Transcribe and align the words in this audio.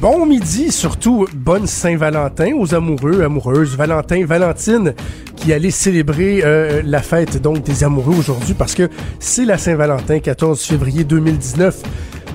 Bon 0.00 0.26
midi, 0.26 0.70
surtout 0.70 1.26
bonne 1.34 1.66
Saint-Valentin 1.66 2.52
aux 2.54 2.72
amoureux, 2.72 3.24
amoureuses, 3.24 3.76
Valentin, 3.76 4.24
Valentine, 4.24 4.94
qui 5.34 5.52
allait 5.52 5.72
célébrer 5.72 6.42
euh, 6.44 6.82
la 6.84 7.02
fête 7.02 7.42
donc 7.42 7.64
des 7.64 7.82
amoureux 7.82 8.14
aujourd'hui 8.16 8.54
parce 8.54 8.76
que 8.76 8.88
c'est 9.18 9.44
la 9.44 9.58
Saint-Valentin, 9.58 10.20
14 10.20 10.62
février 10.62 11.02
2019. 11.02 11.82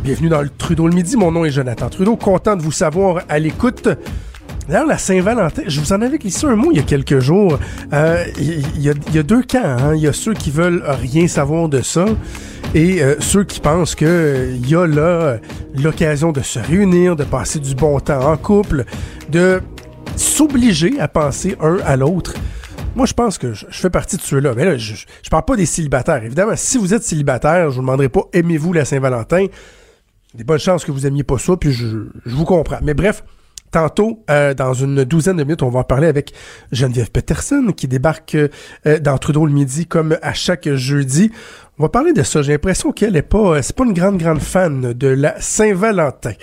Bienvenue 0.03 0.27
dans 0.27 0.41
le 0.41 0.49
Trudeau 0.49 0.89
le 0.89 0.93
midi, 0.93 1.15
mon 1.15 1.31
nom 1.31 1.45
est 1.45 1.51
Jonathan 1.51 1.87
Trudeau, 1.87 2.17
content 2.17 2.57
de 2.57 2.61
vous 2.61 2.73
savoir 2.73 3.21
à 3.29 3.39
l'écoute. 3.39 3.87
D'ailleurs, 4.67 4.87
la 4.87 4.97
Saint-Valentin, 4.97 5.63
je 5.67 5.79
vous 5.79 5.91
en 5.91 6.01
avais 6.01 6.17
glissé 6.17 6.45
un 6.45 6.55
mot 6.55 6.69
il 6.71 6.77
y 6.77 6.79
a 6.79 6.83
quelques 6.83 7.19
jours. 7.19 7.59
Il 7.91 7.95
euh, 7.97 8.25
y, 8.77 9.19
a 9.19 9.23
deux 9.23 9.43
camps. 9.43 9.59
Hein? 9.63 9.95
Il 9.95 10.01
y 10.01 10.07
a 10.07 10.13
ceux 10.13 10.33
qui 10.33 10.51
veulent 10.51 10.83
rien 10.85 11.27
savoir 11.27 11.67
de 11.67 11.81
ça 11.81 12.05
et 12.73 13.03
euh, 13.03 13.15
ceux 13.19 13.43
qui 13.43 13.59
pensent 13.59 13.93
que 13.93 14.05
euh, 14.05 14.57
y 14.65 14.75
a 14.75 14.87
là 14.87 15.37
l'occasion 15.75 16.31
de 16.31 16.41
se 16.41 16.59
réunir, 16.59 17.15
de 17.15 17.23
passer 17.23 17.59
du 17.59 17.75
bon 17.75 17.99
temps 17.99 18.31
en 18.31 18.37
couple, 18.37 18.85
de 19.29 19.61
s'obliger 20.15 20.99
à 20.99 21.07
penser 21.07 21.55
un 21.59 21.77
à 21.85 21.97
l'autre. 21.97 22.33
Moi, 22.95 23.05
je 23.05 23.13
pense 23.13 23.37
que 23.37 23.53
je, 23.53 23.65
fais 23.69 23.89
partie 23.89 24.17
de 24.17 24.21
ceux-là. 24.21 24.53
Mais 24.55 24.65
là, 24.65 24.77
je, 24.77 24.93
je 24.95 25.29
parle 25.29 25.45
pas 25.45 25.55
des 25.55 25.65
célibataires. 25.65 26.23
Évidemment, 26.23 26.53
si 26.55 26.77
vous 26.77 26.93
êtes 26.93 27.03
célibataire, 27.03 27.69
je 27.69 27.75
vous 27.75 27.81
demanderai 27.81 28.09
pas 28.09 28.21
aimez-vous 28.31 28.71
la 28.71 28.85
Saint-Valentin? 28.85 29.47
Des 30.35 30.43
bonnes 30.43 30.59
chances 30.59 30.85
que 30.85 30.91
vous 30.91 31.05
aimiez 31.05 31.23
pas 31.23 31.37
ça, 31.37 31.57
puis 31.57 31.71
je 31.71 32.07
vous 32.25 32.45
comprends. 32.45 32.79
Mais 32.81 32.93
bref, 32.93 33.23
Tantôt, 33.73 34.23
euh, 34.29 34.53
dans 34.53 34.75
une 34.75 35.03
douzaine 35.03 35.37
de 35.37 35.43
minutes, 35.43 35.63
on 35.63 35.69
va 35.69 35.79
en 35.79 35.83
parler 35.83 36.05
avec 36.05 36.31
Geneviève 36.71 37.09
Peterson 37.09 37.73
qui 37.75 37.87
débarque 37.87 38.35
euh, 38.35 38.99
dans 38.99 39.17
Trudeau 39.17 39.47
le 39.47 39.51
midi 39.51 39.87
comme 39.87 40.15
à 40.21 40.33
chaque 40.33 40.71
jeudi. 40.71 41.31
On 41.79 41.83
va 41.83 41.89
parler 41.89 42.13
de 42.13 42.21
ça. 42.21 42.43
J'ai 42.43 42.51
l'impression 42.51 42.91
qu'elle 42.91 43.15
est 43.15 43.23
pas, 43.23 43.63
c'est 43.63 43.75
pas 43.75 43.83
une 43.83 43.93
grande 43.93 44.19
grande 44.19 44.41
fan 44.41 44.93
de 44.93 45.07
la 45.07 45.41
Saint-Valentin. 45.41 46.33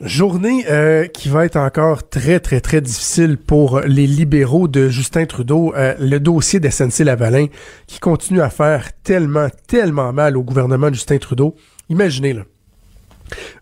Journée 0.00 0.64
euh, 0.68 1.06
qui 1.06 1.28
va 1.28 1.44
être 1.44 1.54
encore 1.54 2.08
très, 2.08 2.40
très, 2.40 2.60
très 2.60 2.80
difficile 2.80 3.36
pour 3.36 3.78
les 3.78 4.08
libéraux 4.08 4.66
de 4.66 4.88
Justin 4.88 5.26
Trudeau. 5.26 5.72
Euh, 5.76 5.94
le 6.00 6.18
dossier 6.18 6.58
d'SNC-Lavalin 6.58 7.46
qui 7.86 8.00
continue 8.00 8.40
à 8.40 8.50
faire 8.50 8.88
tellement, 9.04 9.46
tellement 9.68 10.12
mal 10.12 10.36
au 10.36 10.42
gouvernement 10.42 10.88
de 10.88 10.94
Justin 10.94 11.18
Trudeau. 11.18 11.54
Imaginez, 11.88 12.32
là. 12.32 12.42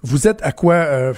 Vous 0.02 0.26
êtes 0.26 0.40
à 0.42 0.52
quoi... 0.52 0.76
Euh, 0.76 1.12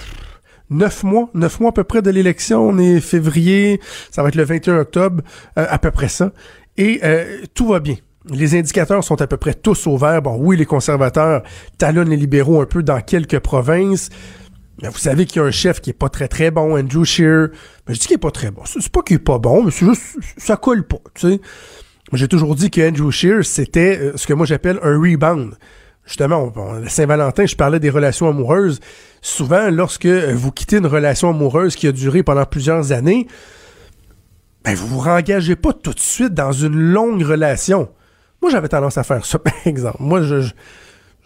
neuf 0.71 1.03
mois, 1.03 1.29
neuf 1.35 1.59
mois 1.59 1.69
à 1.69 1.73
peu 1.73 1.83
près 1.83 2.01
de 2.01 2.09
l'élection. 2.09 2.67
On 2.67 2.77
est 2.79 2.99
février, 2.99 3.79
ça 4.09 4.23
va 4.23 4.29
être 4.29 4.35
le 4.35 4.43
21 4.43 4.79
octobre, 4.79 5.23
euh, 5.59 5.65
à 5.69 5.77
peu 5.77 5.91
près 5.91 6.07
ça. 6.07 6.31
Et 6.77 7.01
euh, 7.03 7.43
tout 7.53 7.67
va 7.67 7.79
bien. 7.79 7.97
Les 8.29 8.57
indicateurs 8.57 9.03
sont 9.03 9.21
à 9.21 9.27
peu 9.27 9.37
près 9.37 9.53
tous 9.53 9.87
au 9.87 9.97
vert. 9.97 10.21
Bon, 10.21 10.37
oui, 10.39 10.57
les 10.57 10.65
conservateurs 10.65 11.43
talonnent 11.77 12.09
les 12.09 12.17
libéraux 12.17 12.61
un 12.61 12.65
peu 12.65 12.81
dans 12.81 13.01
quelques 13.01 13.39
provinces. 13.39 14.09
Mais 14.81 14.89
vous 14.89 14.97
savez 14.97 15.25
qu'il 15.25 15.41
y 15.41 15.45
a 15.45 15.47
un 15.47 15.51
chef 15.51 15.81
qui 15.81 15.91
est 15.91 15.93
pas 15.93 16.09
très 16.09 16.27
très 16.27 16.49
bon, 16.49 16.77
Andrew 16.77 17.03
Scheer. 17.03 17.49
Mais 17.87 17.93
je 17.93 17.99
dis 17.99 18.07
qu'il 18.07 18.15
est 18.15 18.19
pas 18.19 18.31
très 18.31 18.51
bon. 18.51 18.61
C'est 18.65 18.89
pas 18.89 19.01
qu'il 19.01 19.17
est 19.17 19.19
pas 19.19 19.37
bon, 19.37 19.63
mais 19.63 19.71
c'est 19.71 19.85
juste 19.85 20.17
ça 20.37 20.55
colle 20.55 20.87
pas, 20.87 21.01
tu 21.13 21.29
sais. 21.29 21.41
J'ai 22.13 22.27
toujours 22.27 22.55
dit 22.55 22.69
que 22.69 22.87
Andrew 22.87 23.11
Scheer, 23.11 23.45
c'était 23.45 23.97
euh, 23.97 24.11
ce 24.15 24.27
que 24.27 24.33
moi 24.33 24.45
j'appelle 24.45 24.79
un 24.83 24.99
rebound 24.99 25.55
justement, 26.05 26.47
bon, 26.47 26.87
Saint-Valentin, 26.87 27.45
je 27.45 27.55
parlais 27.55 27.79
des 27.79 27.89
relations 27.89 28.27
amoureuses. 28.27 28.79
Souvent, 29.21 29.69
lorsque 29.69 30.07
vous 30.07 30.51
quittez 30.51 30.77
une 30.77 30.87
relation 30.87 31.29
amoureuse 31.29 31.75
qui 31.75 31.87
a 31.87 31.91
duré 31.91 32.23
pendant 32.23 32.45
plusieurs 32.45 32.91
années, 32.91 33.27
ben, 34.63 34.75
vous 34.75 34.87
vous 34.87 34.99
rengagez 34.99 35.55
pas 35.55 35.73
tout 35.73 35.93
de 35.93 35.99
suite 35.99 36.33
dans 36.33 36.51
une 36.51 36.75
longue 36.75 37.21
relation. 37.23 37.89
Moi, 38.41 38.51
j'avais 38.51 38.67
tendance 38.67 38.97
à 38.97 39.03
faire 39.03 39.25
ça, 39.25 39.39
par 39.39 39.53
exemple. 39.65 39.97
Moi, 39.99 40.21
je, 40.23 40.51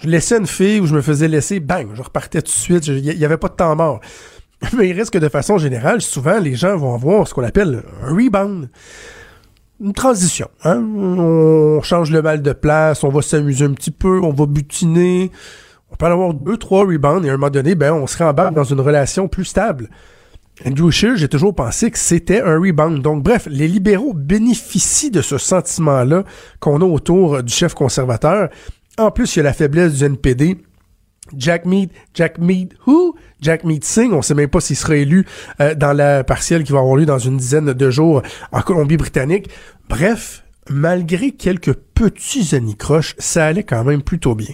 laissais 0.03 0.37
une 0.37 0.47
fille 0.47 0.81
ou 0.81 0.87
je 0.87 0.93
me 0.93 1.01
faisais 1.01 1.27
laisser, 1.27 1.59
bang, 1.59 1.87
je 1.93 2.01
repartais 2.01 2.41
tout 2.41 2.51
de 2.51 2.57
suite. 2.57 2.87
Il 2.87 3.17
n'y 3.17 3.25
avait 3.25 3.37
pas 3.37 3.47
de 3.47 3.55
temps 3.55 3.75
mort. 3.75 4.01
Mais 4.77 4.89
il 4.89 4.93
reste 4.93 5.11
que 5.11 5.17
de 5.17 5.29
façon 5.29 5.57
générale, 5.57 6.01
souvent, 6.01 6.39
les 6.39 6.55
gens 6.55 6.75
vont 6.75 6.93
avoir 6.93 7.27
ce 7.27 7.33
qu'on 7.33 7.43
appelle 7.43 7.83
un 8.03 8.13
rebound 8.13 8.69
une 9.81 9.93
transition. 9.93 10.47
Hein? 10.63 10.77
On 10.79 11.81
change 11.81 12.11
le 12.11 12.21
mal 12.21 12.41
de 12.41 12.53
place, 12.53 13.03
on 13.03 13.09
va 13.09 13.21
s'amuser 13.21 13.65
un 13.65 13.73
petit 13.73 13.91
peu, 13.91 14.19
on 14.21 14.31
va 14.31 14.45
butiner. 14.45 15.31
On 15.91 15.95
peut 15.95 16.05
avoir 16.05 16.33
deux, 16.33 16.57
trois 16.57 16.85
rebounds 16.85 17.25
et 17.25 17.29
à 17.29 17.33
un 17.33 17.37
moment 17.37 17.51
donné, 17.51 17.75
ben, 17.75 17.93
on 17.93 18.07
se 18.07 18.17
rembarque 18.17 18.53
dans 18.53 18.63
une 18.63 18.81
relation 18.81 19.27
plus 19.27 19.45
stable. 19.45 19.89
Andrew 20.65 20.89
Scheer, 20.89 21.17
j'ai 21.17 21.27
toujours 21.27 21.53
pensé 21.53 21.91
que 21.91 21.99
c'était 21.99 22.41
un 22.41 22.57
rebound. 22.59 23.01
Donc, 23.01 23.23
bref, 23.23 23.47
les 23.49 23.67
libéraux 23.67 24.13
bénéficient 24.13 25.11
de 25.11 25.21
ce 25.21 25.37
sentiment-là 25.37 26.23
qu'on 26.59 26.81
a 26.81 26.85
autour 26.85 27.43
du 27.43 27.53
chef 27.53 27.73
conservateur. 27.73 28.49
En 28.97 29.11
plus, 29.11 29.35
il 29.35 29.39
y 29.39 29.39
a 29.41 29.43
la 29.43 29.53
faiblesse 29.53 29.95
du 29.95 30.05
NPD. 30.05 30.57
Jack 31.35 31.65
Mead, 31.65 31.89
Jack 32.13 32.37
Mead, 32.37 32.75
who? 32.85 33.15
Jack 33.41 33.63
Mead 33.63 33.83
Singh, 33.83 34.13
on 34.13 34.21
sait 34.21 34.35
même 34.35 34.49
pas 34.49 34.61
s'il 34.61 34.75
sera 34.75 34.95
élu 34.95 35.25
euh, 35.59 35.73
dans 35.73 35.91
la 35.91 36.23
partielle 36.23 36.63
qui 36.63 36.71
va 36.71 36.79
avoir 36.79 36.95
lieu 36.95 37.05
dans 37.05 37.19
une 37.19 37.37
dizaine 37.37 37.73
de 37.73 37.89
jours 37.89 38.21
en 38.51 38.61
Colombie-Britannique. 38.61 39.49
Bref, 39.89 40.43
malgré 40.69 41.31
quelques 41.31 41.73
petits 41.73 42.55
anicroches, 42.55 43.15
ça 43.17 43.47
allait 43.47 43.63
quand 43.63 43.83
même 43.83 44.03
plutôt 44.03 44.35
bien. 44.35 44.53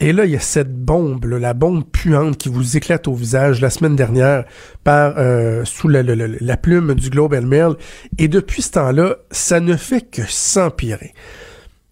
Et 0.00 0.12
là, 0.12 0.24
il 0.24 0.32
y 0.32 0.36
a 0.36 0.40
cette 0.40 0.74
bombe, 0.74 1.24
la 1.24 1.54
bombe 1.54 1.84
puante 1.84 2.36
qui 2.36 2.48
vous 2.48 2.76
éclate 2.76 3.06
au 3.06 3.14
visage 3.14 3.60
la 3.60 3.70
semaine 3.70 3.94
dernière 3.94 4.44
par 4.82 5.14
euh, 5.18 5.64
sous 5.64 5.88
la, 5.88 6.56
plume 6.56 6.94
du 6.94 7.10
Globe 7.10 7.34
and 7.34 7.46
Mail. 7.46 7.74
Et 8.18 8.26
depuis 8.26 8.62
ce 8.62 8.72
temps-là, 8.72 9.16
ça 9.30 9.60
ne 9.60 9.76
fait 9.76 10.00
que 10.00 10.22
s'empirer. 10.26 11.14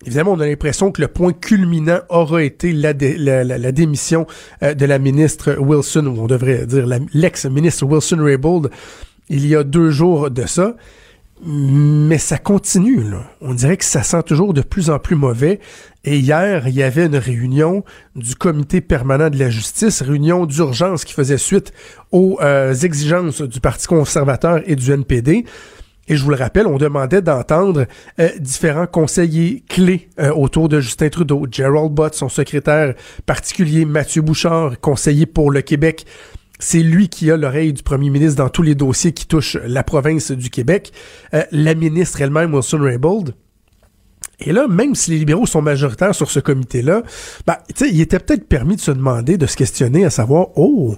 Évidemment, 0.05 0.33
on 0.33 0.41
a 0.41 0.47
l'impression 0.47 0.91
que 0.91 1.01
le 1.01 1.07
point 1.07 1.33
culminant 1.33 2.01
aura 2.09 2.43
été 2.43 2.73
la 2.73 2.93
démission 2.93 4.27
euh, 4.65 4.75
de 4.75 4.85
la 4.85 4.99
ministre 4.99 5.57
Wilson, 5.61 6.07
ou 6.07 6.23
on 6.23 6.27
devrait 6.27 6.67
dire 6.67 6.87
l'ex-ministre 7.15 7.87
Wilson 7.87 8.19
Raybould, 8.19 8.71
il 9.29 9.47
y 9.47 9.55
a 9.55 9.63
deux 9.63 9.91
jours 9.91 10.29
de 10.29 10.45
ça. 10.47 10.75
Mais 11.45 12.19
ça 12.19 12.39
continue, 12.39 13.03
là. 13.03 13.25
On 13.41 13.53
dirait 13.53 13.77
que 13.77 13.85
ça 13.85 14.05
sent 14.05 14.23
toujours 14.23 14.55
de 14.55 14.63
plus 14.63 14.91
en 14.91 15.01
plus 15.01 15.17
mauvais. 15.17 15.59
Et 16.05 16.19
hier, 16.19 16.69
il 16.69 16.75
y 16.75 16.85
avait 16.85 17.07
une 17.07 17.17
réunion 17.17 17.85
du 18.15 18.37
comité 18.37 18.81
permanent 18.81 19.29
de 19.29 19.39
la 19.39 19.51
justice, 19.51 20.03
réunion 20.03 20.47
d'urgence 20.47 21.05
qui 21.05 21.15
faisait 21.15 21.39
suite 21.39 21.73
aux 22.13 22.39
euh, 22.43 22.73
exigences 22.75 23.43
du 23.43 23.59
Parti 23.59 23.89
conservateur 23.89 24.61
et 24.67 24.77
du 24.77 24.93
NPD. 24.93 25.45
Et 26.09 26.17
je 26.17 26.23
vous 26.23 26.31
le 26.31 26.37
rappelle, 26.37 26.67
on 26.67 26.79
demandait 26.79 27.23
d'entendre 27.23 27.87
euh, 28.21 28.29
différents 28.39 28.87
conseillers 28.87 29.65
clés 29.69 30.09
euh, 30.21 30.33
autour 30.33 30.69
de 30.69 30.81
Justin 30.81 31.09
Trudeau. 31.09 31.47
Gerald 31.51 31.93
Bott, 31.93 32.15
son 32.15 32.29
secrétaire 32.29 32.95
particulier, 33.27 33.85
Mathieu 33.85 34.23
Bouchard, 34.23 34.81
conseiller 34.81 35.27
pour 35.27 35.51
le 35.51 35.63
Québec. 35.63 36.05
C'est 36.65 36.79
lui 36.79 37.09
qui 37.09 37.29
a 37.29 37.37
l'oreille 37.37 37.73
du 37.73 37.83
premier 37.83 38.09
ministre 38.09 38.37
dans 38.37 38.49
tous 38.49 38.63
les 38.63 38.77
dossiers 38.77 39.11
qui 39.11 39.27
touchent 39.27 39.57
la 39.67 39.83
province 39.83 40.31
du 40.31 40.49
Québec. 40.49 40.93
Euh, 41.35 41.43
la 41.51 41.75
ministre 41.75 42.23
elle-même, 42.23 42.55
Wilson 42.55 42.79
Raybould. 42.81 43.35
Et 44.39 44.53
là, 44.53 44.69
même 44.69 44.95
si 44.95 45.11
les 45.11 45.19
libéraux 45.19 45.45
sont 45.45 45.61
majoritaires 45.61 46.15
sur 46.15 46.31
ce 46.31 46.39
comité-là, 46.39 47.03
ben, 47.49 47.57
il 47.81 48.01
était 48.01 48.21
peut-être 48.21 48.47
permis 48.47 48.77
de 48.77 48.81
se 48.81 48.93
demander, 48.93 49.39
de 49.39 49.47
se 49.47 49.57
questionner, 49.57 50.05
à 50.05 50.11
savoir, 50.11 50.57
oh, 50.57 50.95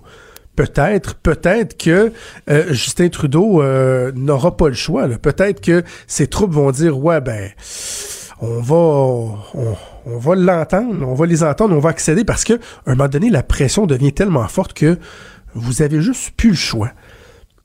peut-être, 0.54 1.14
peut-être 1.14 1.78
que 1.78 2.12
euh, 2.50 2.72
Justin 2.75 3.08
Trudeau 3.08 3.62
euh, 3.62 4.12
n'aura 4.14 4.58
pas 4.58 4.69
le 4.69 4.75
choix. 4.75 5.08
Peut-être 5.08 5.62
que 5.62 5.82
ses 6.06 6.26
troupes 6.26 6.52
vont 6.52 6.72
dire 6.72 6.98
ouais 6.98 7.22
ben 7.22 7.50
on 8.42 8.60
va 8.60 8.76
on, 8.76 9.76
on 10.05 10.19
va 10.19 10.34
l'entendre, 10.34 11.08
on 11.08 11.14
va 11.14 11.25
les 11.25 11.43
entendre, 11.43 11.75
on 11.75 11.81
va 11.81 11.88
accéder 11.88 12.25
parce 12.25 12.44
que 12.44 12.52
à 12.52 12.58
un 12.90 12.94
moment 12.96 13.08
donné 13.08 13.31
la 13.31 13.43
pression 13.43 13.87
devient 13.87 14.12
tellement 14.12 14.46
forte 14.49 14.75
que 14.75 14.99
vous 15.54 15.82
avez 15.82 16.00
juste 16.00 16.32
plus 16.36 16.50
le 16.50 16.56
choix. 16.56 16.90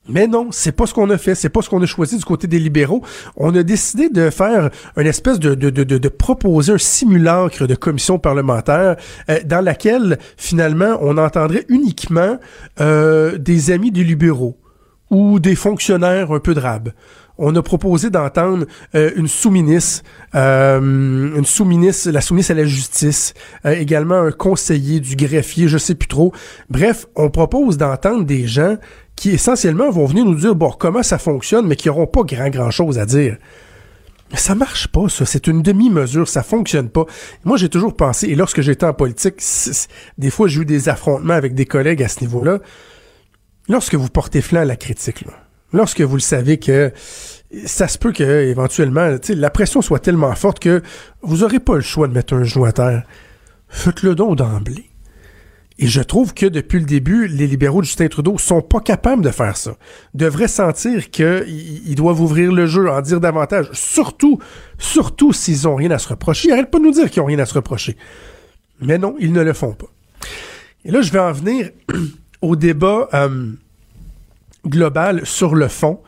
Mais 0.08 0.26
non, 0.26 0.48
c'est 0.50 0.72
pas 0.72 0.86
ce 0.86 0.94
qu'on 0.94 1.08
a 1.10 1.18
fait, 1.18 1.34
c'est 1.34 1.50
pas 1.50 1.62
ce 1.62 1.68
qu'on 1.68 1.82
a 1.82 1.86
choisi 1.86 2.16
du 2.16 2.24
côté 2.24 2.46
des 2.46 2.58
libéraux. 2.58 3.02
On 3.36 3.54
a 3.54 3.62
décidé 3.62 4.08
de 4.08 4.30
faire 4.30 4.70
une 4.96 5.06
espèce 5.06 5.38
de, 5.38 6.08
proposer 6.08 6.72
un 6.72 6.78
simulacre 6.78 7.66
de 7.66 7.74
commission 7.74 8.18
parlementaire 8.18 8.96
euh, 9.28 9.38
dans 9.44 9.64
laquelle 9.64 10.18
finalement 10.36 10.98
on 11.00 11.16
entendrait 11.18 11.64
uniquement 11.68 12.38
euh, 12.80 13.38
des 13.38 13.70
amis 13.70 13.92
des 13.92 14.02
libéraux 14.02 14.56
ou 15.10 15.38
des 15.38 15.54
fonctionnaires 15.54 16.32
un 16.32 16.40
peu 16.40 16.54
de 16.54 16.60
rab. 16.60 16.92
On 17.42 17.56
a 17.56 17.62
proposé 17.62 18.10
d'entendre 18.10 18.66
euh, 18.94 19.10
une 19.16 19.26
sous-ministre, 19.26 20.04
euh, 20.34 20.78
une 20.78 21.46
sous-ministre, 21.46 22.10
la 22.10 22.20
sous-ministre 22.20 22.52
à 22.52 22.56
la 22.56 22.66
justice, 22.66 23.32
euh, 23.64 23.72
également 23.72 24.20
un 24.20 24.30
conseiller 24.30 25.00
du 25.00 25.16
greffier, 25.16 25.66
je 25.66 25.78
sais 25.78 25.94
plus 25.94 26.06
trop. 26.06 26.34
Bref, 26.68 27.06
on 27.16 27.30
propose 27.30 27.78
d'entendre 27.78 28.24
des 28.24 28.46
gens 28.46 28.76
qui 29.16 29.30
essentiellement 29.30 29.90
vont 29.90 30.04
venir 30.04 30.26
nous 30.26 30.34
dire 30.34 30.54
bon 30.54 30.70
comment 30.70 31.02
ça 31.02 31.16
fonctionne, 31.16 31.66
mais 31.66 31.76
qui 31.76 31.88
n'auront 31.88 32.06
pas 32.06 32.24
grand 32.24 32.50
grand 32.50 32.70
chose 32.70 32.98
à 32.98 33.06
dire. 33.06 33.38
Ça 34.34 34.54
marche 34.54 34.88
pas, 34.88 35.08
ça. 35.08 35.24
C'est 35.24 35.46
une 35.46 35.62
demi-mesure. 35.62 36.28
Ça 36.28 36.42
fonctionne 36.42 36.90
pas. 36.90 37.06
Moi, 37.44 37.56
j'ai 37.56 37.70
toujours 37.70 37.96
pensé, 37.96 38.28
et 38.28 38.34
lorsque 38.34 38.60
j'étais 38.60 38.84
en 38.84 38.92
politique, 38.92 39.42
des 40.18 40.30
fois, 40.30 40.46
j'ai 40.46 40.60
eu 40.60 40.64
des 40.66 40.90
affrontements 40.90 41.34
avec 41.34 41.54
des 41.54 41.64
collègues 41.64 42.02
à 42.02 42.08
ce 42.08 42.20
niveau-là. 42.20 42.58
Lorsque 43.68 43.94
vous 43.94 44.08
portez 44.08 44.42
flanc 44.42 44.60
à 44.60 44.64
la 44.66 44.76
critique, 44.76 45.22
là, 45.22 45.32
lorsque 45.72 46.00
vous 46.00 46.16
le 46.16 46.20
savez 46.20 46.58
que 46.58 46.92
ça 47.64 47.88
se 47.88 47.98
peut 47.98 48.12
que 48.12 48.22
éventuellement 48.22 49.16
la 49.28 49.50
pression 49.50 49.82
soit 49.82 49.98
tellement 49.98 50.34
forte 50.34 50.60
que 50.60 50.82
vous 51.22 51.38
n'aurez 51.38 51.58
pas 51.58 51.74
le 51.74 51.80
choix 51.80 52.06
de 52.08 52.12
mettre 52.12 52.34
un 52.34 52.44
genou 52.44 52.64
à 52.64 52.72
terre. 52.72 53.04
Faites-le 53.68 54.14
donc 54.14 54.36
d'emblée. 54.36 54.90
Et 55.82 55.86
je 55.86 56.02
trouve 56.02 56.34
que 56.34 56.44
depuis 56.44 56.78
le 56.78 56.84
début, 56.84 57.26
les 57.26 57.46
libéraux 57.46 57.80
de 57.80 57.86
Justin 57.86 58.08
Trudeau 58.08 58.36
sont 58.36 58.60
pas 58.60 58.80
capables 58.80 59.22
de 59.22 59.30
faire 59.30 59.56
ça. 59.56 59.76
Devraient 60.12 60.46
sentir 60.46 61.10
qu'ils 61.10 61.94
doivent 61.94 62.20
ouvrir 62.20 62.52
le 62.52 62.66
jeu, 62.66 62.90
en 62.90 63.00
dire 63.00 63.18
davantage. 63.18 63.70
Surtout, 63.72 64.38
surtout 64.76 65.32
s'ils 65.32 65.66
ont 65.66 65.76
rien 65.76 65.90
à 65.90 65.98
se 65.98 66.08
reprocher. 66.08 66.48
Ils 66.48 66.50
n'arrêtent 66.50 66.70
pas 66.70 66.80
de 66.80 66.84
nous 66.84 66.90
dire 66.90 67.10
qu'ils 67.10 67.22
ont 67.22 67.26
rien 67.26 67.38
à 67.38 67.46
se 67.46 67.54
reprocher. 67.54 67.96
Mais 68.82 68.98
non, 68.98 69.16
ils 69.20 69.32
ne 69.32 69.40
le 69.40 69.54
font 69.54 69.72
pas. 69.72 69.86
Et 70.84 70.90
là, 70.90 71.00
je 71.00 71.10
vais 71.10 71.18
en 71.18 71.32
venir 71.32 71.70
au 72.42 72.56
débat 72.56 73.08
euh, 73.14 73.52
global 74.66 75.24
sur 75.24 75.54
le 75.54 75.68
fond. 75.68 76.00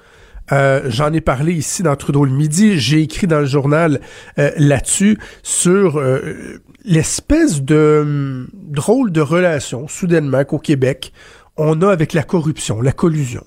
Euh, 0.50 0.82
j'en 0.86 1.12
ai 1.12 1.20
parlé 1.20 1.52
ici 1.52 1.82
dans 1.82 1.96
Trudeau 1.96 2.24
le 2.24 2.32
Midi. 2.32 2.78
J'ai 2.78 3.00
écrit 3.00 3.26
dans 3.26 3.40
le 3.40 3.46
journal 3.46 4.00
euh, 4.38 4.50
là-dessus 4.56 5.18
sur 5.42 6.02
l'espèce 6.84 7.62
de 7.62 8.00
hum, 8.02 8.48
drôle 8.54 9.12
de 9.12 9.20
relation, 9.20 9.88
soudainement, 9.88 10.44
qu'au 10.44 10.58
Québec, 10.58 11.12
on 11.56 11.80
a 11.82 11.90
avec 11.90 12.12
la 12.12 12.22
corruption, 12.22 12.80
la 12.80 12.92
collusion. 12.92 13.44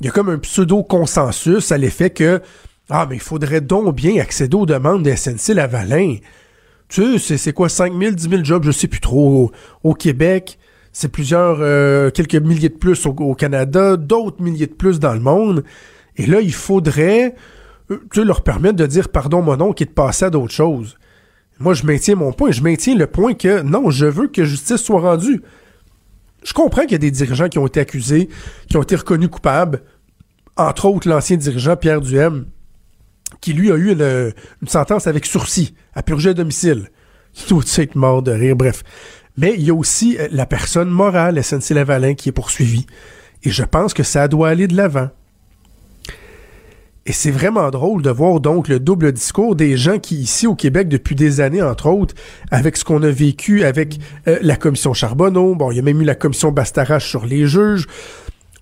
Il 0.00 0.06
y 0.06 0.08
a 0.08 0.12
comme 0.12 0.28
un 0.28 0.38
pseudo-consensus 0.38 1.72
à 1.72 1.78
l'effet 1.78 2.10
que 2.10 2.42
Ah, 2.90 3.06
mais 3.08 3.16
il 3.16 3.22
faudrait 3.22 3.62
donc 3.62 3.94
bien 3.94 4.20
accéder 4.20 4.56
aux 4.56 4.66
demandes 4.66 5.02
de 5.02 5.10
SNC-Lavalin. 5.10 6.18
Tu 6.88 7.18
sais, 7.18 7.36
c'est 7.36 7.52
quoi, 7.52 7.68
5 7.68 7.92
000, 7.98 8.12
10 8.12 8.28
000 8.28 8.44
jobs, 8.44 8.64
je 8.64 8.70
sais 8.70 8.86
plus 8.86 9.00
trop, 9.00 9.50
au, 9.82 9.94
Québec? 9.94 10.58
C'est 10.98 11.10
plusieurs, 11.10 11.58
euh, 11.60 12.10
quelques 12.10 12.36
milliers 12.36 12.70
de 12.70 12.74
plus 12.78 13.04
au, 13.04 13.34
Canada, 13.34 13.98
d'autres 13.98 14.42
milliers 14.42 14.66
de 14.66 14.72
plus 14.72 14.98
dans 14.98 15.12
le 15.12 15.20
monde. 15.20 15.62
Et 16.16 16.24
là, 16.24 16.40
il 16.40 16.54
faudrait 16.54 17.34
euh, 17.90 17.98
tu 18.10 18.24
leur 18.24 18.42
permettre 18.42 18.76
de 18.76 18.86
dire 18.86 19.10
pardon 19.10 19.42
mon 19.42 19.58
nom 19.58 19.74
qui 19.74 19.82
est 19.82 19.88
de 19.88 19.92
passer 19.92 20.24
à 20.24 20.30
d'autres 20.30 20.54
choses. 20.54 20.96
Moi, 21.58 21.74
je 21.74 21.84
maintiens 21.84 22.14
mon 22.14 22.32
point. 22.32 22.50
Je 22.50 22.62
maintiens 22.62 22.96
le 22.96 23.06
point 23.06 23.34
que 23.34 23.60
non, 23.60 23.90
je 23.90 24.06
veux 24.06 24.28
que 24.28 24.46
justice 24.46 24.80
soit 24.80 25.02
rendue. 25.02 25.42
Je 26.42 26.54
comprends 26.54 26.84
qu'il 26.84 26.92
y 26.92 26.94
a 26.94 26.98
des 26.98 27.10
dirigeants 27.10 27.50
qui 27.50 27.58
ont 27.58 27.66
été 27.66 27.80
accusés, 27.80 28.30
qui 28.70 28.78
ont 28.78 28.82
été 28.82 28.96
reconnus 28.96 29.28
coupables. 29.28 29.82
Entre 30.56 30.86
autres, 30.86 31.10
l'ancien 31.10 31.36
dirigeant 31.36 31.76
Pierre 31.76 32.00
Duhem, 32.00 32.46
qui 33.42 33.52
lui 33.52 33.70
a 33.70 33.76
eu 33.76 33.92
une, 33.92 34.32
sentence 34.66 35.06
avec 35.06 35.26
sursis, 35.26 35.74
à 35.92 36.02
purger 36.02 36.30
à 36.30 36.34
domicile. 36.34 36.88
Il 37.38 37.48
doit 37.50 37.62
être 37.76 37.96
mort 37.96 38.22
de 38.22 38.32
rire, 38.32 38.56
bref. 38.56 38.82
Mais 39.36 39.54
il 39.56 39.64
y 39.64 39.70
a 39.70 39.74
aussi 39.74 40.16
euh, 40.18 40.28
la 40.30 40.46
personne 40.46 40.88
morale, 40.88 41.42
SNC-Lavalin, 41.42 42.14
qui 42.14 42.30
est 42.30 42.32
poursuivie. 42.32 42.86
Et 43.42 43.50
je 43.50 43.62
pense 43.62 43.94
que 43.94 44.02
ça 44.02 44.28
doit 44.28 44.48
aller 44.48 44.66
de 44.66 44.76
l'avant. 44.76 45.08
Et 47.08 47.12
c'est 47.12 47.30
vraiment 47.30 47.70
drôle 47.70 48.02
de 48.02 48.10
voir 48.10 48.40
donc 48.40 48.66
le 48.66 48.80
double 48.80 49.12
discours 49.12 49.54
des 49.54 49.76
gens 49.76 50.00
qui, 50.00 50.16
ici 50.16 50.48
au 50.48 50.56
Québec, 50.56 50.88
depuis 50.88 51.14
des 51.14 51.40
années, 51.40 51.62
entre 51.62 51.86
autres, 51.86 52.16
avec 52.50 52.76
ce 52.76 52.84
qu'on 52.84 53.02
a 53.04 53.10
vécu 53.10 53.62
avec 53.62 54.00
euh, 54.26 54.38
la 54.42 54.56
commission 54.56 54.92
Charbonneau, 54.92 55.54
bon, 55.54 55.70
il 55.70 55.76
y 55.76 55.78
a 55.78 55.82
même 55.82 56.02
eu 56.02 56.04
la 56.04 56.16
commission 56.16 56.50
Bastarache 56.50 57.08
sur 57.08 57.24
les 57.24 57.46
juges, 57.46 57.86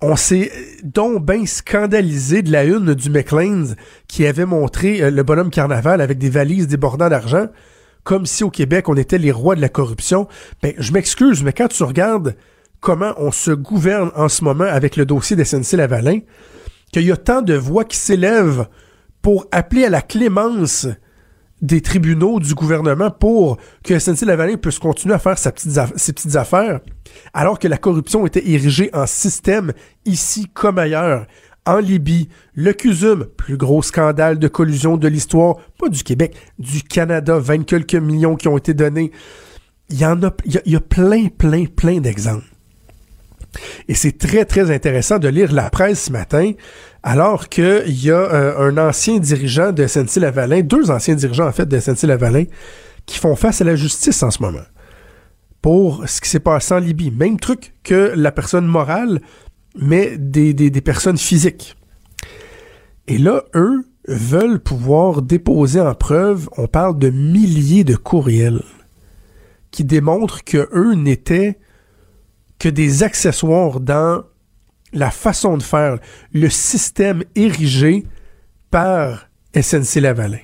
on 0.01 0.15
s'est 0.15 0.51
donc 0.83 1.25
bien 1.25 1.45
scandalisé 1.47 2.43
de 2.43 2.51
la 2.51 2.65
une 2.65 2.93
du 2.93 3.09
McLean's 3.09 3.75
qui 4.07 4.27
avait 4.27 4.45
montré 4.45 5.01
euh, 5.01 5.09
le 5.09 5.23
bonhomme 5.23 5.49
carnaval 5.49 5.99
avec 5.99 6.19
des 6.19 6.29
valises 6.29 6.67
débordant 6.67 7.09
d'argent, 7.09 7.47
comme 8.05 8.25
si 8.25 8.45
au 8.45 8.49
Québec 8.49 8.87
on 8.87 8.95
était 8.95 9.17
les 9.17 9.33
rois 9.33 9.55
de 9.55 9.61
la 9.61 9.67
corruption. 9.67 10.29
Ben, 10.63 10.73
je 10.77 10.93
m'excuse, 10.93 11.43
mais 11.43 11.51
quand 11.51 11.67
tu 11.67 11.83
regardes 11.83 12.37
comment 12.79 13.13
on 13.17 13.31
se 13.31 13.51
gouverne 13.51 14.11
en 14.15 14.29
ce 14.29 14.43
moment 14.45 14.63
avec 14.63 14.95
le 14.95 15.05
dossier 15.05 15.35
d'SNC-Lavalin, 15.35 16.19
qu'il 16.93 17.03
y 17.03 17.11
a 17.11 17.17
tant 17.17 17.41
de 17.41 17.55
voix 17.55 17.83
qui 17.83 17.97
s'élèvent 17.97 18.67
pour 19.21 19.47
appeler 19.51 19.85
à 19.85 19.89
la 19.89 20.01
clémence 20.01 20.87
des 21.61 21.81
tribunaux 21.81 22.39
du 22.39 22.53
gouvernement 22.53 23.09
pour 23.09 23.57
que 23.83 23.97
SNC-Lavalin 23.97 24.57
puisse 24.57 24.77
continuer 24.77 25.15
à 25.15 25.19
faire 25.19 25.37
ses 25.39 25.51
petites 26.13 26.35
affaires, 26.35 26.79
alors 27.33 27.57
que 27.57 27.67
la 27.67 27.77
corruption 27.77 28.27
était 28.27 28.47
érigée 28.47 28.91
en 28.93 29.07
système 29.07 29.73
ici 30.05 30.47
comme 30.53 30.77
ailleurs. 30.77 31.25
En 31.65 31.79
Libye, 31.79 32.29
le 32.53 32.73
CUSUM, 32.73 33.25
plus 33.37 33.57
gros 33.57 33.81
scandale 33.81 34.37
de 34.37 34.47
collusion 34.47 34.97
de 34.97 35.07
l'histoire, 35.07 35.57
pas 35.79 35.89
du 35.89 36.03
Québec, 36.03 36.35
du 36.59 36.83
Canada, 36.83 37.39
20 37.39 37.65
quelques 37.65 37.95
millions 37.95 38.35
qui 38.35 38.47
ont 38.47 38.57
été 38.57 38.73
donnés. 38.73 39.11
Il 39.89 39.97
y 39.97 40.05
en 40.05 40.21
a, 40.23 40.31
il 40.45 40.61
y 40.71 40.75
a 40.75 40.79
plein, 40.79 41.27
plein, 41.27 41.65
plein 41.65 41.99
d'exemples. 41.99 42.45
Et 43.87 43.95
c'est 43.95 44.17
très, 44.17 44.45
très 44.45 44.69
intéressant 44.69 45.17
de 45.17 45.27
lire 45.27 45.51
la 45.53 45.69
presse 45.69 46.05
ce 46.05 46.11
matin, 46.11 46.51
alors 47.03 47.49
qu'il 47.49 48.03
y 48.03 48.11
a 48.11 48.15
euh, 48.15 48.69
un 48.69 48.77
ancien 48.77 49.19
dirigeant 49.19 49.71
de 49.71 49.87
SNC-Lavalin, 49.87 50.61
deux 50.61 50.91
anciens 50.91 51.15
dirigeants 51.15 51.47
en 51.47 51.51
fait 51.51 51.67
de 51.67 51.79
SNC-Lavalin, 51.79 52.45
qui 53.05 53.17
font 53.17 53.35
face 53.35 53.61
à 53.61 53.63
la 53.63 53.75
justice 53.75 54.21
en 54.23 54.31
ce 54.31 54.41
moment 54.41 54.65
pour 55.65 56.07
ce 56.07 56.21
qui 56.21 56.29
s'est 56.29 56.39
passé 56.39 56.75
en 56.75 56.77
Libye. 56.77 57.09
Même 57.09 57.39
truc 57.39 57.73
que 57.83 58.13
la 58.15 58.31
personne 58.31 58.67
morale, 58.67 59.19
mais 59.75 60.17
des, 60.17 60.53
des 60.53 60.81
personnes 60.81 61.17
physiques. 61.17 61.75
Et 63.07 63.17
là, 63.17 63.43
eux 63.53 63.85
veulent 64.07 64.59
pouvoir 64.59 65.21
déposer 65.21 65.79
en 65.79 65.95
preuve, 65.95 66.49
on 66.57 66.67
parle 66.67 66.97
de 66.99 67.09
milliers 67.09 67.83
de 67.83 67.95
courriels 67.95 68.63
qui 69.71 69.83
démontrent 69.83 70.43
que 70.43 70.69
eux 70.73 70.93
n'étaient 70.93 71.59
que 72.59 72.69
des 72.69 73.03
accessoires 73.03 73.79
dans 73.79 74.23
la 74.93 75.11
façon 75.11 75.57
de 75.57 75.63
faire, 75.63 75.99
le 76.31 76.49
système 76.49 77.23
érigé 77.35 78.05
par 78.71 79.27
SNC 79.53 79.99
Lavalin. 79.99 80.39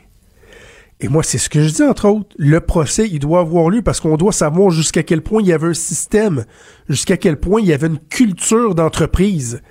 Et 1.04 1.08
moi, 1.08 1.24
c'est 1.24 1.40
ce 1.40 1.50
que 1.50 1.64
je 1.64 1.74
dis, 1.74 1.82
entre 1.82 2.08
autres. 2.08 2.30
Le 2.38 2.60
procès, 2.60 3.10
il 3.12 3.18
doit 3.18 3.40
avoir 3.40 3.72
lieu 3.72 3.82
parce 3.82 4.00
qu'on 4.00 4.18
doit 4.18 4.32
savoir 4.32 4.70
jusqu'à 4.70 5.02
quel 5.02 5.24
point 5.24 5.42
il 5.42 5.48
y 5.48 5.54
avait 5.54 5.70
un 5.70 5.74
système, 5.74 6.46
jusqu'à 6.88 7.18
quel 7.18 7.40
point 7.40 7.60
il 7.60 7.68
y 7.68 7.74
avait 7.74 7.88
une 7.88 7.98
culture 7.98 8.76
d'entreprise. 8.76 9.62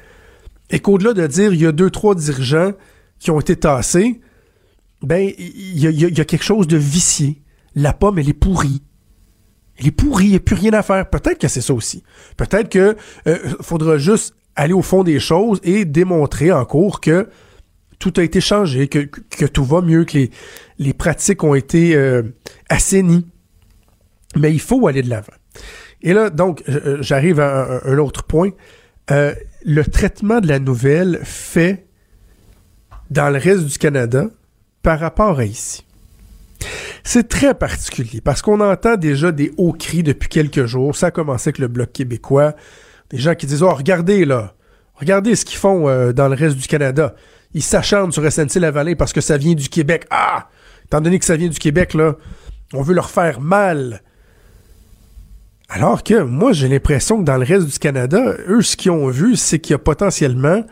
Et 0.70 0.80
qu'au-delà 0.80 1.12
de 1.12 1.24
dire 1.28 1.52
il 1.52 1.60
y 1.60 1.66
a 1.66 1.72
deux, 1.72 1.88
trois 1.88 2.16
dirigeants 2.16 2.72
qui 3.20 3.30
ont 3.30 3.38
été 3.38 3.54
tassés, 3.54 4.20
ben, 5.02 5.32
il 5.38 5.78
y 5.78 6.20
a, 6.20 6.24
quelque 6.24 6.44
chose 6.44 6.66
de 6.66 6.76
vicié. 6.76 7.40
La 7.76 7.92
pomme, 7.92 8.18
elle 8.18 8.28
est 8.28 8.32
pourrie. 8.32 8.82
Il 9.78 9.86
est 9.86 9.92
pourri, 9.92 10.24
il 10.24 10.30
n'y 10.30 10.36
a 10.36 10.40
plus 10.40 10.56
rien 10.56 10.72
à 10.72 10.82
faire. 10.82 11.08
Peut-être 11.08 11.38
que 11.38 11.48
c'est 11.48 11.60
ça 11.60 11.72
aussi. 11.72 12.02
Peut-être 12.36 12.68
que 12.68 12.96
euh, 13.28 13.38
faudra 13.60 13.98
juste 13.98 14.34
aller 14.56 14.74
au 14.74 14.82
fond 14.82 15.04
des 15.04 15.20
choses 15.20 15.60
et 15.62 15.84
démontrer 15.84 16.50
en 16.50 16.64
cours 16.64 17.00
que 17.00 17.28
tout 18.00 18.14
a 18.16 18.22
été 18.24 18.40
changé, 18.40 18.88
que, 18.88 19.46
tout 19.46 19.64
va 19.64 19.82
mieux, 19.82 20.04
que 20.04 20.26
les, 20.78 20.92
pratiques 20.94 21.44
ont 21.44 21.54
été 21.54 21.94
euh, 21.94 22.22
assainies. 22.68 23.26
Mais 24.36 24.52
il 24.52 24.60
faut 24.60 24.88
aller 24.88 25.02
de 25.02 25.10
l'avant. 25.10 25.34
Et 26.02 26.14
là, 26.14 26.30
donc, 26.30 26.64
j'arrive 27.00 27.40
à 27.40 27.82
un, 27.84 27.98
autre 27.98 28.24
point. 28.24 28.50
Euh, 29.10 29.34
le 29.64 29.84
traitement 29.84 30.40
de 30.40 30.48
la 30.48 30.58
nouvelle 30.58 31.20
fait 31.24 31.86
dans 33.10 33.28
le 33.28 33.38
reste 33.38 33.66
du 33.66 33.76
Canada 33.76 34.26
par 34.82 34.98
rapport 34.98 35.38
à 35.38 35.44
ici. 35.44 35.84
C'est 37.04 37.28
très 37.28 37.54
particulier 37.54 38.20
parce 38.20 38.40
qu'on 38.40 38.60
entend 38.60 38.96
déjà 38.96 39.32
des 39.32 39.52
hauts 39.56 39.72
cris 39.72 40.02
depuis 40.02 40.28
quelques 40.28 40.64
jours. 40.64 40.96
Ça 40.96 41.06
a 41.06 41.10
commencé 41.10 41.48
avec 41.48 41.58
le 41.58 41.68
Bloc 41.68 41.92
québécois. 41.92 42.54
Des 43.10 43.18
gens 43.18 43.34
qui 43.34 43.46
disent 43.46 43.62
Oh, 43.62 43.74
regardez 43.74 44.24
là, 44.24 44.54
regardez 44.94 45.34
ce 45.34 45.44
qu'ils 45.44 45.58
font 45.58 45.88
euh, 45.88 46.12
dans 46.12 46.28
le 46.28 46.34
reste 46.34 46.56
du 46.56 46.68
Canada. 46.68 47.14
Ils 47.54 47.62
s'acharnent 47.62 48.12
sur 48.12 48.22
SNC-Lavalin 48.22 48.94
parce 48.94 49.12
que 49.12 49.20
ça 49.20 49.36
vient 49.36 49.54
du 49.54 49.68
Québec. 49.68 50.06
Ah 50.10 50.48
Étant 50.84 51.00
donné 51.00 51.18
que 51.18 51.24
ça 51.24 51.36
vient 51.36 51.48
du 51.48 51.58
Québec, 51.58 51.94
là, 51.94 52.16
on 52.74 52.82
veut 52.82 52.94
leur 52.94 53.10
faire 53.10 53.40
mal. 53.40 54.02
Alors 55.68 56.02
que 56.02 56.22
moi, 56.22 56.52
j'ai 56.52 56.68
l'impression 56.68 57.18
que 57.18 57.24
dans 57.24 57.36
le 57.36 57.44
reste 57.44 57.66
du 57.66 57.78
Canada, 57.78 58.34
eux, 58.48 58.60
ce 58.60 58.76
qu'ils 58.76 58.90
ont 58.90 59.08
vu, 59.08 59.36
c'est 59.36 59.60
qu'il 59.60 59.72
y 59.72 59.74
a 59.74 59.78
potentiellement, 59.78 60.64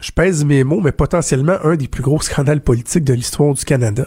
je 0.00 0.12
pèse 0.12 0.44
mes 0.44 0.62
mots, 0.62 0.80
mais 0.80 0.92
potentiellement 0.92 1.56
un 1.64 1.76
des 1.76 1.88
plus 1.88 2.02
gros 2.02 2.20
scandales 2.20 2.60
politiques 2.60 3.04
de 3.04 3.14
l'histoire 3.14 3.54
du 3.54 3.64
Canada. 3.64 4.06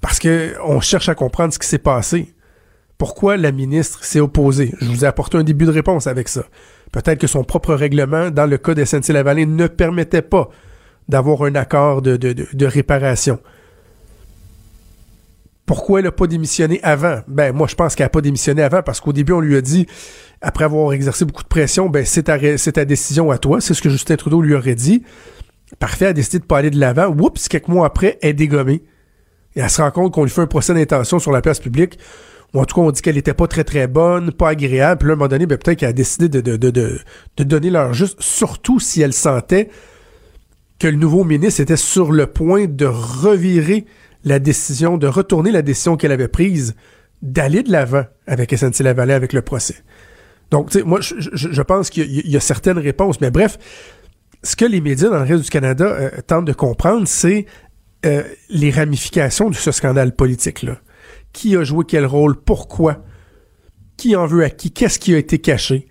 Parce 0.00 0.18
qu'on 0.18 0.80
cherche 0.80 1.08
à 1.08 1.14
comprendre 1.14 1.52
ce 1.52 1.58
qui 1.58 1.68
s'est 1.68 1.78
passé. 1.78 2.34
Pourquoi 2.96 3.36
la 3.36 3.52
ministre 3.52 4.04
s'est 4.04 4.20
opposée? 4.20 4.72
Je 4.80 4.86
vous 4.86 5.04
ai 5.04 5.08
apporté 5.08 5.36
un 5.36 5.44
début 5.44 5.66
de 5.66 5.70
réponse 5.70 6.06
avec 6.06 6.28
ça. 6.28 6.44
Peut-être 6.94 7.18
que 7.18 7.26
son 7.26 7.42
propre 7.42 7.74
règlement, 7.74 8.30
dans 8.30 8.46
le 8.46 8.56
cas 8.56 8.72
de 8.72 8.84
SNC-Lavalin, 8.84 9.46
ne 9.46 9.66
permettait 9.66 10.22
pas 10.22 10.48
d'avoir 11.08 11.42
un 11.42 11.56
accord 11.56 12.02
de, 12.02 12.66
réparation. 12.66 13.40
Pourquoi 15.66 15.98
elle 15.98 16.04
n'a 16.04 16.12
pas 16.12 16.28
démissionné 16.28 16.78
avant? 16.84 17.18
Ben, 17.26 17.52
moi, 17.52 17.66
je 17.66 17.74
pense 17.74 17.96
qu'elle 17.96 18.04
n'a 18.04 18.10
pas 18.10 18.20
démissionné 18.20 18.62
avant 18.62 18.80
parce 18.80 19.00
qu'au 19.00 19.12
début, 19.12 19.32
on 19.32 19.40
lui 19.40 19.56
a 19.56 19.60
dit, 19.60 19.88
après 20.40 20.66
avoir 20.66 20.92
exercé 20.92 21.24
beaucoup 21.24 21.42
de 21.42 21.48
pression, 21.48 21.88
ben, 21.88 22.06
c'est 22.06 22.22
ta, 22.22 22.38
ta 22.38 22.84
décision 22.84 23.32
à 23.32 23.38
toi. 23.38 23.60
C'est 23.60 23.74
ce 23.74 23.82
que 23.82 23.90
Justin 23.90 24.14
Trudeau 24.14 24.40
lui 24.40 24.54
aurait 24.54 24.76
dit. 24.76 25.02
Parfait 25.80 26.06
a 26.06 26.12
décidé 26.12 26.38
de 26.38 26.44
pas 26.44 26.58
aller 26.58 26.70
de 26.70 26.78
l'avant. 26.78 27.08
Oups, 27.08 27.48
quelques 27.48 27.66
mois 27.66 27.86
après, 27.86 28.20
elle 28.22 28.30
est 28.30 28.34
dégommée. 28.34 28.84
Et 29.56 29.60
elle 29.60 29.68
se 29.70 29.82
rend 29.82 29.90
compte 29.90 30.14
qu'on 30.14 30.22
lui 30.22 30.30
fait 30.30 30.42
un 30.42 30.46
procès 30.46 30.74
d'intention 30.74 31.18
sur 31.18 31.32
la 31.32 31.42
place 31.42 31.58
publique. 31.58 31.98
En 32.54 32.64
tout 32.64 32.76
cas, 32.76 32.82
on 32.82 32.90
dit 32.90 33.02
qu'elle 33.02 33.18
était 33.18 33.34
pas 33.34 33.48
très 33.48 33.64
très 33.64 33.88
bonne, 33.88 34.32
pas 34.32 34.50
agréable. 34.50 35.00
Puis 35.00 35.08
là, 35.08 35.12
à 35.12 35.14
un 35.14 35.18
moment 35.18 35.28
donné, 35.28 35.46
ben, 35.46 35.58
peut-être 35.58 35.78
qu'elle 35.78 35.88
a 35.88 35.92
décidé 35.92 36.28
de, 36.28 37.42
donner 37.42 37.70
leur 37.70 37.92
juste, 37.94 38.20
surtout 38.22 38.78
si 38.78 39.02
elle 39.02 39.12
sentait 39.12 39.70
que 40.78 40.86
le 40.86 40.96
nouveau 40.96 41.24
ministre 41.24 41.60
était 41.60 41.76
sur 41.76 42.12
le 42.12 42.26
point 42.26 42.66
de 42.66 42.86
revirer 42.86 43.86
la 44.24 44.38
décision, 44.38 44.96
de 44.96 45.06
retourner 45.06 45.50
la 45.50 45.62
décision 45.62 45.96
qu'elle 45.96 46.12
avait 46.12 46.28
prise 46.28 46.74
d'aller 47.22 47.62
de 47.62 47.72
l'avant 47.72 48.04
avec 48.26 48.52
SNC-Lavalin, 48.52 49.14
avec 49.14 49.32
le 49.32 49.42
procès. 49.42 49.76
Donc, 50.50 50.70
tu 50.70 50.78
sais, 50.78 50.84
moi, 50.84 51.00
je, 51.00 51.62
pense 51.62 51.90
qu'il 51.90 52.10
y, 52.10 52.30
y, 52.30 52.36
a 52.36 52.40
certaines 52.40 52.78
réponses. 52.78 53.20
Mais 53.20 53.30
bref, 53.30 53.58
ce 54.44 54.54
que 54.54 54.64
les 54.64 54.80
médias 54.80 55.08
dans 55.08 55.18
le 55.18 55.24
reste 55.24 55.44
du 55.44 55.50
Canada 55.50 55.86
euh, 55.86 56.10
tentent 56.26 56.44
de 56.44 56.52
comprendre, 56.52 57.08
c'est 57.08 57.46
euh, 58.04 58.22
les 58.50 58.70
ramifications 58.70 59.50
de 59.50 59.54
ce 59.54 59.72
scandale 59.72 60.14
politique-là. 60.14 60.76
Qui 61.34 61.56
a 61.56 61.64
joué 61.64 61.84
quel 61.86 62.06
rôle? 62.06 62.36
Pourquoi? 62.36 63.04
Qui 63.98 64.16
en 64.16 64.26
veut 64.26 64.44
à 64.44 64.50
qui? 64.50 64.70
Qu'est-ce 64.70 64.98
qui 64.98 65.12
a 65.14 65.18
été 65.18 65.38
caché? 65.38 65.88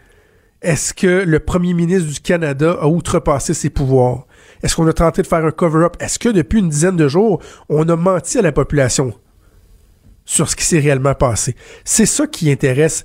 Est-ce 0.64 0.94
que 0.94 1.24
le 1.26 1.40
premier 1.40 1.74
ministre 1.74 2.10
du 2.10 2.22
Canada 2.22 2.78
a 2.82 2.88
outrepassé 2.88 3.54
ses 3.54 3.70
pouvoirs? 3.70 4.26
Est-ce 4.64 4.76
qu'on 4.78 4.88
a 4.88 4.94
tenté 4.94 5.22
de 5.22 5.28
faire 5.28 5.46
un 5.46 5.52
cover-up? 5.52 5.98
Est-ce 6.00 6.18
que 6.18 6.30
depuis 6.30 6.60
une 6.60 6.70
dizaine 6.70 6.96
de 6.96 7.10
jours, 7.10 7.42
on 7.68 7.88
a 7.90 7.96
menti 7.98 8.38
à 8.40 8.42
la 8.42 8.54
population 8.54 9.14
sur 10.24 10.50
ce 10.50 10.56
qui 10.56 10.64
s'est 10.64 10.80
réellement 10.80 11.14
passé? 11.14 11.56
C'est 11.84 12.06
ça 12.06 12.26
qui 12.26 12.50
intéresse 12.50 13.04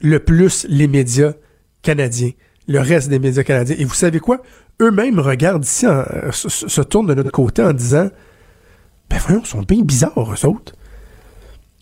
le 0.00 0.18
plus 0.18 0.66
les 0.68 0.88
médias 0.88 1.34
canadiens, 1.82 2.32
le 2.66 2.80
reste 2.80 3.08
des 3.08 3.20
médias 3.20 3.44
canadiens. 3.44 3.76
Et 3.78 3.84
vous 3.84 3.94
savez 3.94 4.18
quoi? 4.18 4.42
Eux-mêmes 4.82 5.20
regardent 5.20 5.64
ici, 5.64 5.86
en, 5.86 6.02
se, 6.32 6.48
se, 6.48 6.80
tournent 6.82 7.06
de 7.06 7.14
notre 7.14 7.30
côté 7.30 7.62
en 7.62 7.72
disant 7.72 8.10
Ben 9.08 9.20
voyons, 9.24 9.42
ils 9.44 9.48
sont 9.48 9.62
bien 9.62 9.82
bizarres, 9.82 10.32
eux 10.32 10.46
autres. 10.46 10.72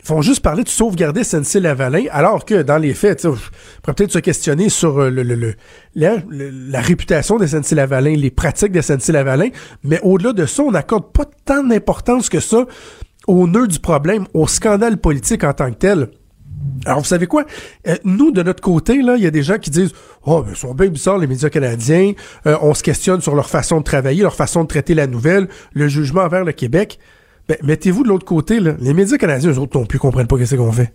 Font 0.04 0.20
juste 0.20 0.42
parler 0.42 0.64
de 0.64 0.68
sauvegarder 0.68 1.24
SNC-Lavalin, 1.24 2.04
alors 2.10 2.44
que, 2.44 2.62
dans 2.62 2.76
les 2.76 2.92
faits, 2.92 3.24
on 3.24 3.36
pourrait 3.82 3.94
peut-être 3.94 4.12
se 4.12 4.18
questionner 4.18 4.68
sur 4.68 4.98
le, 4.98 5.22
le, 5.22 5.34
le 5.34 5.54
la, 5.94 6.80
réputation 6.80 7.38
de 7.38 7.46
SNC-Lavalin, 7.46 8.14
les 8.14 8.30
pratiques 8.30 8.72
de 8.72 8.82
SNC-Lavalin, 8.82 9.48
mais 9.82 10.00
au-delà 10.02 10.34
de 10.34 10.44
ça, 10.44 10.62
on 10.62 10.72
n'accorde 10.72 11.10
pas 11.10 11.24
tant 11.46 11.64
d'importance 11.64 12.28
que 12.28 12.40
ça 12.40 12.66
au 13.26 13.46
nœud 13.46 13.66
du 13.66 13.78
problème, 13.78 14.26
au 14.34 14.46
scandale 14.46 14.98
politique 14.98 15.42
en 15.42 15.54
tant 15.54 15.70
que 15.70 15.78
tel. 15.78 16.08
Alors, 16.86 16.98
vous 16.98 17.06
savez 17.06 17.26
quoi? 17.26 17.44
Euh, 17.86 17.96
nous, 18.04 18.30
de 18.30 18.42
notre 18.42 18.62
côté, 18.62 19.00
là, 19.02 19.16
il 19.16 19.22
y 19.22 19.26
a 19.26 19.30
des 19.30 19.42
gens 19.42 19.58
qui 19.58 19.70
disent 19.70 19.92
Oh, 20.24 20.42
ben, 20.42 20.50
ils 20.50 20.56
sont 20.56 20.74
bien 20.74 20.88
bizarres, 20.88 21.18
les 21.18 21.26
médias 21.26 21.48
canadiens. 21.50 22.12
Euh, 22.46 22.56
on 22.60 22.74
se 22.74 22.82
questionne 22.82 23.20
sur 23.20 23.34
leur 23.34 23.48
façon 23.48 23.78
de 23.78 23.84
travailler, 23.84 24.22
leur 24.22 24.34
façon 24.34 24.64
de 24.64 24.68
traiter 24.68 24.94
la 24.94 25.06
nouvelle, 25.06 25.48
le 25.72 25.88
jugement 25.88 26.22
envers 26.22 26.44
le 26.44 26.52
Québec. 26.52 26.98
Ben, 27.48 27.58
mettez-vous 27.62 28.02
de 28.04 28.08
l'autre 28.08 28.24
côté. 28.24 28.58
Les 28.60 28.94
médias 28.94 29.18
canadiens, 29.18 29.50
eux 29.50 29.58
autres 29.58 29.78
non 29.78 29.86
plus, 29.86 29.98
comprennent 29.98 30.26
pas 30.26 30.38
qu'est-ce 30.38 30.54
qu'on 30.54 30.72
fait. 30.72 30.92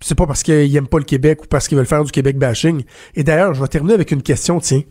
C'est 0.00 0.14
pas 0.14 0.26
parce 0.26 0.42
qu'ils 0.42 0.74
aiment 0.76 0.88
pas 0.88 0.98
le 0.98 1.04
Québec 1.04 1.44
ou 1.44 1.46
parce 1.46 1.68
qu'ils 1.68 1.78
veulent 1.78 1.86
faire 1.86 2.04
du 2.04 2.12
Québec 2.12 2.36
bashing. 2.36 2.82
Et 3.14 3.24
d'ailleurs, 3.24 3.54
je 3.54 3.62
vais 3.62 3.68
terminer 3.68 3.94
avec 3.94 4.10
une 4.10 4.22
question, 4.22 4.60
tiens. 4.60 4.82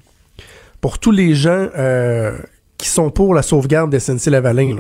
Pour 0.82 1.00
tous 1.00 1.12
les 1.12 1.36
gens 1.36 1.68
euh, 1.78 2.38
qui 2.78 2.88
sont 2.88 3.10
pour 3.10 3.34
la 3.34 3.42
sauvegarde 3.42 3.92
des 3.92 4.00
SNC-Lavalin. 4.00 4.78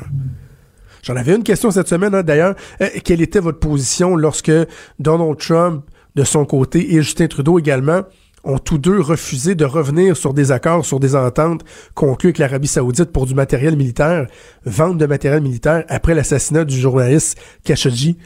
J'en 1.03 1.15
avais 1.15 1.35
une 1.35 1.43
question 1.43 1.69
cette 1.71 1.87
semaine, 1.87 2.15
hein, 2.15 2.23
d'ailleurs. 2.23 2.55
Euh, 2.81 2.89
quelle 3.03 3.21
était 3.21 3.39
votre 3.39 3.59
position 3.59 4.15
lorsque 4.15 4.51
Donald 4.99 5.37
Trump, 5.37 5.85
de 6.15 6.23
son 6.23 6.45
côté, 6.45 6.95
et 6.95 7.01
Justin 7.01 7.27
Trudeau 7.27 7.59
également, 7.59 8.01
ont 8.45 8.59
tous 8.59 8.77
deux 8.77 8.99
refusé 8.99 9.55
de 9.55 9.65
revenir 9.65 10.15
sur 10.15 10.33
des 10.33 10.51
accords, 10.51 10.85
sur 10.85 10.99
des 10.99 11.15
ententes 11.15 11.63
conclues 11.93 12.29
avec 12.29 12.37
l'Arabie 12.37 12.67
saoudite 12.67 13.11
pour 13.11 13.25
du 13.25 13.33
matériel 13.33 13.75
militaire, 13.75 14.27
vente 14.65 14.97
de 14.97 15.05
matériel 15.05 15.41
militaire 15.41 15.83
après 15.89 16.13
l'assassinat 16.13 16.63
du 16.63 16.79
journaliste 16.79 17.37
Khashoggi. 17.63 18.17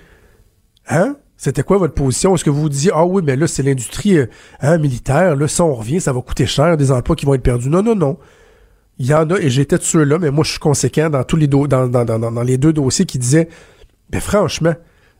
Hein? 0.87 1.15
C'était 1.37 1.63
quoi 1.63 1.77
votre 1.77 1.93
position? 1.93 2.35
Est-ce 2.35 2.43
que 2.43 2.49
vous 2.49 2.61
vous 2.61 2.69
disiez, 2.69 2.91
ah 2.93 3.05
oui, 3.05 3.21
mais 3.25 3.37
là, 3.37 3.47
c'est 3.47 3.63
l'industrie 3.63 4.19
hein, 4.59 4.77
militaire, 4.77 5.37
là, 5.37 5.47
ça, 5.47 5.63
on 5.63 5.73
revient, 5.73 6.01
ça 6.01 6.11
va 6.11 6.21
coûter 6.21 6.45
cher, 6.45 6.75
des 6.75 6.91
emplois 6.91 7.15
qui 7.15 7.25
vont 7.25 7.33
être 7.33 7.43
perdus. 7.43 7.69
Non, 7.69 7.81
non, 7.81 7.95
non. 7.95 8.17
Il 8.97 9.05
y 9.05 9.13
en 9.13 9.29
a, 9.29 9.39
et 9.39 9.49
j'étais 9.49 9.77
de 9.77 9.83
ceux-là, 9.83 10.19
mais 10.19 10.31
moi, 10.31 10.43
je 10.43 10.51
suis 10.51 10.59
conséquent 10.59 11.09
dans 11.09 11.23
tous 11.23 11.37
les 11.37 11.47
deux 11.47 12.73
dossiers 12.73 13.05
qui 13.05 13.17
disaient, 13.17 13.47
ben 14.09 14.19
franchement, 14.19 14.73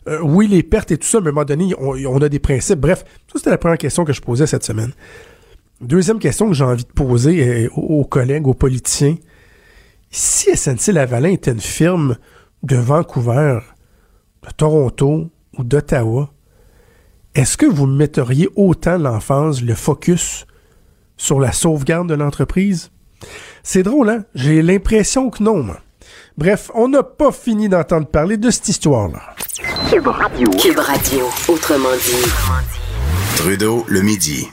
euh, 0.09 0.19
oui, 0.21 0.47
les 0.47 0.63
pertes 0.63 0.91
et 0.91 0.97
tout 0.97 1.07
ça, 1.07 1.19
mais 1.19 1.27
à 1.27 1.29
un 1.29 1.33
moment 1.33 1.45
donné, 1.45 1.73
on, 1.77 2.21
a 2.21 2.29
des 2.29 2.39
principes. 2.39 2.79
Bref, 2.79 3.03
ça, 3.27 3.33
c'était 3.37 3.49
la 3.49 3.57
première 3.57 3.77
question 3.77 4.05
que 4.05 4.13
je 4.13 4.21
posais 4.21 4.47
cette 4.47 4.63
semaine. 4.63 4.91
Deuxième 5.81 6.19
question 6.19 6.47
que 6.47 6.53
j'ai 6.53 6.63
envie 6.63 6.83
de 6.83 6.91
poser 6.91 7.65
euh, 7.65 7.69
aux, 7.75 8.01
aux, 8.01 8.05
collègues, 8.05 8.47
aux 8.47 8.53
politiciens. 8.53 9.15
Si 10.09 10.49
SNC-Lavalin 10.55 11.31
était 11.31 11.51
une 11.51 11.59
firme 11.59 12.17
de 12.63 12.75
Vancouver, 12.75 13.59
de 14.43 14.51
Toronto 14.51 15.29
ou 15.57 15.63
d'Ottawa, 15.63 16.31
est-ce 17.35 17.57
que 17.57 17.67
vous 17.67 17.85
metteriez 17.85 18.49
autant 18.55 18.97
l'emphase, 18.97 19.61
le 19.61 19.75
focus 19.75 20.47
sur 21.15 21.39
la 21.39 21.51
sauvegarde 21.51 22.09
de 22.09 22.15
l'entreprise? 22.15 22.91
C'est 23.63 23.83
drôle, 23.83 24.09
hein? 24.09 24.25
J'ai 24.33 24.61
l'impression 24.61 25.29
que 25.29 25.43
non, 25.43 25.61
moi. 25.61 25.79
Bref, 26.39 26.71
on 26.73 26.87
n'a 26.87 27.03
pas 27.03 27.33
fini 27.33 27.67
d'entendre 27.67 28.07
parler 28.07 28.37
de 28.37 28.49
cette 28.49 28.69
histoire-là. 28.69 29.19
Cube 29.89 30.07
Radio. 30.07 30.49
Cube 30.51 30.79
Radio, 30.79 31.25
autrement 31.49 31.91
dit. 31.91 33.35
Trudeau, 33.35 33.83
le 33.89 34.01
midi. 34.01 34.47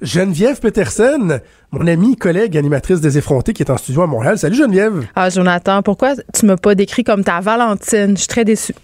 Geneviève 0.00 0.60
Peterson, 0.60 1.40
mon 1.72 1.88
amie, 1.88 2.14
collègue, 2.14 2.56
animatrice 2.56 3.00
des 3.00 3.18
effrontés 3.18 3.52
qui 3.52 3.64
est 3.64 3.70
en 3.72 3.78
studio 3.78 4.02
à 4.02 4.06
Montréal. 4.06 4.38
Salut 4.38 4.54
Geneviève. 4.54 5.08
Ah, 5.16 5.28
Jonathan, 5.28 5.82
pourquoi 5.82 6.14
tu 6.32 6.46
m'as 6.46 6.56
pas 6.56 6.76
décrit 6.76 7.02
comme 7.02 7.24
ta 7.24 7.40
Valentine? 7.40 8.12
Je 8.12 8.18
suis 8.18 8.28
très 8.28 8.44
déçue. 8.44 8.76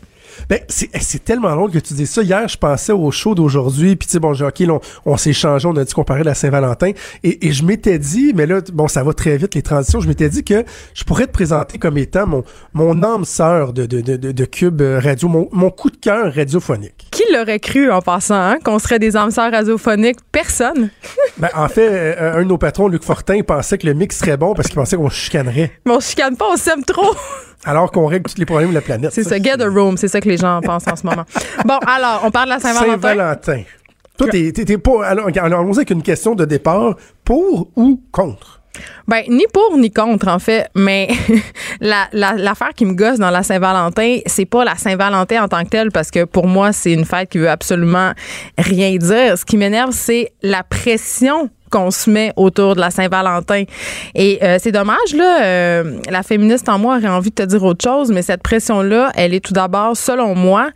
Ben, 0.49 0.61
c'est 0.69 1.25
tellement 1.25 1.55
drôle 1.55 1.71
que 1.71 1.79
tu 1.79 1.95
dis 1.95 2.07
ça. 2.07 2.23
Hier, 2.23 2.47
je 2.49 2.57
pensais 2.57 2.93
au 2.93 3.11
show 3.11 3.35
d'aujourd'hui, 3.35 3.97
puis 3.97 4.07
tu 4.07 4.13
sais, 4.13 4.19
bon, 4.21 4.35
j'ai, 4.35 4.45
OK, 4.45 4.63
on, 4.69 4.81
on 5.07 5.17
s'est 5.17 5.33
changé, 5.33 5.67
on 5.67 5.77
a 5.77 5.85
dit 5.85 5.93
qu'on 5.93 6.05
parlait 6.05 6.23
de 6.23 6.29
la 6.29 6.35
Saint-Valentin, 6.35 6.93
et, 7.23 7.47
et 7.47 7.53
je 7.53 7.65
m'étais 7.65 7.99
dit, 7.99 8.33
mais 8.35 8.47
là, 8.47 8.61
bon, 8.73 8.89
ça 8.89 9.03
va 9.03 9.13
très 9.13 9.37
vite, 9.37 9.55
les 9.55 9.63
transitions, 9.63 10.01
je 10.01 10.09
m'étais 10.09 10.29
dit 10.29 10.45
que 10.45 10.65
je 10.95 11.05
pourrais 11.05 11.27
te 11.27 11.33
présenter 11.33 11.79
comme 11.79 11.99
étant 11.99 12.27
mon, 12.27 12.45
mon 12.73 13.03
âme 13.03 13.25
sœur 13.25 13.73
de, 13.73 13.87
de, 13.87 14.01
de, 14.01 14.33
de 14.33 14.45
Cube 14.45 14.81
Radio, 14.81 15.29
mon, 15.29 15.49
mon 15.53 15.71
coup 15.71 15.91
de 15.91 15.97
cœur 15.97 16.35
radiophonique. 16.35 17.09
Qui 17.27 17.33
l'aurait 17.33 17.61
cru 17.61 17.91
en 17.91 18.01
passant, 18.01 18.35
hein, 18.35 18.59
qu'on 18.65 18.79
serait 18.79 18.99
des 18.99 19.17
âmes 19.17 19.31
sœurs 19.31 19.53
radiophoniques? 19.53 20.19
Personne. 20.33 20.91
ben, 21.39 21.49
en 21.55 21.69
fait, 21.69 21.89
euh, 21.91 22.35
un 22.35 22.43
de 22.43 22.49
nos 22.49 22.59
patrons, 22.59 22.89
Luc 22.89 23.03
Fortin, 23.03 23.41
pensait 23.43 23.79
que 23.79 23.87
le 23.87 23.95
mix 23.95 24.19
serait 24.19 24.37
bon 24.37 24.55
parce 24.55 24.69
qu'il 24.69 24.77
pensait 24.77 24.97
qu'on 24.97 25.09
chicanerait. 25.09 25.73
Mais 25.87 25.93
on 25.93 26.01
chicane 26.01 26.37
pas, 26.37 26.47
on 26.53 26.57
s'aime 26.57 26.85
trop. 26.85 27.15
Alors 27.65 27.91
qu'on 27.91 28.07
règle 28.07 28.31
tous 28.31 28.39
les 28.39 28.45
problèmes 28.45 28.71
de 28.71 28.75
la 28.75 28.83
planète. 28.83 29.13
C'est 29.13 29.25
ça, 29.25 29.39
get 29.39 29.63
a 29.63 29.69
room, 29.69 29.97
c'est 29.97 30.09
ça 30.09 30.21
que 30.21 30.29
les 30.29 30.37
gens 30.37 30.61
pensent 30.61 30.87
en 30.87 30.97
ce 30.97 31.07
moment. 31.07 31.25
Bon, 31.65 31.79
alors, 31.87 32.23
on 32.25 32.31
parle 32.31 32.47
de 32.47 32.55
la 32.55 32.61
Saint-Valentin. 32.61 32.93
Saint-Valentin. 32.93 33.63
Toi, 34.19 34.29
t'es, 34.29 34.79
pas. 34.79 35.07
Alors, 35.07 35.29
allons 35.41 35.73
avec 35.73 35.91
une 35.91 36.03
question 36.03 36.35
de 36.35 36.45
départ. 36.45 36.97
Pour 37.25 37.71
ou 37.75 38.03
contre? 38.13 38.61
Ben, 39.07 39.23
ni 39.29 39.45
pour 39.53 39.77
ni 39.77 39.91
contre, 39.91 40.29
en 40.29 40.39
fait. 40.39 40.69
Mais 40.75 41.09
la, 41.81 42.09
la, 42.13 42.35
l'affaire 42.35 42.73
qui 42.75 42.85
me 42.85 42.95
gosse 42.95 43.19
dans 43.19 43.31
la 43.31 43.43
Saint-Valentin, 43.43 44.19
c'est 44.27 44.47
pas 44.47 44.65
la 44.65 44.77
Saint-Valentin 44.77 45.45
en 45.45 45.49
tant 45.49 45.63
que 45.65 45.69
telle, 45.69 45.91
parce 45.91 46.11
que 46.11 46.25
pour 46.25 46.47
moi, 46.47 46.73
c'est 46.73 46.93
une 46.93 47.05
fête 47.05 47.29
qui 47.31 47.39
veut 47.39 47.51
absolument 47.51 48.13
rien 48.59 48.97
dire. 48.97 49.39
Ce 49.39 49.45
qui 49.45 49.57
m'énerve, 49.57 49.93
c'est 49.93 50.33
la 50.43 50.63
pression 50.63 51.51
qu'on 51.75 51.91
se 51.91 52.09
met 52.09 52.33
autour 52.37 52.77
de 52.77 52.81
la 52.81 52.93
Saint-Valentin. 52.93 53.65
Et 54.15 54.39
euh, 54.43 54.59
c'est 54.61 54.71
dommage, 54.71 55.13
là, 55.13 55.43
euh, 55.43 55.99
la 56.09 56.23
féministe 56.23 56.69
en 56.69 56.79
moi 56.79 56.99
aurait 56.99 57.09
envie 57.09 57.31
de 57.31 57.35
te 57.35 57.43
dire 57.43 57.65
autre 57.65 57.83
chose, 57.83 58.13
mais 58.13 58.23
cette 58.23 58.45
pression-là, 58.45 59.11
elle 59.17 59.35
est 59.35 59.45
tout 59.45 59.53
d'abord, 59.53 59.97
selon 59.97 60.37
moi, 60.37 60.69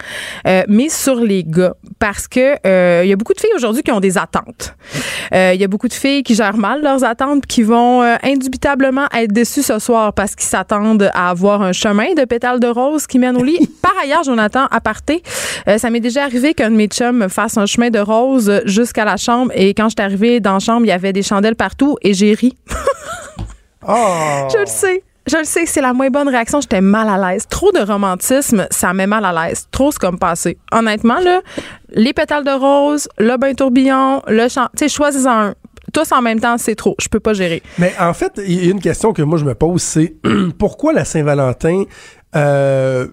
euh, 0.49 0.65
mise 0.67 0.97
sur 0.97 1.15
les 1.21 1.45
gars. 1.45 1.75
Parce 2.01 2.27
que 2.27 2.57
il 3.03 3.09
y 3.09 3.13
a 3.13 3.17
beaucoup 3.17 3.33
de 3.33 3.41
filles 3.41 3.55
aujourd'hui 3.55 3.83
qui 3.83 3.93
ont 3.93 4.01
des 4.01 4.19
attentes. 4.19 4.75
Il 5.33 5.61
y 5.61 5.65
a 5.65 5.69
beaucoup 5.69 5.89
de 5.89 5.95
filles 5.95 6.23
qui 6.23 6.35
gèrent 6.35 6.57
mal 6.57 6.83
leurs 6.83 7.05
attentes, 7.05 7.47
qui 7.47 7.63
vont 7.63 8.03
indubitablement 8.23 9.07
être 9.15 9.33
déçues 9.33 9.63
ce 9.63 9.79
soir 9.79 10.13
parce 10.13 10.35
qu'ils 10.35 10.49
s'attendent 10.49 11.11
à 11.15 11.31
avoir 11.31 11.63
un 11.63 11.73
chemin 11.73 12.15
de 12.15 12.25
pétales 12.25 12.61
de 12.61 12.67
rose 12.67 13.07
qui 13.07 13.19
mène 13.19 13.37
au 13.37 13.45
lit. 13.45 13.59
Par 13.83 13.95
ailleurs, 14.03 14.25
Jonathan, 14.25 14.67
à 14.71 14.81
parté, 14.81 15.23
ça 15.77 15.91
m'est 15.91 16.01
déjà 16.01 16.25
arrivé 16.25 16.55
qu'un 16.55 16.71
de 16.71 16.77
mes 16.77 16.87
chums 16.87 17.17
me 17.17 17.29
fasse 17.29 17.57
un 17.57 17.67
chemin 17.67 17.91
de 17.91 17.99
rose 17.99 18.63
jusqu'à 18.65 19.05
la 19.05 19.17
chambre 19.17 19.53
et 19.55 19.75
quand 19.75 19.89
je 19.89 19.95
suis 19.99 20.05
arrivée 20.05 20.41
dans 20.41 20.55
la 20.55 20.59
chambre, 20.59 20.87
il 20.89 20.93
y 20.93 20.95
avait 20.95 21.13
des 21.13 21.23
chandelles 21.23 21.55
partout 21.55 21.99
et 22.01 22.15
j'ai 22.15 22.33
ri. 22.33 22.57
oh. 23.87 24.49
Je 24.53 24.59
le 24.61 24.67
sais. 24.67 25.03
Je 25.31 25.37
le 25.37 25.45
sais, 25.45 25.67
c'est 25.67 25.83
la 25.83 25.93
moins 25.93 26.09
bonne 26.09 26.31
réaction. 26.31 26.63
J'étais 26.63 26.81
mal 26.81 27.07
à 27.11 27.31
l'aise. 27.31 27.47
Trop 27.47 27.71
de 27.73 27.81
romantisme, 27.81 28.67
ça 28.71 28.95
met 28.95 29.07
mal 29.07 29.27
à 29.27 29.33
l'aise. 29.49 29.67
Trop, 29.71 29.93
c'est 29.93 29.99
comme 29.99 30.19
passé. 30.19 30.57
Honnêtement, 30.73 31.21
là, 31.21 31.43
les 31.91 32.15
pétales 32.15 32.45
de 32.45 32.51
rose, 32.51 33.09
le 33.19 33.37
bain 33.37 33.53
tourbillon, 33.53 34.23
le 34.27 34.49
chant. 34.49 34.69
Tu 34.75 34.85
sais, 34.85 34.89
choisis-en 34.89 35.31
un. 35.31 35.55
Tous 35.93 36.13
en 36.13 36.23
même 36.23 36.41
temps, 36.41 36.57
c'est 36.57 36.75
trop. 36.75 36.95
Je 36.99 37.09
peux 37.09 37.21
pas 37.21 37.35
gérer. 37.35 37.63
Mais 37.79 37.93
en 38.01 38.15
fait, 38.15 38.41
il 38.47 38.65
y 38.65 38.69
a 38.69 38.71
une 38.71 38.81
question 38.81 39.13
que 39.13 39.21
moi 39.23 39.39
je 39.39 39.45
me 39.45 39.55
pose, 39.55 39.83
c'est 39.83 40.15
pourquoi 40.59 40.95
la 40.95 41.05
Saint-Valentin 41.05 41.85
euh, 42.37 43.07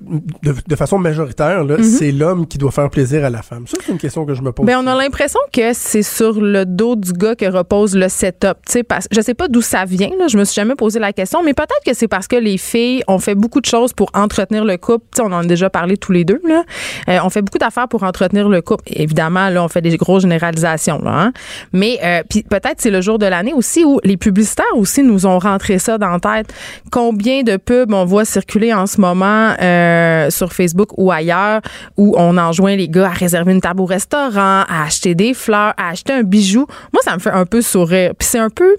de, 0.43 0.53
de 0.67 0.75
façon 0.75 0.97
majoritaire, 0.97 1.63
là, 1.63 1.77
c'est 1.81 2.11
l'homme 2.11 2.47
qui 2.47 2.57
doit 2.57 2.71
faire 2.71 2.89
plaisir 2.89 3.23
à 3.23 3.29
la 3.29 3.41
femme. 3.41 3.65
Ça, 3.65 3.77
c'est 3.81 3.91
une 3.93 3.97
question 3.97 4.25
que 4.25 4.33
je 4.33 4.41
me 4.41 4.51
pose. 4.51 4.65
Ben, 4.65 4.77
on 4.77 4.87
a 4.87 4.95
l'impression 4.95 5.39
que 5.53 5.71
c'est 5.73 6.03
sur 6.03 6.41
le 6.41 6.65
dos 6.65 6.97
du 6.97 7.13
gars 7.13 7.33
que 7.33 7.45
repose 7.45 7.95
le 7.95 8.09
setup. 8.09 8.57
Tu 8.65 8.73
sais, 8.73 8.83
parce, 8.83 9.07
je 9.11 9.21
sais 9.21 9.33
pas 9.33 9.47
d'où 9.47 9.61
ça 9.61 9.85
vient, 9.85 10.09
là, 10.19 10.27
je 10.27 10.37
me 10.37 10.43
suis 10.43 10.55
jamais 10.55 10.75
posé 10.75 10.99
la 10.99 11.13
question, 11.13 11.43
mais 11.43 11.53
peut-être 11.53 11.83
que 11.85 11.93
c'est 11.93 12.09
parce 12.09 12.27
que 12.27 12.35
les 12.35 12.57
filles 12.57 13.03
ont 13.07 13.19
fait 13.19 13.35
beaucoup 13.35 13.61
de 13.61 13.65
choses 13.65 13.93
pour 13.93 14.09
entretenir 14.13 14.65
le 14.65 14.75
couple. 14.75 15.05
On 15.21 15.31
en 15.31 15.39
a 15.39 15.45
déjà 15.45 15.69
parlé 15.69 15.95
tous 15.95 16.11
les 16.11 16.25
deux. 16.25 16.41
Là. 16.45 16.63
Euh, 17.07 17.19
on 17.23 17.29
fait 17.29 17.41
beaucoup 17.41 17.57
d'affaires 17.57 17.87
pour 17.87 18.03
entretenir 18.03 18.49
le 18.49 18.61
couple. 18.61 18.83
Évidemment, 18.87 19.47
là, 19.49 19.63
on 19.63 19.69
fait 19.69 19.81
des 19.81 19.95
grosses 19.95 20.23
généralisations. 20.23 20.99
Là, 21.01 21.11
hein. 21.11 21.33
Mais 21.71 21.99
euh, 22.03 22.21
peut-être 22.49 22.79
c'est 22.79 22.91
le 22.91 22.99
jour 22.99 23.17
de 23.17 23.25
l'année 23.25 23.53
aussi 23.53 23.85
où 23.85 24.01
les 24.03 24.17
publicitaires 24.17 24.65
aussi 24.75 25.03
nous 25.03 25.25
ont 25.25 25.39
rentré 25.39 25.79
ça 25.79 25.97
dans 25.97 26.09
la 26.09 26.19
tête. 26.19 26.53
Combien 26.91 27.43
de 27.43 27.55
pubs 27.55 27.93
on 27.93 28.03
voit 28.03 28.25
circuler 28.25 28.73
en 28.73 28.87
ce 28.87 28.99
moment 28.99 29.04
euh, 29.13 30.29
sur 30.29 30.53
Facebook 30.53 30.89
ou 30.97 31.11
ailleurs 31.11 31.61
où 31.97 32.15
on 32.17 32.37
enjoint 32.37 32.75
les 32.75 32.87
gars 32.89 33.07
à 33.07 33.13
réserver 33.13 33.51
une 33.51 33.61
table 33.61 33.81
au 33.81 33.85
restaurant, 33.85 34.63
à 34.67 34.83
acheter 34.85 35.15
des 35.15 35.33
fleurs, 35.33 35.73
à 35.77 35.89
acheter 35.89 36.13
un 36.13 36.23
bijou. 36.23 36.65
Moi, 36.93 37.01
ça 37.03 37.13
me 37.15 37.19
fait 37.19 37.31
un 37.31 37.45
peu 37.45 37.61
sourire. 37.61 38.11
Puis 38.17 38.27
c'est 38.27 38.39
un 38.39 38.49
peu 38.49 38.77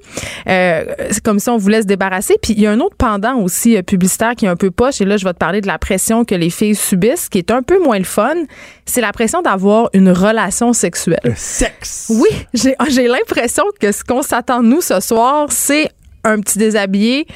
euh, 0.48 0.84
c'est 1.10 1.22
comme 1.22 1.38
si 1.38 1.48
on 1.48 1.56
voulait 1.56 1.82
se 1.82 1.86
débarrasser. 1.86 2.36
Puis 2.40 2.54
il 2.54 2.60
y 2.60 2.66
a 2.66 2.70
un 2.70 2.80
autre 2.80 2.96
pendant 2.96 3.36
aussi 3.36 3.76
euh, 3.76 3.82
publicitaire 3.82 4.34
qui 4.34 4.46
est 4.46 4.48
un 4.48 4.56
peu 4.56 4.70
poche. 4.70 5.00
Et 5.00 5.04
là, 5.04 5.16
je 5.16 5.24
vais 5.24 5.32
te 5.32 5.38
parler 5.38 5.60
de 5.60 5.66
la 5.66 5.78
pression 5.78 6.24
que 6.24 6.34
les 6.34 6.50
filles 6.50 6.74
subissent, 6.74 7.28
qui 7.28 7.38
est 7.38 7.50
un 7.50 7.62
peu 7.62 7.82
moins 7.82 7.98
le 7.98 8.04
fun. 8.04 8.34
C'est 8.84 9.00
la 9.00 9.12
pression 9.12 9.42
d'avoir 9.42 9.90
une 9.92 10.10
relation 10.10 10.72
sexuelle. 10.72 11.20
Le 11.24 11.34
sexe. 11.34 12.10
Oui, 12.10 12.46
j'ai 12.54 12.74
j'ai 12.88 13.08
l'impression 13.08 13.64
que 13.80 13.92
ce 13.92 14.04
qu'on 14.04 14.22
s'attend 14.22 14.62
nous 14.62 14.80
ce 14.80 15.00
soir, 15.00 15.46
c'est 15.50 15.90
un 16.26 16.40
petit 16.40 16.58
déshabillé, 16.58 17.26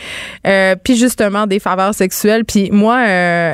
euh, 0.47 0.75
puis 0.83 0.97
justement 0.97 1.47
des 1.47 1.59
faveurs 1.59 1.95
sexuelles. 1.95 2.45
Puis 2.45 2.71
moi, 2.71 3.03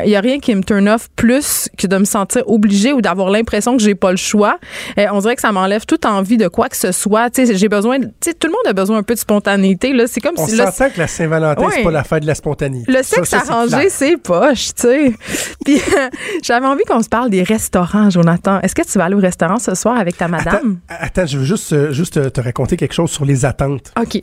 il 0.04 0.10
y 0.10 0.16
a 0.16 0.20
rien 0.20 0.38
qui 0.38 0.54
me 0.54 0.62
turn 0.62 0.88
off 0.88 1.08
plus 1.16 1.68
que 1.76 1.86
de 1.86 1.96
me 1.96 2.04
sentir 2.04 2.42
obligée 2.46 2.92
ou 2.92 3.00
d'avoir 3.00 3.30
l'impression 3.30 3.76
que 3.76 3.82
j'ai 3.82 3.94
pas 3.94 4.10
le 4.10 4.16
choix. 4.16 4.58
Euh, 4.98 5.06
on 5.12 5.20
dirait 5.20 5.36
que 5.36 5.40
ça 5.40 5.52
m'enlève 5.52 5.84
toute 5.86 6.06
envie 6.06 6.36
de 6.36 6.48
quoi 6.48 6.68
que 6.68 6.76
ce 6.76 6.92
soit. 6.92 7.30
Tu 7.30 7.46
sais, 7.46 7.54
j'ai 7.54 7.68
besoin, 7.68 8.00
tu 8.00 8.08
sais, 8.20 8.34
tout 8.34 8.46
le 8.46 8.52
monde 8.52 8.66
a 8.66 8.72
besoin 8.72 8.98
un 8.98 9.02
peu 9.02 9.14
de 9.14 9.18
spontanéité. 9.18 9.92
Là, 9.92 10.06
c'est 10.06 10.20
comme 10.20 10.34
On 10.36 10.46
si 10.46 10.56
s'entend 10.56 10.90
que 10.90 10.98
la 10.98 11.06
Saint-Valentin, 11.06 11.68
c'est 11.72 11.82
pas 11.82 11.90
la 11.90 12.04
fête 12.04 12.22
de 12.22 12.26
la 12.26 12.34
spontanéité. 12.34 12.90
le 12.90 13.02
sexe 13.02 13.30
ça, 13.30 13.42
arrangé, 13.46 13.88
c'est 13.90 14.16
poche, 14.16 14.74
tu 14.74 14.82
sais. 14.82 15.14
Puis 15.64 15.76
euh, 15.76 16.08
j'avais 16.42 16.66
envie 16.66 16.84
qu'on 16.84 17.02
se 17.02 17.08
parle 17.08 17.30
des 17.30 17.42
restaurants, 17.42 18.10
Jonathan. 18.10 18.60
Est-ce 18.60 18.74
que 18.74 18.82
tu 18.82 18.98
vas 18.98 19.04
aller 19.04 19.14
au 19.14 19.20
restaurant 19.20 19.58
ce 19.58 19.74
soir 19.74 19.98
avec 19.98 20.16
ta 20.16 20.28
madame? 20.28 20.78
Attends, 20.88 21.04
attends, 21.04 21.26
je 21.26 21.38
veux 21.38 21.44
juste, 21.44 21.72
euh, 21.72 21.92
juste 21.92 22.16
euh, 22.16 22.30
te 22.30 22.40
raconter 22.40 22.76
quelque 22.76 22.94
chose 22.94 23.10
sur 23.10 23.24
les 23.24 23.44
attentes. 23.44 23.92
OK. 24.00 24.20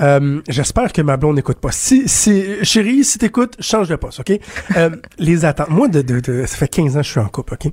Euh, 0.00 0.40
J'espère 0.48 0.92
que 0.92 1.02
ma 1.02 1.16
blonde 1.16 1.36
n'écoute 1.36 1.58
pas. 1.58 1.72
Si, 1.72 2.08
si, 2.08 2.44
chérie, 2.62 3.04
si 3.04 3.18
t'écoutes, 3.18 3.56
change 3.60 3.88
de 3.88 3.96
poste, 3.96 4.20
OK? 4.20 4.38
Euh, 4.76 4.90
les 5.18 5.44
attentes. 5.44 5.70
Moi, 5.70 5.88
de, 5.88 6.02
de, 6.02 6.20
de- 6.20 6.46
ça 6.46 6.56
fait 6.56 6.68
15 6.68 6.96
ans 6.96 7.00
que 7.00 7.06
je 7.06 7.10
suis 7.10 7.20
en 7.20 7.28
couple, 7.28 7.54
OK? 7.54 7.72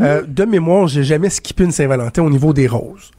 Euh, 0.00 0.22
de 0.26 0.44
mémoire, 0.44 0.86
j'ai 0.88 1.02
jamais 1.04 1.30
skippé 1.30 1.64
une 1.64 1.72
Saint-Valentin 1.72 2.22
au 2.22 2.30
niveau 2.30 2.52
des 2.52 2.66
roses. 2.66 3.10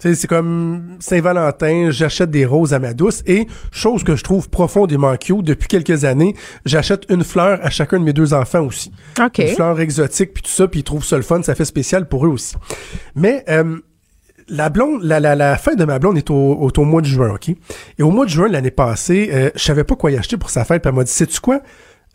C'est 0.00 0.26
comme 0.26 0.96
Saint-Valentin, 1.00 1.88
j'achète 1.90 2.30
des 2.30 2.44
roses 2.44 2.74
à 2.74 2.78
ma 2.78 2.92
douce 2.92 3.22
et, 3.26 3.46
chose 3.72 4.04
que 4.04 4.16
je 4.16 4.24
trouve 4.24 4.50
profondément 4.50 5.16
cute, 5.16 5.42
depuis 5.42 5.66
quelques 5.68 6.04
années, 6.04 6.34
j'achète 6.66 7.04
une 7.08 7.24
fleur 7.24 7.58
à 7.62 7.70
chacun 7.70 7.98
de 7.98 8.04
mes 8.04 8.12
deux 8.12 8.34
enfants 8.34 8.60
aussi. 8.66 8.92
OK. 9.18 9.38
Une 9.38 9.54
fleur 9.54 9.80
exotique, 9.80 10.34
puis 10.34 10.42
tout 10.42 10.50
ça, 10.50 10.68
puis 10.68 10.80
ils 10.80 10.84
trouvent 10.84 11.04
ça 11.04 11.16
le 11.16 11.22
fun, 11.22 11.42
ça 11.42 11.54
fait 11.54 11.64
spécial 11.64 12.06
pour 12.06 12.26
eux 12.26 12.30
aussi. 12.30 12.54
Mais 13.14 13.44
euh, 13.48 13.78
la 14.48 14.68
blonde, 14.68 15.02
la, 15.02 15.20
la, 15.20 15.34
la 15.34 15.56
fête 15.56 15.78
de 15.78 15.84
ma 15.84 15.98
blonde 15.98 16.16
est 16.18 16.30
au, 16.30 16.34
au, 16.34 16.70
au 16.76 16.84
mois 16.84 17.00
de 17.00 17.06
juin, 17.06 17.34
OK? 17.34 17.48
Et 17.98 18.02
au 18.02 18.10
mois 18.10 18.24
de 18.24 18.30
juin, 18.30 18.48
l'année 18.48 18.70
passée, 18.70 19.30
euh, 19.32 19.50
je 19.54 19.62
savais 19.62 19.84
pas 19.84 19.96
quoi 19.96 20.10
y 20.10 20.16
acheter 20.16 20.36
pour 20.36 20.50
sa 20.50 20.64
fête, 20.64 20.82
puis 20.82 20.88
elle 20.88 20.94
m'a 20.96 21.04
dit, 21.04 21.12
sais-tu 21.12 21.40
quoi? 21.40 21.60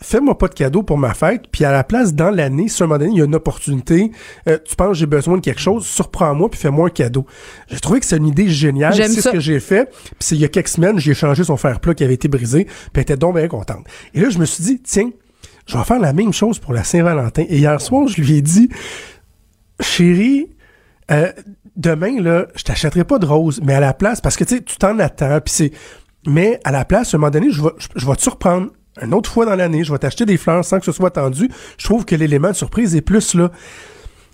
Fais-moi 0.01 0.37
pas 0.37 0.47
de 0.47 0.53
cadeau 0.53 0.81
pour 0.81 0.97
ma 0.97 1.13
fête, 1.13 1.43
puis 1.51 1.65
à 1.65 1.73
la 1.73 1.83
place, 1.83 2.13
dans 2.13 2.29
l'année, 2.29 2.69
si 2.69 2.81
à 2.81 2.85
un 2.85 2.87
moment 2.87 2.99
donné, 2.99 3.11
il 3.11 3.17
y 3.17 3.21
a 3.21 3.25
une 3.25 3.35
opportunité, 3.35 4.11
euh, 4.47 4.57
tu 4.65 4.75
penses 4.77 4.95
j'ai 4.97 5.05
besoin 5.07 5.35
de 5.35 5.41
quelque 5.41 5.59
chose, 5.59 5.85
surprends-moi, 5.85 6.49
puis 6.49 6.57
fais-moi 6.57 6.87
un 6.87 6.89
cadeau. 6.89 7.25
J'ai 7.67 7.81
trouvé 7.81 7.99
que 7.99 8.05
c'est 8.05 8.15
une 8.15 8.27
idée 8.27 8.47
géniale, 8.47 8.93
c'est 8.95 9.09
ce 9.21 9.29
que 9.29 9.41
j'ai 9.41 9.59
fait, 9.59 9.89
puis 9.89 10.15
c'est 10.19 10.35
il 10.35 10.41
y 10.41 10.45
a 10.45 10.47
quelques 10.47 10.69
semaines, 10.69 10.99
j'ai 10.99 11.13
changé 11.13 11.43
son 11.43 11.57
fer 11.57 11.81
plat 11.81 11.93
qui 11.93 12.05
avait 12.05 12.13
été 12.13 12.29
brisé, 12.29 12.63
puis 12.63 12.73
elle 12.95 13.01
était 13.01 13.17
donc 13.17 13.35
bien 13.35 13.49
contente. 13.49 13.85
Et 14.13 14.21
là, 14.21 14.29
je 14.29 14.37
me 14.37 14.45
suis 14.45 14.63
dit, 14.63 14.79
tiens, 14.81 15.09
je 15.65 15.77
vais 15.77 15.83
faire 15.83 15.99
la 15.99 16.13
même 16.13 16.31
chose 16.31 16.59
pour 16.59 16.73
la 16.73 16.85
Saint-Valentin. 16.85 17.43
Et 17.49 17.57
hier 17.57 17.81
soir, 17.81 18.07
je 18.07 18.21
lui 18.21 18.37
ai 18.37 18.41
dit, 18.41 18.69
chérie, 19.81 20.47
euh, 21.11 21.31
demain, 21.79 22.21
là, 22.21 22.45
je 22.55 22.63
t'achèterai 22.63 23.03
pas 23.05 23.17
de 23.17 23.25
roses, 23.25 23.59
mais 23.63 23.73
à 23.73 23.79
la 23.79 23.93
place, 23.95 24.21
parce 24.21 24.35
que 24.35 24.43
tu 24.43 24.57
sais, 24.57 24.61
tu 24.61 24.77
t'en 24.77 24.99
attends, 24.99 25.39
puis 25.41 25.51
c'est. 25.53 25.71
Mais 26.27 26.59
à 26.63 26.71
la 26.71 26.85
place, 26.85 27.13
à 27.13 27.17
un 27.17 27.19
moment 27.19 27.31
donné, 27.31 27.49
je 27.49 27.63
vais, 27.63 27.69
je, 27.79 27.87
je 27.95 28.05
vais 28.05 28.15
te 28.15 28.21
surprendre. 28.21 28.67
Une 29.01 29.13
autre 29.13 29.31
fois 29.31 29.45
dans 29.45 29.55
l'année, 29.55 29.83
je 29.85 29.91
vais 29.93 29.97
t'acheter 29.97 30.25
des 30.25 30.35
fleurs 30.37 30.65
sans 30.65 30.77
que 30.79 30.85
ce 30.85 30.91
soit 30.91 31.11
tendu. 31.11 31.49
Je 31.77 31.85
trouve 31.85 32.03
que 32.05 32.15
l'élément 32.15 32.49
de 32.49 32.55
surprise 32.55 32.95
est 32.95 33.01
plus 33.01 33.33
là. 33.33 33.49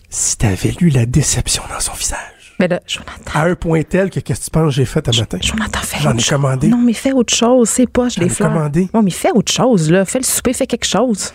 Si 0.10 0.38
t'avais 0.38 0.72
lu 0.80 0.90
la 0.90 1.06
déception 1.06 1.62
dans 1.72 1.80
son 1.80 1.94
visage. 1.94 2.20
Mais 2.60 2.68
là, 2.68 2.80
Jonathan. 2.88 3.32
À 3.34 3.44
un 3.44 3.56
point 3.56 3.84
tel 3.84 4.10
que 4.10 4.20
qu'est-ce 4.22 4.40
que 4.40 4.46
tu 4.46 4.52
penses 4.52 4.68
que 4.68 4.76
j'ai 4.76 4.86
fait 4.86 5.08
un 5.08 5.20
matin? 5.20 5.38
Jonathan, 5.42 5.80
fais 5.82 6.02
J'en 6.02 6.18
ai 6.18 6.24
commandé. 6.24 6.68
Non, 6.70 6.78
mais 6.78 6.94
fais 6.94 7.12
autre 7.12 7.36
chose. 7.36 7.70
C'est 7.70 7.86
pas, 7.86 8.08
je 8.10 8.16
J'en 8.16 8.22
les 8.22 8.28
ai 8.28 8.30
fleurs. 8.30 8.54
commandé. 8.54 8.90
Non, 8.94 9.04
mais 9.04 9.12
fais 9.12 9.32
autre 9.32 9.52
chose, 9.52 9.92
là. 9.92 10.06
Fais 10.06 10.20
le 10.20 10.24
souper, 10.24 10.54
fais 10.54 10.66
quelque 10.68 10.86
chose. 10.88 11.34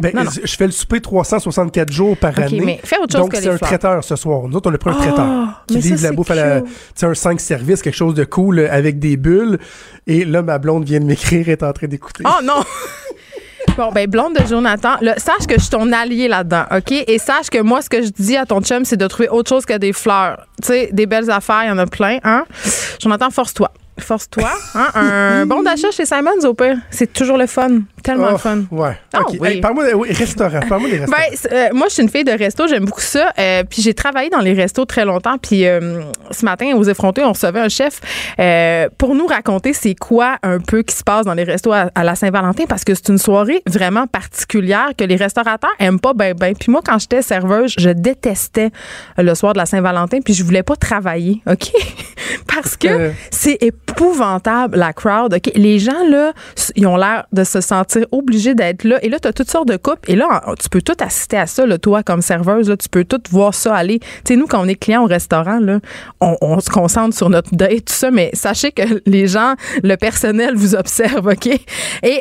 Ben, 0.00 0.12
Non, 0.14 0.24
non. 0.24 0.30
je 0.44 0.56
fais 0.56 0.66
le 0.66 0.72
souper 0.72 1.00
364 1.00 1.90
jours 1.92 2.16
par 2.16 2.30
Ok, 2.30 2.38
année. 2.38 2.60
mais 2.64 2.80
fais 2.84 2.96
autre 2.98 3.12
chose 3.12 3.22
Donc, 3.22 3.32
c'est 3.34 3.48
un 3.48 3.56
fleurs. 3.56 3.68
traiteur 3.68 4.04
ce 4.04 4.14
soir. 4.16 4.42
Nous 4.48 4.56
autres, 4.56 4.70
on 4.70 4.74
a 4.74 4.78
pris 4.78 4.90
un 4.90 4.96
Ah, 4.96 5.02
traiteur 5.02 5.64
qui 5.66 5.74
ça, 5.82 5.88
livre 5.88 6.02
la 6.02 6.08
c'est 6.10 6.14
bouffe 6.14 6.30
à 6.30 6.34
la. 6.36 6.60
Sais, 6.94 7.06
un 7.06 7.14
5 7.14 7.40
services, 7.40 7.82
quelque 7.82 7.94
chose 7.96 8.14
de 8.14 8.24
cool 8.24 8.60
euh, 8.60 8.68
avec 8.70 8.98
des 9.00 9.16
bulles. 9.16 9.58
Et 10.06 10.24
là, 10.24 10.42
ma 10.42 10.58
blonde 10.58 10.84
vient 10.84 11.00
de 11.00 11.04
m'écrire, 11.04 11.48
est 11.48 11.62
en 11.62 11.72
train 11.72 11.88
d'écouter. 11.88 12.24
Oh 12.26 12.42
non! 12.44 12.62
Bon, 13.76 13.92
ben, 13.92 14.08
blonde 14.10 14.34
de 14.34 14.44
Jonathan, 14.44 14.96
là, 15.02 15.14
sache 15.18 15.46
que 15.46 15.54
je 15.54 15.60
suis 15.60 15.70
ton 15.70 15.92
allié 15.92 16.26
là-dedans, 16.26 16.64
OK? 16.76 16.90
Et 16.90 17.18
sache 17.18 17.48
que 17.48 17.60
moi, 17.62 17.80
ce 17.80 17.88
que 17.88 18.02
je 18.02 18.08
dis 18.08 18.36
à 18.36 18.44
ton 18.44 18.60
chum, 18.60 18.84
c'est 18.84 18.96
de 18.96 19.06
trouver 19.06 19.28
autre 19.28 19.48
chose 19.48 19.64
que 19.66 19.76
des 19.78 19.92
fleurs. 19.92 20.46
Tu 20.62 20.68
sais, 20.68 20.88
des 20.92 21.06
belles 21.06 21.30
affaires, 21.30 21.62
il 21.64 21.68
y 21.68 21.70
en 21.70 21.78
a 21.78 21.86
plein, 21.86 22.18
hein? 22.24 22.44
Jonathan, 23.00 23.30
force-toi. 23.30 23.70
Force-toi. 24.00 24.50
Hein? 24.74 24.88
Un 24.94 25.46
bon 25.46 25.62
d'achat 25.62 25.92
chez 25.92 26.06
Simons, 26.06 26.44
au 26.44 26.54
pire. 26.54 26.78
C'est 26.90 27.12
toujours 27.12 27.36
le 27.38 27.46
fun. 27.46 27.68
Tellement 28.02 28.26
Oh, 28.28 28.32
le 28.32 28.38
fun. 28.38 28.62
Ouais. 28.70 28.98
Ah, 29.12 29.20
oui. 29.40 29.48
Hey, 29.48 29.60
parle-moi 29.60 29.88
de 29.90 29.94
oui, 29.94 30.12
restaurant. 30.12 30.60
Parle-moi 30.68 30.90
des 30.90 30.98
restaurants. 30.98 31.22
Ben, 31.30 31.36
c'est- 31.36 31.52
euh, 31.52 31.68
moi, 31.72 31.86
je 31.88 31.94
suis 31.94 32.02
une 32.02 32.08
fille 32.08 32.24
de 32.24 32.32
resto, 32.32 32.66
j'aime 32.68 32.84
beaucoup 32.84 33.00
ça. 33.00 33.32
Euh, 33.38 33.62
puis 33.68 33.82
j'ai 33.82 33.94
travaillé 33.94 34.30
dans 34.30 34.40
les 34.40 34.52
restos 34.52 34.84
très 34.84 35.04
longtemps. 35.04 35.36
Puis 35.38 35.66
euh, 35.66 36.02
ce 36.30 36.44
matin, 36.44 36.72
aux 36.76 36.84
effrontés, 36.84 37.22
on 37.24 37.32
recevait 37.32 37.60
un 37.60 37.68
chef 37.68 38.00
pour 38.98 39.14
nous 39.14 39.26
raconter 39.26 39.72
c'est 39.72 39.94
quoi 39.94 40.36
un 40.42 40.58
peu 40.60 40.82
qui 40.82 40.94
se 40.94 41.02
passe 41.04 41.24
dans 41.24 41.34
les 41.34 41.44
restos 41.44 41.72
à, 41.72 41.90
à 41.94 42.04
la 42.04 42.14
Saint-Valentin 42.14 42.64
parce 42.68 42.84
que 42.84 42.94
c'est 42.94 43.08
une 43.08 43.18
soirée 43.18 43.62
vraiment 43.66 44.06
particulière 44.06 44.90
que 44.96 45.04
les 45.04 45.16
restaurateurs 45.16 45.70
aiment 45.78 46.00
pas 46.00 46.12
ben 46.14 46.34
ben. 46.34 46.54
Puis 46.54 46.70
moi, 46.70 46.80
quand 46.84 46.98
j'étais 46.98 47.22
serveuse, 47.22 47.74
je 47.78 47.90
détestais 47.90 48.70
le 49.16 49.34
soir 49.34 49.52
de 49.52 49.58
la 49.58 49.66
Saint-Valentin. 49.66 50.18
Puis 50.24 50.34
je 50.34 50.44
voulais 50.44 50.62
pas 50.62 50.76
travailler, 50.76 51.42
ok? 51.46 51.70
Parce 52.54 52.76
que 52.76 53.12
c'est 53.30 53.58
épouvantable 53.62 54.76
la 54.78 54.92
crowd. 54.92 55.34
ok? 55.34 55.50
Les 55.54 55.78
gens 55.78 56.06
là, 56.08 56.32
ils 56.76 56.86
ont 56.86 56.96
l'air 56.96 57.26
de 57.32 57.44
se 57.44 57.60
sentir 57.60 57.87
obligés 58.12 58.54
d'être 58.54 58.84
là. 58.84 58.98
Et 59.04 59.08
là, 59.08 59.18
tu 59.20 59.28
as 59.28 59.32
toutes 59.32 59.50
sortes 59.50 59.68
de 59.68 59.76
couples. 59.76 60.10
Et 60.10 60.16
là, 60.16 60.42
tu 60.60 60.68
peux 60.68 60.82
tout 60.82 60.94
assister 61.00 61.36
à 61.36 61.46
ça, 61.46 61.66
là, 61.66 61.78
toi, 61.78 62.02
comme 62.02 62.22
serveuse. 62.22 62.68
Là, 62.68 62.76
tu 62.76 62.88
peux 62.88 63.04
tout 63.04 63.20
voir 63.30 63.54
ça 63.54 63.74
aller. 63.74 63.98
Tu 64.00 64.06
sais, 64.28 64.36
nous, 64.36 64.46
quand 64.46 64.60
on 64.64 64.68
est 64.68 64.74
client 64.74 65.02
au 65.04 65.06
restaurant, 65.06 65.58
là, 65.60 65.78
on, 66.20 66.36
on 66.40 66.60
se 66.60 66.70
concentre 66.70 67.16
sur 67.16 67.30
notre 67.30 67.54
date, 67.54 67.86
tout 67.86 67.94
ça. 67.94 68.10
Mais 68.10 68.30
sachez 68.34 68.72
que 68.72 68.82
les 69.06 69.26
gens, 69.26 69.54
le 69.82 69.96
personnel 69.96 70.54
vous 70.54 70.74
observe, 70.74 71.26
OK? 71.26 71.46
Et 71.46 71.60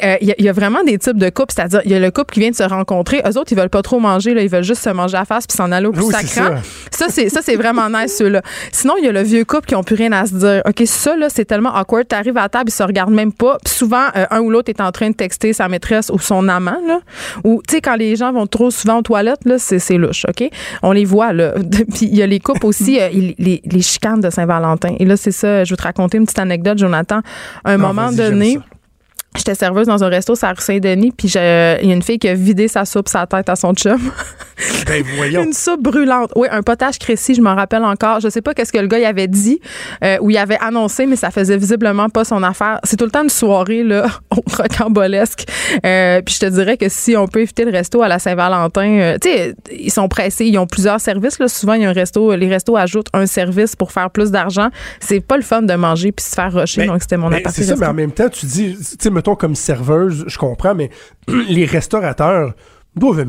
euh, 0.03 0.15
il 0.21 0.27
y, 0.27 0.32
a- 0.32 0.36
il 0.38 0.45
y 0.45 0.49
a 0.49 0.53
vraiment 0.53 0.84
des 0.84 0.97
types 0.97 1.17
de 1.17 1.30
couples. 1.30 1.53
C'est-à-dire, 1.56 1.82
il 1.86 1.91
y 1.91 1.95
a 1.95 1.99
le 1.99 2.12
couple 2.12 2.34
qui 2.34 2.39
vient 2.39 2.51
de 2.51 2.56
se 2.56 2.63
rencontrer. 2.63 3.21
Eux 3.25 3.38
autres, 3.38 3.51
ils 3.51 3.58
veulent 3.58 3.69
pas 3.69 3.82
trop 3.82 3.99
manger. 3.99 4.34
Là, 4.34 4.41
ils 4.41 4.49
veulent 4.49 4.63
juste 4.63 4.84
se 4.84 4.89
manger 4.89 5.17
à 5.17 5.25
face 5.25 5.47
puis 5.47 5.56
s'en 5.58 5.71
aller 5.71 5.88
au 5.88 5.91
plus 5.91 6.03
Oui, 6.03 6.13
sacrant. 6.13 6.58
ça. 6.91 7.08
C'est, 7.10 7.30
ça, 7.30 7.41
c'est 7.41 7.56
vraiment 7.56 7.89
nice, 7.89 8.15
ceux-là. 8.17 8.41
Sinon, 8.71 8.95
il 8.99 9.06
y 9.06 9.08
a 9.08 9.12
le 9.12 9.21
vieux 9.23 9.45
couple 9.45 9.67
qui 9.67 9.75
ont 9.75 9.84
plus 9.84 9.95
rien 9.95 10.12
à 10.12 10.25
se 10.25 10.34
dire. 10.34 10.62
OK, 10.67 10.84
ça, 10.86 11.15
là, 11.15 11.27
c'est 11.30 11.45
tellement 11.45 11.75
awkward. 11.75 12.08
T'arrives 12.08 12.38
à 12.38 12.41
la 12.43 12.49
table, 12.49 12.69
ils 12.69 12.73
se 12.73 12.84
regardent 12.84 13.13
même 13.13 13.32
pas. 13.34 13.58
Souvent, 13.65 14.06
euh, 14.15 14.25
un 14.32 14.39
ou 14.41 14.49
l'autre 14.49 14.69
est 14.69 14.82
en 14.82 14.91
train 14.91 15.10
de 15.10 15.15
texter 15.15 15.53
sa 15.57 15.67
maîtresse 15.67 16.09
ou 16.13 16.19
son 16.19 16.47
amant, 16.47 16.79
là. 16.87 16.99
Ou, 17.43 17.61
tu 17.67 17.75
sais, 17.75 17.81
quand 17.81 17.95
les 17.95 18.15
gens 18.15 18.31
vont 18.31 18.47
trop 18.47 18.71
souvent 18.71 18.99
aux 18.99 19.01
toilettes, 19.01 19.45
là, 19.45 19.57
c'est, 19.57 19.79
c'est 19.79 19.97
louche, 19.97 20.25
OK? 20.27 20.49
On 20.83 20.91
les 20.91 21.05
voit, 21.05 21.33
là. 21.33 21.53
Puis 21.93 22.07
il 22.07 22.15
y 22.15 22.21
a 22.21 22.27
les 22.27 22.39
couples 22.39 22.65
aussi, 22.65 22.99
euh, 22.99 23.09
les, 23.11 23.61
les 23.63 23.81
chicanes 23.81 24.21
de 24.21 24.29
Saint-Valentin. 24.29 24.95
Et 24.99 25.05
là, 25.05 25.17
c'est 25.17 25.31
ça, 25.31 25.63
je 25.63 25.73
veux 25.73 25.77
te 25.77 25.83
raconter 25.83 26.17
une 26.17 26.25
petite 26.25 26.39
anecdote, 26.39 26.77
Jonathan. 26.77 27.21
À 27.63 27.71
un 27.71 27.77
moment 27.77 28.11
donné. 28.11 28.59
J'étais 29.35 29.53
serveuse 29.53 29.85
dans 29.85 30.03
un 30.03 30.07
resto 30.07 30.33
sur 30.35 30.59
Saint-Denis, 30.59 31.11
puis 31.15 31.27
il 31.27 31.35
y 31.35 31.37
a 31.37 31.79
une 31.81 32.01
fille 32.01 32.17
qui 32.17 32.27
a 32.27 32.33
vidé 32.33 32.67
sa 32.67 32.85
soupe 32.85 33.07
sa 33.07 33.27
tête 33.27 33.49
à 33.49 33.55
son 33.55 33.73
chum. 33.73 33.99
Ben 34.88 35.04
voyons. 35.17 35.43
Une 35.43 35.54
soupe 35.54 35.84
brûlante. 35.84 36.32
Oui, 36.36 36.47
un 36.50 36.62
potage 36.62 36.97
créci, 36.97 37.36
je 37.36 37.41
m'en 37.41 37.56
rappelle 37.56 37.84
encore. 37.84 38.21
Je 38.21 38.30
sais 38.30 38.41
pas 38.41 38.54
qu'est-ce 38.54 38.71
que 38.71 38.78
le 38.78 38.88
gars 38.88 39.00
y 39.00 39.06
avait 39.06 39.28
dit 39.28 39.60
euh, 40.04 40.17
ou 40.21 40.30
il 40.30 40.38
avait 40.38 40.58
annoncé, 40.62 41.06
mais 41.06 41.17
ça 41.17 41.30
faisait 41.30 41.58
visiblement 41.58 42.10
pas 42.10 42.23
son 42.23 42.41
affaire. 42.43 42.80
C'est 42.84 42.95
tout 42.95 43.06
le 43.06 43.12
temps 43.12 43.23
une 43.23 43.30
soirée 43.30 43.84
là, 43.84 44.08
au 44.32 44.41
rocambolesque. 44.56 45.45
Euh, 45.86 46.21
puis 46.21 46.36
je 46.36 46.39
te 46.39 46.45
dirais 46.45 46.78
que 46.78 46.88
si 46.89 47.17
on 47.17 47.28
peut 47.28 47.41
éviter 47.41 47.65
le 47.65 47.71
resto 47.71 48.02
à 48.02 48.08
la 48.08 48.19
Saint-Valentin, 48.19 49.00
euh, 49.00 49.17
tu 49.21 49.30
sais, 49.30 49.56
ils 49.71 49.91
sont 49.91 50.08
pressés, 50.08 50.45
ils 50.45 50.58
ont 50.58 50.67
plusieurs 50.67 51.02
services. 51.02 51.39
Là. 51.39 51.47
Souvent, 51.47 51.73
il 51.73 51.82
y 51.82 51.86
a 51.86 51.89
un 51.89 51.93
resto, 51.93 52.34
les 52.36 52.47
restos 52.47 52.78
ajoutent 52.78 53.10
un 53.13 53.26
service 53.26 53.76
pour 53.76 53.91
faire 53.91 54.10
plus 54.10 54.32
d'argent. 54.32 54.69
C'est 55.02 55.19
pas 55.19 55.36
le 55.36 55.43
fun 55.43 55.63
de 55.63 55.73
manger 55.73 56.12
puis 56.13 56.26
se 56.26 56.34
faire 56.34 56.54
rusher. 56.54 56.82
Ben, 56.82 56.93
donc 56.93 57.02
c'était 57.02 57.17
mon 57.17 57.30
ben, 57.30 57.39
aparté 57.39 57.62
C'est 57.62 57.67
ça, 57.67 57.76
mais 57.76 57.88
en 57.88 57.93
même 57.93 58.12
temps, 58.12 58.30
tu 58.30 58.45
dis, 58.45 58.78
tu 58.78 58.95
sais, 59.00 59.10
mettons 59.10 59.36
comme 59.36 59.56
serveuse, 59.56 60.23
je 60.28 60.38
comprends, 60.38 60.76
mais 60.76 60.89
les 61.50 61.65
restaurateurs 61.65 62.54
doivent 62.95 63.19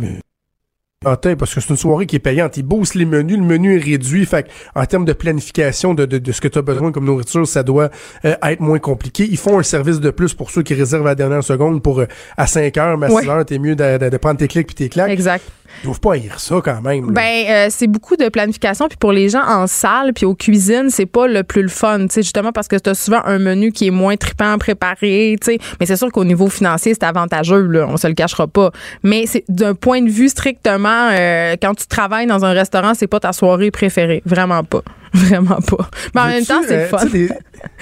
parce 1.39 1.55
que 1.55 1.61
c'est 1.61 1.71
une 1.71 1.77
soirée 1.77 2.07
qui 2.07 2.17
est 2.17 2.21
payante. 2.21 2.57
Ils 2.57 2.63
boostent 2.65 2.97
les 2.97 3.05
menus, 3.05 3.37
le 3.39 3.45
menu 3.45 3.77
est 3.77 3.83
réduit. 3.83 4.27
Fait 4.27 4.45
que, 4.45 4.49
en 4.75 4.85
termes 4.85 5.05
de 5.05 5.13
planification 5.13 5.95
de, 5.95 6.05
de, 6.05 6.19
de 6.19 6.33
ce 6.33 6.41
que 6.41 6.49
tu 6.49 6.59
as 6.59 6.63
besoin 6.63 6.91
comme 6.91 7.05
nourriture, 7.05 7.47
ça 7.47 7.63
doit 7.63 7.91
euh, 8.25 8.35
être 8.43 8.61
moins 8.61 8.79
compliqué. 8.81 9.25
Ils 9.31 9.37
font 9.37 9.59
un 9.59 9.63
service 9.63 10.01
de 10.01 10.11
plus 10.11 10.35
pour 10.35 10.51
ceux 10.51 10.63
qui 10.63 10.75
réservent 10.75 11.07
à 11.07 11.11
la 11.11 11.15
dernière 11.15 11.45
seconde 11.45 11.83
pour 11.83 12.01
euh, 12.01 12.07
à 12.37 12.47
5 12.49 12.77
heures, 12.79 12.99
mais 12.99 13.07
à 13.07 13.13
Ouais. 13.13 13.23
6 13.23 13.29
heures, 13.29 13.45
t'es 13.47 13.59
mieux 13.59 13.77
de, 13.77 13.99
de- 13.99 14.09
de 14.09 14.17
prendre 14.17 14.39
tes 14.39 14.49
clics 14.49 14.67
puis 14.67 14.75
tes 14.75 14.89
claques. 14.89 15.11
Exact. 15.11 15.45
Ils 15.83 15.87
doivent 15.87 16.01
pas 16.01 16.15
haïr 16.15 16.41
ça 16.41 16.57
quand 16.65 16.81
même. 16.83 17.07
là. 17.07 17.13
Ben, 17.13 17.45
euh, 17.49 17.67
c'est 17.71 17.87
beaucoup 17.87 18.17
de 18.17 18.29
planification. 18.29 18.89
Puis 18.89 18.97
pour 18.99 19.13
les 19.13 19.29
gens 19.29 19.43
en 19.47 19.67
salle, 19.67 20.13
puis 20.15 20.27
aux 20.27 20.35
cuisines, 20.35 20.91
c'est 20.91 21.07
pas 21.07 21.27
le 21.27 21.43
plus 21.43 21.63
le 21.63 21.69
fun. 21.69 22.01
tu 22.01 22.15
sais, 22.15 22.23
Justement 22.23 22.53
parce 22.53 22.69
que 22.69 22.77
tu 22.77 22.91
as 22.91 22.95
souvent 22.95 23.21
un 23.25 23.39
menu 23.39 23.73
qui 23.73 23.87
est 23.87 23.91
moins 23.93 24.17
trippant 24.17 24.53
à 24.53 24.59
préparer. 24.59 25.37
tu 25.41 25.53
sais. 25.53 25.59
Mais 25.81 25.87
c'est 25.87 25.97
sûr 25.97 26.11
qu'au 26.13 26.25
niveau 26.25 26.49
financier, 26.49 26.95
c'est 26.95 27.05
avantageux. 27.05 27.63
Là, 27.67 27.87
on 27.89 27.97
se 27.97 28.07
le 28.07 28.15
cachera 28.15 28.47
pas. 28.47 28.71
Mais 29.03 29.27
c'est 29.27 29.45
d'un 29.49 29.75
point 29.75 30.03
de 30.03 30.11
vue 30.11 30.29
strictement, 30.29 31.09
euh, 31.13 31.55
quand 31.61 31.75
tu 31.75 31.87
travailles 31.87 32.27
dans 32.27 32.45
un 32.45 32.53
restaurant, 32.53 32.95
c'est 32.95 33.07
pas 33.07 33.21
ta 33.21 33.33
soirée 33.33 33.71
préférée. 33.71 34.23
Vraiment 34.27 34.65
pas. 34.65 34.83
Vraiment 35.15 35.59
pas. 35.67 35.89
Mais 36.15 36.21
en 36.21 36.27
même 36.27 36.45
temps, 36.45 36.61
c'est 36.67 36.77
euh, 36.77 36.83
le 36.83 36.87
fun. 36.89 36.99
tu 37.07 37.09
sais, 37.11 37.19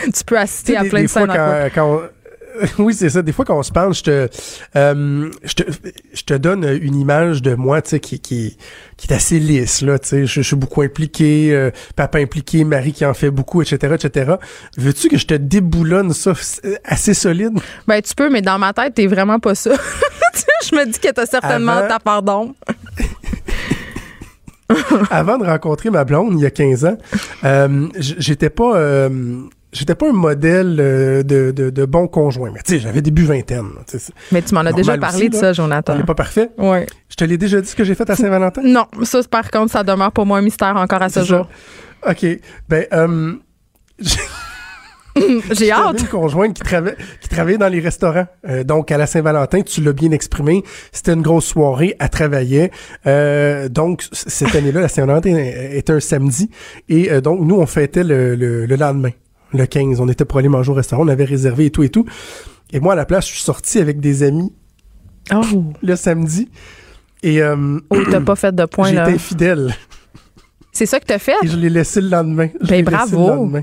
des- 0.07 0.12
tu 0.12 0.25
peux 0.25 0.38
assister 0.38 0.77
à 0.77 0.83
des- 0.83 0.88
plein 0.90 1.01
des 1.01 1.07
de 1.07 1.11
scènes. 1.11 1.27
fois, 1.27 1.70
quand, 1.75 2.01
Oui, 2.79 2.95
c'est 2.95 3.11
ça. 3.11 3.23
Des 3.23 3.33
fois, 3.33 3.45
quand 3.45 3.59
on 3.59 3.62
se 3.62 3.73
parle, 3.73 3.95
je 3.95 4.03
te, 4.03 4.29
euh, 4.77 5.31
je 5.45 5.55
te, 5.55 5.62
je 6.12 6.23
te 6.23 6.35
donne 6.35 6.64
une 6.83 6.95
image 6.95 7.42
de 7.42 7.55
moi, 7.55 7.83
tu 7.83 7.90
sais, 7.90 8.01
qui, 8.01 8.21
qui, 8.21 8.57
qui 8.97 9.09
est 9.11 9.14
assez 9.14 9.38
lisse, 9.38 9.83
là, 9.83 9.99
tu 9.99 10.09
sais. 10.09 10.27
Je, 10.27 10.40
je 10.40 10.47
suis 10.47 10.57
beaucoup 10.57 10.83
impliqué, 10.83 11.53
euh, 11.55 11.71
papa 11.97 12.19
impliqué, 12.19 12.64
Marie 12.64 12.92
qui 12.92 13.05
en 13.05 13.14
fait 13.14 13.31
beaucoup, 13.31 13.62
etc., 13.62 13.95
etc. 13.95 14.35
Veux-tu 14.77 15.09
que 15.09 15.19
je 15.19 15.27
te 15.27 15.35
déboulonne 15.35 16.12
ça 16.12 16.33
euh, 16.64 16.75
assez 16.85 17.14
solide? 17.14 17.59
Ben, 17.87 18.01
tu 18.03 18.14
peux, 18.14 18.31
mais 18.31 18.42
dans 18.42 18.59
ma 18.59 18.73
tête, 18.73 18.95
t'es 18.95 19.07
vraiment 19.07 19.38
pas 19.38 19.55
ça. 19.55 19.73
Je 20.69 20.75
me 20.75 20.85
dis 20.85 20.99
que 20.99 21.11
t'as 21.12 21.27
certainement 21.27 21.73
Avant- 21.73 21.88
ta 21.88 21.99
part 22.01 22.23
d'ombre. 22.23 22.55
Avant 25.11 25.38
de 25.38 25.45
rencontrer 25.45 25.90
ma 25.90 26.05
blonde, 26.05 26.33
il 26.35 26.40
y 26.42 26.47
a 26.47 26.51
15 26.51 26.85
ans, 26.87 26.99
euh, 27.45 27.88
j'étais 27.99 28.51
pas... 28.51 29.09
J'étais 29.72 29.94
pas 29.94 30.09
un 30.09 30.12
modèle 30.12 30.76
euh, 30.81 31.22
de, 31.22 31.50
de, 31.50 31.70
de 31.70 31.85
bon 31.85 32.09
conjoint, 32.09 32.50
mais 32.52 32.61
tu 32.64 32.74
sais, 32.74 32.79
j'avais 32.81 33.02
début 33.02 33.24
vingtaine. 33.24 33.66
Mais 34.33 34.40
tu 34.42 34.55
m'en 34.55 34.61
as 34.61 34.72
déjà 34.72 34.92
aussi, 34.92 35.00
parlé 35.00 35.29
de 35.29 35.35
là. 35.35 35.40
ça, 35.40 35.50
On 35.50 35.52
Jonathan. 35.52 35.96
n'est 35.96 36.05
pas 36.05 36.14
parfait. 36.14 36.50
Ouais. 36.57 36.87
Je 37.11 37.16
te 37.16 37.24
l'ai 37.24 37.37
déjà 37.37 37.61
dit 37.61 37.68
ce 37.68 37.76
que 37.76 37.85
j'ai 37.85 37.94
fait 37.94 38.09
à 38.09 38.16
Saint-Valentin? 38.16 38.62
Non, 38.64 38.87
ça, 39.02 39.20
par 39.31 39.50
contre, 39.50 39.72
ça 39.72 39.83
demeure 39.83 40.12
pour 40.12 40.24
moi 40.24 40.38
un 40.38 40.42
mystère 40.42 40.76
encore 40.76 41.02
à 41.02 41.09
ce 41.09 41.24
jour. 41.24 41.48
ça. 42.05 42.11
OK. 42.12 42.26
Ben, 42.68 42.87
euh, 42.92 43.35
J'ai 45.50 45.72
hâte. 45.72 45.98
une 46.00 46.09
conjointe 46.09 46.55
qui, 46.55 46.62
trava- 46.62 46.94
qui 47.22 47.29
travaillait 47.31 47.57
dans 47.57 47.68
les 47.68 47.81
restaurants. 47.81 48.26
Euh, 48.48 48.64
donc, 48.64 48.90
à 48.92 48.98
la 48.98 49.07
Saint-Valentin, 49.07 49.62
tu 49.62 49.83
l'as 49.83 49.94
bien 49.94 50.11
exprimé, 50.11 50.62
c'était 50.92 51.14
une 51.14 51.22
grosse 51.22 51.46
soirée, 51.46 51.96
elle 51.98 52.11
travaillait. 52.11 52.70
Euh, 53.07 53.70
donc, 53.70 54.05
cette 54.12 54.55
année-là, 54.55 54.83
la 54.83 54.88
Saint-Valentin 54.88 55.35
était 55.38 55.92
un 55.94 56.00
samedi. 56.00 56.50
Et 56.90 57.11
euh, 57.11 57.22
donc, 57.22 57.40
nous, 57.40 57.57
on 57.57 57.64
fêtait 57.66 58.05
le, 58.05 58.35
le, 58.37 58.66
le 58.66 58.76
lendemain, 58.76 59.11
le 59.52 59.66
15. 59.66 60.00
On 60.00 60.09
était 60.09 60.24
pour 60.24 60.38
aller 60.38 60.48
manger 60.48 60.70
au 60.70 60.74
restaurant, 60.74 61.04
on 61.04 61.09
avait 61.09 61.24
réservé 61.24 61.66
et 61.66 61.70
tout 61.70 61.82
et 61.82 61.88
tout. 61.88 62.06
Et 62.72 62.80
moi, 62.80 62.94
à 62.94 62.96
la 62.96 63.04
place, 63.06 63.26
je 63.26 63.32
suis 63.35 63.42
sorti 63.42 63.78
avec 63.78 64.00
des 64.00 64.22
amis 64.22 64.52
Oh, 65.35 65.42
le 65.82 65.96
samedi. 65.96 66.48
Et 67.22 67.42
euh, 67.42 67.78
oh 67.90 67.98
t'as 68.11 68.20
pas 68.20 68.37
fait 68.37 68.54
de 68.54 68.64
point, 68.66 68.88
été 68.90 69.00
infidèle. 69.00 69.74
C'est 70.72 70.87
ça 70.87 71.00
que 71.00 71.06
t'as 71.06 71.18
fait? 71.18 71.35
Et 71.42 71.48
je 71.48 71.56
l'ai 71.56 71.70
laissé 71.70 72.00
le 72.00 72.09
lendemain. 72.09 72.48
Je 72.61 72.68
Ben, 72.68 72.85
bravo. 72.85 73.18
le 73.30 73.37
lendemain. 73.37 73.62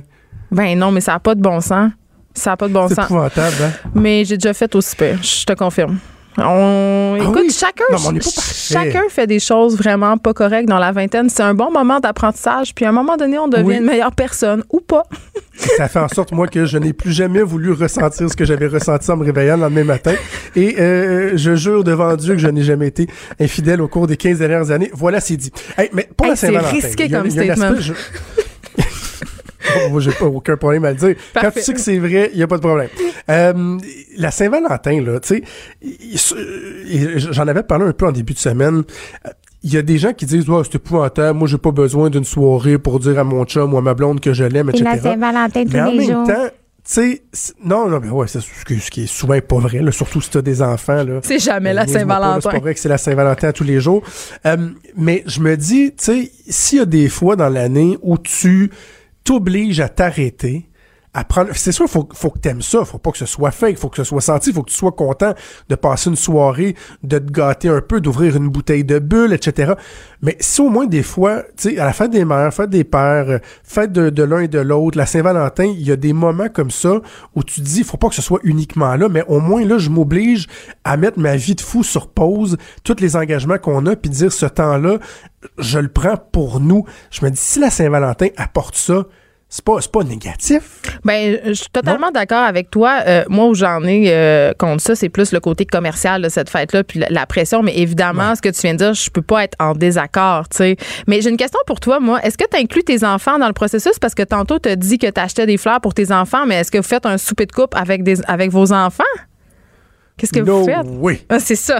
Ben 0.51 0.77
non, 0.77 0.91
mais 0.91 1.01
ça 1.01 1.13
n'a 1.13 1.19
pas 1.19 1.35
de 1.35 1.41
bon 1.41 1.61
sens. 1.61 1.91
Ça 2.33 2.51
n'a 2.51 2.57
pas 2.57 2.67
de 2.67 2.73
bon 2.73 2.87
C'est 2.87 2.95
sens. 2.95 3.05
épouvantable, 3.05 3.55
hein? 3.63 3.71
Mais 3.93 4.25
j'ai 4.25 4.37
déjà 4.37 4.53
fait 4.53 4.73
aussi 4.75 4.95
pire, 4.95 5.21
je 5.21 5.45
te 5.45 5.53
confirme. 5.53 5.99
On... 6.37 7.17
Ah 7.19 7.23
Écoute, 7.23 7.41
oui? 7.43 7.51
chacun, 7.51 7.83
Non, 7.91 7.97
on 7.99 8.19
chacun 8.21 9.03
fait 9.09 9.27
des 9.27 9.39
choses 9.39 9.77
vraiment 9.77 10.17
pas 10.17 10.33
correctes 10.33 10.67
dans 10.67 10.79
la 10.79 10.91
vingtaine. 10.91 11.29
C'est 11.29 11.43
un 11.43 11.53
bon 11.53 11.71
moment 11.71 11.99
d'apprentissage, 11.99 12.73
puis 12.73 12.85
à 12.85 12.89
un 12.89 12.91
moment 12.91 13.17
donné, 13.17 13.37
on 13.37 13.47
devient 13.47 13.63
Oui. 13.63 13.75
une 13.77 13.83
meilleure 13.85 14.13
personne 14.13 14.63
ou 14.71 14.79
pas. 14.79 15.03
Ça 15.77 15.87
fait 15.87 15.99
en 15.99 16.07
sorte, 16.07 16.31
moi, 16.31 16.47
que 16.47 16.65
je 16.65 16.77
n'ai 16.79 16.93
plus 16.93 17.11
jamais 17.11 17.43
voulu 17.43 17.71
ressentir 17.71 18.29
ce 18.29 18.35
que 18.35 18.45
j'avais 18.45 18.67
ressenti 18.67 19.09
en 19.11 19.17
me 19.17 19.23
réveillant 19.25 19.55
le 19.55 19.61
lendemain 19.61 19.83
matin. 19.83 20.13
Et 20.55 20.75
euh, 20.79 21.33
je 21.37 21.55
jure 21.55 21.83
devant 21.83 22.15
Dieu 22.15 22.33
que 22.33 22.39
je 22.39 22.47
n'ai 22.47 22.63
jamais 22.63 22.87
été 22.87 23.07
infidèle 23.39 23.79
au 23.81 23.87
cours 23.87 24.07
des 24.07 24.17
15 24.17 24.39
dernières 24.39 24.71
années. 24.71 24.89
Voilà, 24.93 25.19
c'est 25.21 25.37
dit. 25.37 25.51
Hey, 25.77 25.89
mais 25.93 26.09
pour 26.17 26.25
Hey, 26.25 26.31
la 26.31 26.35
c'est 26.35 26.47
Saint-Valentin... 26.47 26.71
risqué 26.71 27.05
il 27.05 27.11
y 27.11 27.15
a- 27.15 27.19
comme 27.21 27.29
y 27.29 27.39
a 27.49 27.55
statement. 27.55 27.79
Oh, 29.75 29.89
moi, 29.91 30.01
j'ai 30.01 30.11
pas 30.11 30.25
aucun 30.25 30.57
problème 30.57 30.85
à 30.85 30.91
le 30.91 30.97
dire. 30.97 31.15
Quand 31.33 31.51
tu 31.51 31.61
sais 31.61 31.73
que 31.73 31.79
c'est 31.79 31.97
vrai, 31.99 32.29
il 32.33 32.37
n'y 32.37 32.43
a 32.43 32.47
pas 32.47 32.57
de 32.57 32.61
problème. 32.61 32.89
Euh, 33.29 33.77
la 34.17 34.31
Saint-Valentin, 34.31 35.01
là, 35.01 35.19
tu 35.19 35.27
sais, 35.27 35.43
il- 35.81 37.19
j'en 37.31 37.47
avais 37.47 37.63
parlé 37.63 37.85
un 37.85 37.93
peu 37.93 38.07
en 38.07 38.11
début 38.11 38.33
de 38.33 38.39
semaine. 38.39 38.83
Euh, 39.25 39.29
Il 39.65 39.73
y 39.73 39.77
a 39.77 39.81
des 39.81 39.97
gens 39.97 40.11
qui 40.11 40.25
disent, 40.25 40.49
ouais, 40.49 40.61
c'est 40.65 40.75
épouvantable, 40.75 41.39
moi, 41.39 41.47
j'ai 41.47 41.57
pas 41.57 41.71
besoin 41.71 42.09
d'une 42.09 42.25
soirée 42.25 42.77
pour 42.77 42.99
dire 42.99 43.17
à 43.17 43.23
mon 43.23 43.45
chum 43.45 43.73
ou 43.73 43.77
à 43.77 43.81
ma 43.81 43.93
blonde 43.93 44.19
que 44.19 44.33
je 44.33 44.43
l'aime, 44.43 44.69
etc. 44.69 44.83
Saint-Valentin 45.01 45.63
Mais 45.71 45.81
en 45.81 45.95
même 45.95 46.27
temps, 46.27 46.47
tu 46.47 46.51
sais, 46.83 47.21
non, 47.63 47.87
non, 47.87 48.01
mais 48.03 48.09
ouais, 48.09 48.27
c'est 48.27 48.41
ce, 48.41 48.65
qui- 48.91 49.03
est 49.03 49.07
souvent 49.07 49.39
pas 49.39 49.55
vrai, 49.59 49.79
là, 49.79 49.93
surtout 49.93 50.19
si 50.19 50.29
t'as 50.29 50.41
des 50.41 50.61
enfants, 50.61 51.01
là. 51.05 51.21
C'est 51.23 51.39
jamais 51.39 51.71
la 51.73 51.83
Euh, 51.83 51.85
pas, 51.85 51.91
là, 51.91 51.93
C'est 51.93 51.99
Saint-Valentin. 51.99 52.49
pas 52.51 52.59
vrai 52.59 52.73
que 52.73 52.79
c'est 52.81 52.89
la 52.89 52.97
Saint-Valentin 52.97 53.53
tous 53.53 53.63
les 53.63 53.79
jours. 53.79 54.03
Euh, 54.45 54.57
mais 54.97 55.23
je 55.27 55.39
me 55.39 55.55
dis, 55.55 55.91
tu 55.95 56.03
sais, 56.03 56.31
s'il 56.49 56.79
y 56.79 56.81
a 56.81 56.85
des 56.85 57.07
fois 57.07 57.37
dans 57.37 57.47
l'année 57.47 57.97
où 58.01 58.17
tu 58.17 58.69
t'obliges 59.23 59.79
à 59.79 59.89
t'arrêter. 59.89 60.69
C'est 61.53 61.71
sûr, 61.71 61.87
faut, 61.87 62.09
faut 62.13 62.31
que 62.31 62.39
t'aimes 62.39 62.61
ça. 62.63 62.85
Faut 62.85 62.97
pas 62.97 63.11
que 63.11 63.17
ce 63.17 63.25
soit 63.25 63.51
fake. 63.51 63.77
Faut 63.77 63.89
que 63.89 63.97
ce 63.97 64.03
soit 64.03 64.21
senti. 64.21 64.51
Faut 64.51 64.63
que 64.63 64.71
tu 64.71 64.75
sois 64.75 64.91
content 64.91 65.33
de 65.69 65.75
passer 65.75 66.09
une 66.09 66.15
soirée, 66.15 66.75
de 67.03 67.19
te 67.19 67.31
gâter 67.31 67.69
un 67.69 67.81
peu, 67.81 68.01
d'ouvrir 68.01 68.35
une 68.35 68.49
bouteille 68.49 68.83
de 68.83 68.97
bulle, 68.97 69.33
etc. 69.33 69.73
Mais 70.21 70.37
si 70.39 70.61
au 70.61 70.69
moins 70.69 70.87
des 70.87 71.03
fois, 71.03 71.43
tu 71.57 71.69
sais, 71.69 71.79
à 71.79 71.85
la 71.85 71.93
fête 71.93 72.11
des 72.11 72.25
mères, 72.25 72.51
fête 72.53 72.69
des 72.69 72.83
pères, 72.83 73.39
fête 73.63 73.91
de, 73.91 74.09
de 74.09 74.23
l'un 74.23 74.39
et 74.39 74.47
de 74.47 74.59
l'autre, 74.59 74.97
la 74.97 75.05
Saint-Valentin, 75.05 75.65
il 75.65 75.83
y 75.83 75.91
a 75.91 75.95
des 75.95 76.13
moments 76.13 76.49
comme 76.49 76.71
ça 76.71 77.01
où 77.35 77.43
tu 77.43 77.61
dis, 77.61 77.83
faut 77.83 77.97
pas 77.97 78.09
que 78.09 78.15
ce 78.15 78.21
soit 78.21 78.39
uniquement 78.43 78.95
là, 78.95 79.07
mais 79.09 79.23
au 79.27 79.39
moins 79.39 79.65
là, 79.65 79.77
je 79.77 79.89
m'oblige 79.89 80.47
à 80.83 80.97
mettre 80.97 81.19
ma 81.19 81.35
vie 81.35 81.55
de 81.55 81.61
fou 81.61 81.83
sur 81.83 82.07
pause, 82.07 82.57
tous 82.83 82.99
les 82.99 83.15
engagements 83.15 83.57
qu'on 83.57 83.85
a, 83.85 83.95
puis 83.95 84.09
dire 84.09 84.31
ce 84.31 84.45
temps-là, 84.45 84.97
je 85.57 85.79
le 85.79 85.89
prends 85.89 86.17
pour 86.17 86.59
nous. 86.59 86.85
Je 87.11 87.25
me 87.25 87.29
dis, 87.29 87.39
si 87.39 87.59
la 87.59 87.69
Saint-Valentin 87.69 88.27
apporte 88.37 88.75
ça, 88.75 89.05
c'est 89.53 89.63
pas, 89.63 89.77
pas 89.91 90.03
négatif. 90.03 90.81
Ben, 91.03 91.37
je 91.45 91.53
suis 91.53 91.69
totalement 91.71 92.09
d'accord 92.09 92.43
avec 92.43 92.71
toi. 92.71 93.01
Euh, 93.05 93.23
moi, 93.29 93.45
où 93.45 93.53
j'en 93.53 93.83
ai 93.83 94.05
euh, 94.07 94.51
contre 94.57 94.81
ça, 94.81 94.95
c'est 94.95 95.09
plus 95.09 95.31
le 95.31 95.39
côté 95.39 95.63
commercial 95.63 96.23
de 96.23 96.29
cette 96.29 96.49
fête-là, 96.49 96.83
puis 96.83 96.97
la, 96.97 97.07
la 97.11 97.27
pression. 97.27 97.61
Mais 97.61 97.77
évidemment, 97.77 98.33
ce 98.33 98.41
que 98.41 98.49
tu 98.49 98.61
viens 98.61 98.73
de 98.73 98.79
dire, 98.79 98.93
je 98.95 99.11
peux 99.11 99.21
pas 99.21 99.43
être 99.43 99.55
en 99.59 99.73
désaccord, 99.73 100.49
tu 100.49 100.57
sais. 100.57 100.75
Mais 101.05 101.21
j'ai 101.21 101.29
une 101.29 101.37
question 101.37 101.59
pour 101.67 101.79
toi, 101.79 101.99
moi. 101.99 102.19
Est-ce 102.23 102.35
que 102.35 102.45
tu 102.49 102.57
inclus 102.57 102.83
tes 102.83 103.03
enfants 103.03 103.37
dans 103.37 103.45
le 103.45 103.53
processus? 103.53 103.99
Parce 103.99 104.15
que 104.15 104.23
tantôt, 104.23 104.57
tu 104.57 104.69
as 104.69 104.75
dit 104.75 104.97
que 104.97 105.05
tu 105.05 105.21
achetais 105.21 105.45
des 105.45 105.57
fleurs 105.57 105.81
pour 105.81 105.93
tes 105.93 106.11
enfants, 106.11 106.47
mais 106.47 106.55
est-ce 106.55 106.71
que 106.71 106.79
vous 106.79 106.83
faites 106.83 107.05
un 107.05 107.19
souper 107.19 107.45
de 107.45 107.51
couple 107.51 107.77
avec, 107.77 108.01
des, 108.01 108.23
avec 108.25 108.49
vos 108.49 108.73
enfants? 108.73 109.03
Qu'est-ce 110.15 110.31
que 110.31 110.39
No 110.41 110.59
vous 110.59 110.65
faites? 110.65 110.85
way. 110.85 111.21
Ah, 111.27 111.39
c'est 111.39 111.55
ça. 111.55 111.79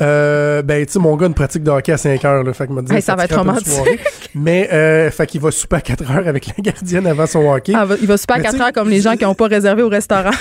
Euh, 0.00 0.62
ben, 0.62 0.86
tu 0.86 0.92
sais, 0.92 0.98
mon 1.00 1.16
gars, 1.16 1.26
une 1.26 1.34
pratique 1.34 1.64
de 1.64 1.70
hockey 1.70 1.92
à 1.92 1.96
5 1.98 2.24
heures, 2.24 2.42
là. 2.44 2.52
Fait 2.52 2.66
que 2.68 2.72
m'a 2.72 2.80
dit, 2.82 2.94
Hey, 2.94 3.02
ça 3.02 3.16
va 3.16 3.24
être 3.24 3.36
romantique. 3.36 3.66
soirée. 3.66 3.98
Mais, 4.34 4.68
euh, 4.72 5.10
fait 5.10 5.26
qu'il 5.26 5.40
va 5.40 5.50
souper 5.50 5.76
à 5.76 5.80
4 5.80 6.10
heures 6.10 6.28
avec 6.28 6.46
la 6.46 6.54
gardienne 6.60 7.06
avant 7.08 7.26
son 7.26 7.50
hockey. 7.50 7.72
Ah, 7.74 7.84
il 8.00 8.06
va 8.06 8.16
super 8.16 8.36
à 8.36 8.38
Mais 8.38 8.44
4 8.44 8.52
tu 8.52 8.58
sais, 8.58 8.64
heures 8.64 8.72
comme 8.72 8.88
les 8.88 9.00
gens 9.00 9.16
qui 9.16 9.24
n'ont 9.24 9.34
pas 9.34 9.48
réservé 9.48 9.82
au 9.82 9.88
restaurant. 9.88 10.30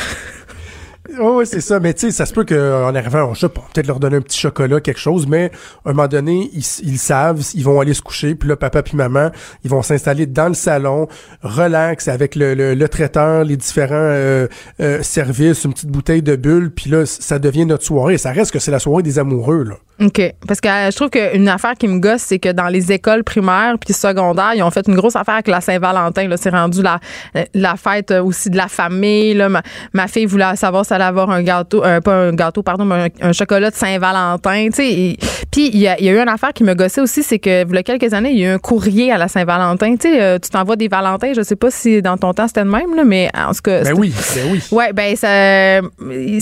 Oh, 1.20 1.38
oui, 1.38 1.46
c'est 1.46 1.62
ça. 1.62 1.80
Mais 1.80 1.94
tu 1.94 2.02
sais, 2.02 2.12
ça 2.12 2.26
se 2.26 2.34
peut 2.34 2.46
qu'en 2.46 2.94
arrivant, 2.96 3.34
je 3.34 3.42
sais 3.42 3.50
pas, 3.50 3.62
peut-être 3.74 3.88
leur 3.88 4.00
donner 4.00 4.18
un 4.18 4.22
petit 4.22 4.40
chocolat, 4.40 4.82
quelque 4.82 5.00
chose, 5.00 5.28
mais 5.28 5.52
à 5.86 5.90
un 5.90 5.94
moment 5.94 6.08
donné, 6.08 6.50
ils, 6.54 6.66
ils 6.84 6.98
savent, 6.98 7.42
ils 7.54 7.64
vont 7.64 7.80
aller 7.80 7.94
se 7.94 8.02
coucher, 8.02 8.36
puis 8.36 8.50
là, 8.50 8.56
papa 8.56 8.82
puis 8.84 8.98
maman, 8.98 9.30
ils 9.64 9.70
vont 9.70 9.82
s'installer 9.82 10.26
dans 10.26 10.48
le 10.48 10.54
salon, 10.54 11.08
relax, 11.42 12.08
avec 12.08 12.36
le, 12.36 12.54
le, 12.56 12.74
le 12.74 12.90
traiteur, 12.90 13.44
les 13.44 13.58
différents 13.58 13.94
euh, 13.96 14.48
euh, 14.80 15.02
services, 15.04 15.64
une 15.64 15.74
petite 15.74 15.90
bouteille 15.90 16.22
de 16.22 16.36
bulle, 16.36 16.72
puis 16.72 16.90
là, 16.90 17.06
ça 17.06 17.40
devient 17.40 17.66
notre 17.66 17.84
soirée. 17.84 18.18
Ça 18.18 18.32
reste 18.32 18.52
que 18.52 18.60
c'est 18.60 18.72
la 18.72 18.80
soirée 18.80 19.04
des 19.04 19.20
amoureux, 19.20 19.64
là. 19.64 19.76
OK. 20.02 20.22
Parce 20.48 20.60
que 20.60 20.68
euh, 20.68 20.92
je 20.92 20.96
trouve 20.96 21.10
qu'une 21.10 21.48
affaire 21.48 21.74
qui 21.80 21.88
me 21.88 22.00
gosse, 22.00 22.22
c'est 22.22 22.38
que 22.40 22.52
dans 22.52 22.68
les 22.68 22.92
écoles 22.92 23.24
primaires 23.24 23.76
puis 23.80 23.94
secondaires, 23.94 24.52
ils 24.54 24.62
ont 24.62 24.70
fait 24.72 24.86
une 24.88 24.96
grosse 24.96 25.16
affaire 25.16 25.36
avec 25.36 25.48
la 25.48 25.62
Saint-Valentin. 25.62 26.28
Là, 26.28 26.36
c'est 26.38 26.50
rendu 26.50 26.82
la, 26.82 27.00
euh, 27.38 27.44
la 27.54 27.76
fête 27.78 28.12
euh, 28.12 28.22
aussi 28.24 28.50
de 28.50 28.58
la 28.58 28.68
famille. 28.68 29.34
Là. 29.36 29.48
Ma, 29.48 29.62
ma 29.94 30.08
fille 30.08 30.26
voulait 30.26 30.56
savoir 30.58 30.86
si 30.86 30.92
elle 30.94 31.02
allait 31.02 31.10
avoir 31.10 31.30
un 31.30 31.42
gâteau, 31.44 31.84
euh, 31.86 32.02
pas 32.02 32.14
un 32.14 32.34
gâteau, 32.34 32.62
pardon, 32.62 32.84
mais 32.84 33.12
un, 33.22 33.30
un 33.30 33.32
chocolat 33.32 33.70
de 33.72 33.76
Saint-Valentin. 33.76 34.68
Puis 34.76 35.18
il 35.58 35.78
y, 35.78 35.88
a, 35.88 35.98
il 35.98 36.06
y 36.06 36.10
a 36.10 36.12
eu 36.12 36.20
une 36.20 36.28
affaire 36.28 36.52
qui 36.52 36.66
me 36.66 36.74
gossait 36.74 37.00
aussi, 37.00 37.24
c'est 37.24 37.40
que 37.40 37.66
il 37.66 37.74
y 37.74 37.78
a 37.78 37.84
quelques 37.84 38.14
années, 38.14 38.32
il 38.32 38.40
y 38.40 38.46
a 38.46 38.50
eu 38.52 38.54
un 38.56 38.58
courrier 38.60 39.14
à 39.14 39.18
la 39.18 39.30
Saint-Valentin. 39.30 39.96
Tu 39.96 40.10
sais, 40.12 40.40
tu 40.42 40.50
t'envoies 40.50 40.76
des 40.76 40.90
Valentins. 40.90 41.32
Je 41.34 41.42
sais 41.42 41.56
pas 41.56 41.72
si 41.72 42.02
dans 42.02 42.18
ton 42.18 42.34
temps 42.34 42.48
c'était 42.48 42.66
le 42.66 42.70
même, 42.70 42.94
là, 42.96 43.06
mais 43.06 43.30
en 43.34 43.52
tout 43.54 43.62
cas. 43.64 43.84
Ben 43.84 43.94
oui, 43.98 44.14
ben 44.36 44.44
oui. 44.52 44.62
Ouais, 44.72 44.92
ben 44.92 45.16
ça, 45.16 45.28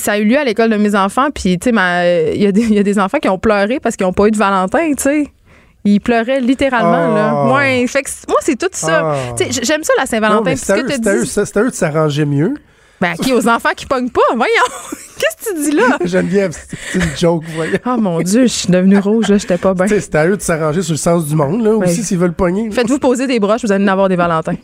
ça 0.04 0.12
a 0.14 0.18
eu 0.18 0.26
lieu 0.26 0.38
à 0.40 0.44
l'école 0.44 0.72
de 0.72 0.78
mes 0.78 0.96
enfants. 0.96 1.28
Puis 1.34 1.60
tu 1.60 1.70
sais, 1.70 2.34
il 2.36 2.42
y, 2.42 2.48
a 2.48 2.52
des- 2.52 2.62
il 2.64 2.74
y 2.74 2.80
a 2.80 2.84
des 2.84 2.98
enfants 2.98 3.20
qui 3.20 3.30
ont 3.30 3.38
pleuré 3.44 3.80
parce 3.80 3.96
qu'ils 3.96 4.08
n'ont 4.08 4.14
pas 4.14 4.26
eu 4.28 4.32
de 4.32 4.38
Valentin. 4.38 4.94
Tu 4.98 5.04
sais. 5.04 5.28
Ils 5.86 6.00
pleuraient 6.00 6.40
littéralement, 6.40 7.10
Oh. 7.12 7.16
là. 7.16 7.54
Ouais, 7.54 7.86
fait 7.88 8.02
que 8.04 8.10
c- 8.10 8.26
moi, 8.30 8.38
c'est 8.42 8.56
tout 8.58 8.70
ça. 8.72 9.14
Oh. 9.32 9.36
J- 9.38 9.60
j'aime 9.64 9.84
ça, 9.84 9.92
la 10.00 10.06
Saint-Valentin. 10.06 10.56
c'est 10.56 10.66
ce 10.66 10.72
à 10.72 10.76
à 10.76 10.78
à 11.60 11.64
eux 11.64 11.70
de 11.70 11.76
s'arranger 11.76 12.26
mieux? 12.26 12.54
Ben, 13.02 13.16
qui 13.22 13.34
aux 13.34 13.46
enfants 13.50 13.72
qui 13.76 13.86
pognent 13.86 14.10
pas? 14.10 14.22
Voyons! 14.34 14.54
Qu'est-ce 15.20 15.50
que 15.52 15.56
tu 15.58 15.62
dis 15.72 15.76
là? 15.76 15.98
Geneviève, 16.06 16.56
c'est 16.58 17.00
une 17.00 17.18
joke, 17.18 17.44
voyons. 17.54 17.78
Oh 17.86 17.98
mon 17.98 18.22
Dieu, 18.22 18.44
je 18.44 18.48
suis 18.48 18.70
devenue 18.70 18.98
rouge, 18.98 19.28
là, 19.28 19.38
j'étais 19.38 19.58
pas 19.58 19.74
bien. 19.74 19.86
C'est 19.88 20.16
à 20.16 20.26
eux 20.26 20.38
de 20.38 20.42
s'arranger 20.42 20.82
sur 20.84 20.94
le 20.94 20.98
sens 20.98 21.26
du 21.28 21.36
monde, 21.36 21.62
là, 21.64 21.72
aussi, 21.76 22.02
s'ils 22.02 22.18
veulent 22.18 22.34
pogner. 22.34 22.72
Faites-vous 22.72 23.00
poser 23.00 23.28
des 23.28 23.42
broches, 23.42 23.66
vous 23.66 23.72
allez 23.74 23.84
en 23.84 23.88
avoir 23.90 24.08
des 24.08 24.16
Valentins. 24.16 24.56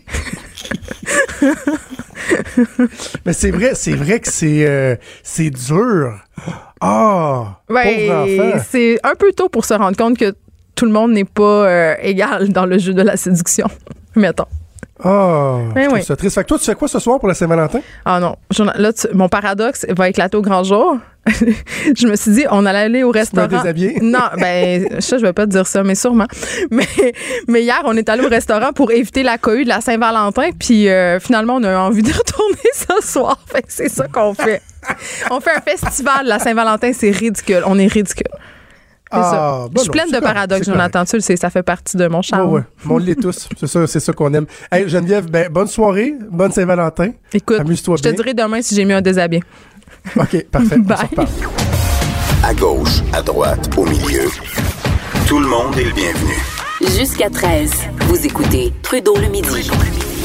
Mais 3.26 3.34
c'est 3.34 3.52
vrai, 3.52 3.72
c'est 3.76 3.94
vrai 3.96 4.20
que 4.20 4.30
c'est 4.30 4.66
euh, 4.68 4.96
c'est 5.24 5.50
dur. 5.50 6.14
Ah, 6.82 7.60
pauvre 7.68 7.80
Ouais, 7.80 8.10
enfant. 8.12 8.64
c'est 8.70 9.00
un 9.04 9.16
peu 9.16 9.32
tôt 9.34 9.50
pour 9.50 9.66
se 9.66 9.74
rendre 9.74 9.98
compte 9.98 10.18
que 10.18 10.34
tout 10.76 10.86
le 10.86 10.92
monde 10.92 11.12
n'est 11.12 11.26
pas 11.26 11.44
euh, 11.68 11.96
égal 12.02 12.50
dans 12.50 12.66
le 12.66 12.78
jeu 12.78 12.94
de 12.94 13.02
la 13.02 13.18
séduction. 13.18 13.68
Mettons. 14.16 14.46
Ah, 15.04 15.60
Ben 15.76 15.90
oui. 15.94 16.04
ça 16.04 16.16
triste. 16.18 16.36
Fait 16.36 16.44
que 16.44 16.48
toi, 16.50 16.60
tu 16.60 16.66
fais 16.66 16.76
quoi 16.76 16.88
ce 16.90 17.00
soir 17.00 17.20
pour 17.20 17.28
la 17.30 17.34
Saint-Valentin? 17.34 17.80
Ah 18.04 18.20
non, 18.20 18.36
là, 18.76 18.92
tu- 18.92 19.08
mon 19.14 19.30
paradoxe 19.30 19.86
va 19.90 20.10
éclater 20.10 20.36
au 20.36 20.42
grand 20.42 20.64
jour. 20.64 20.98
je 21.98 22.08
me 22.08 22.16
suis 22.16 22.32
dit, 22.32 22.46
on 22.50 22.66
allait 22.66 22.80
aller 22.80 23.04
au 23.04 23.12
Tu 23.12 23.20
restaurant. 23.20 23.48
déshabillé? 23.48 23.98
Non, 24.02 24.20
ben, 24.38 25.00
ça, 25.02 25.18
je 25.18 25.24
vais 25.26 25.34
pas 25.34 25.46
te 25.46 25.52
dire 25.52 25.68
ça, 25.68 25.84
mais 25.84 25.96
sûrement. 25.96 26.28
Mais, 26.72 26.86
mais 27.48 27.64
hier, 27.64 27.82
on 27.86 27.96
est 27.98 28.08
allé 28.10 28.24
au 28.26 28.30
restaurant 28.30 28.72
pour 28.74 28.92
éviter 28.92 29.24
la 29.24 29.38
cohue 29.38 29.64
de 29.64 29.70
la 29.70 29.82
Saint-Valentin, 29.82 30.50
puis 30.60 30.88
euh, 30.90 31.20
finalement, 31.20 31.56
on 31.56 31.64
a 31.64 31.78
envie 31.78 32.04
de 32.04 32.12
retourner 32.12 32.70
ce 32.74 33.08
soir. 33.08 33.40
Fait 33.48 33.64
c'est 33.68 33.90
ça 33.90 34.08
qu'on 34.08 34.34
fait. 34.34 34.62
On 35.32 35.40
fait 35.40 35.52
un 35.56 35.62
festival 35.62 36.24
de 36.26 36.30
la 36.30 36.40
Saint-Valentin, 36.40 36.92
c'est 36.94 37.12
ridicule. 37.12 37.64
On 37.66 37.78
est 37.80 37.88
ridicule. 37.88 38.28
Ah, 39.12 39.66
ben 39.66 39.72
je 39.78 39.80
suis 39.80 39.88
non, 39.88 39.92
pleine 39.94 40.06
de 40.12 40.20
correct, 40.20 40.34
paradoxes, 40.34 40.66
Jonathan. 40.68 41.04
Tu 41.04 41.16
le 41.16 41.22
sais, 41.22 41.36
ça 41.36 41.50
fait 41.50 41.64
partie 41.64 41.98
de 41.98 42.08
mon 42.08 42.22
charme. 42.22 42.52
ouais. 42.54 42.62
Mais 42.86 42.94
on 42.94 42.98
l'est 43.00 43.16
tous. 43.20 43.50
C'est 43.60 43.66
ça, 43.66 43.88
c'est 43.88 44.00
ça 44.00 44.14
qu'on 44.14 44.32
aime. 44.36 44.46
Hey, 44.72 44.88
Geneviève, 44.88 45.30
ben, 45.32 45.50
bonne 45.52 45.66
soirée. 45.68 46.14
Bonne 46.30 46.52
Saint-Valentin. 46.52 47.10
Écoute, 47.34 47.58
je 47.68 48.04
te 48.04 48.10
dirai 48.10 48.36
demain 48.36 48.62
si 48.62 48.76
j'ai 48.76 48.86
mis 48.86 48.94
un 48.94 49.02
déshabillé. 49.02 49.42
OK, 50.18 50.46
parfait. 50.52 50.76
On 50.76 50.80
Bye. 50.80 51.08
À 52.44 52.54
gauche, 52.54 53.02
à 53.14 53.22
droite, 53.22 53.70
au 53.78 53.86
milieu. 53.86 54.24
Tout 55.28 55.40
le 55.40 55.48
monde 55.48 55.78
est 55.78 55.84
le 55.84 55.92
bienvenu. 55.94 56.34
Jusqu'à 56.98 57.30
13, 57.30 57.72
vous 58.08 58.26
écoutez 58.26 58.74
Trudeau 58.82 59.16
le 59.18 59.28
midi. 59.28 59.70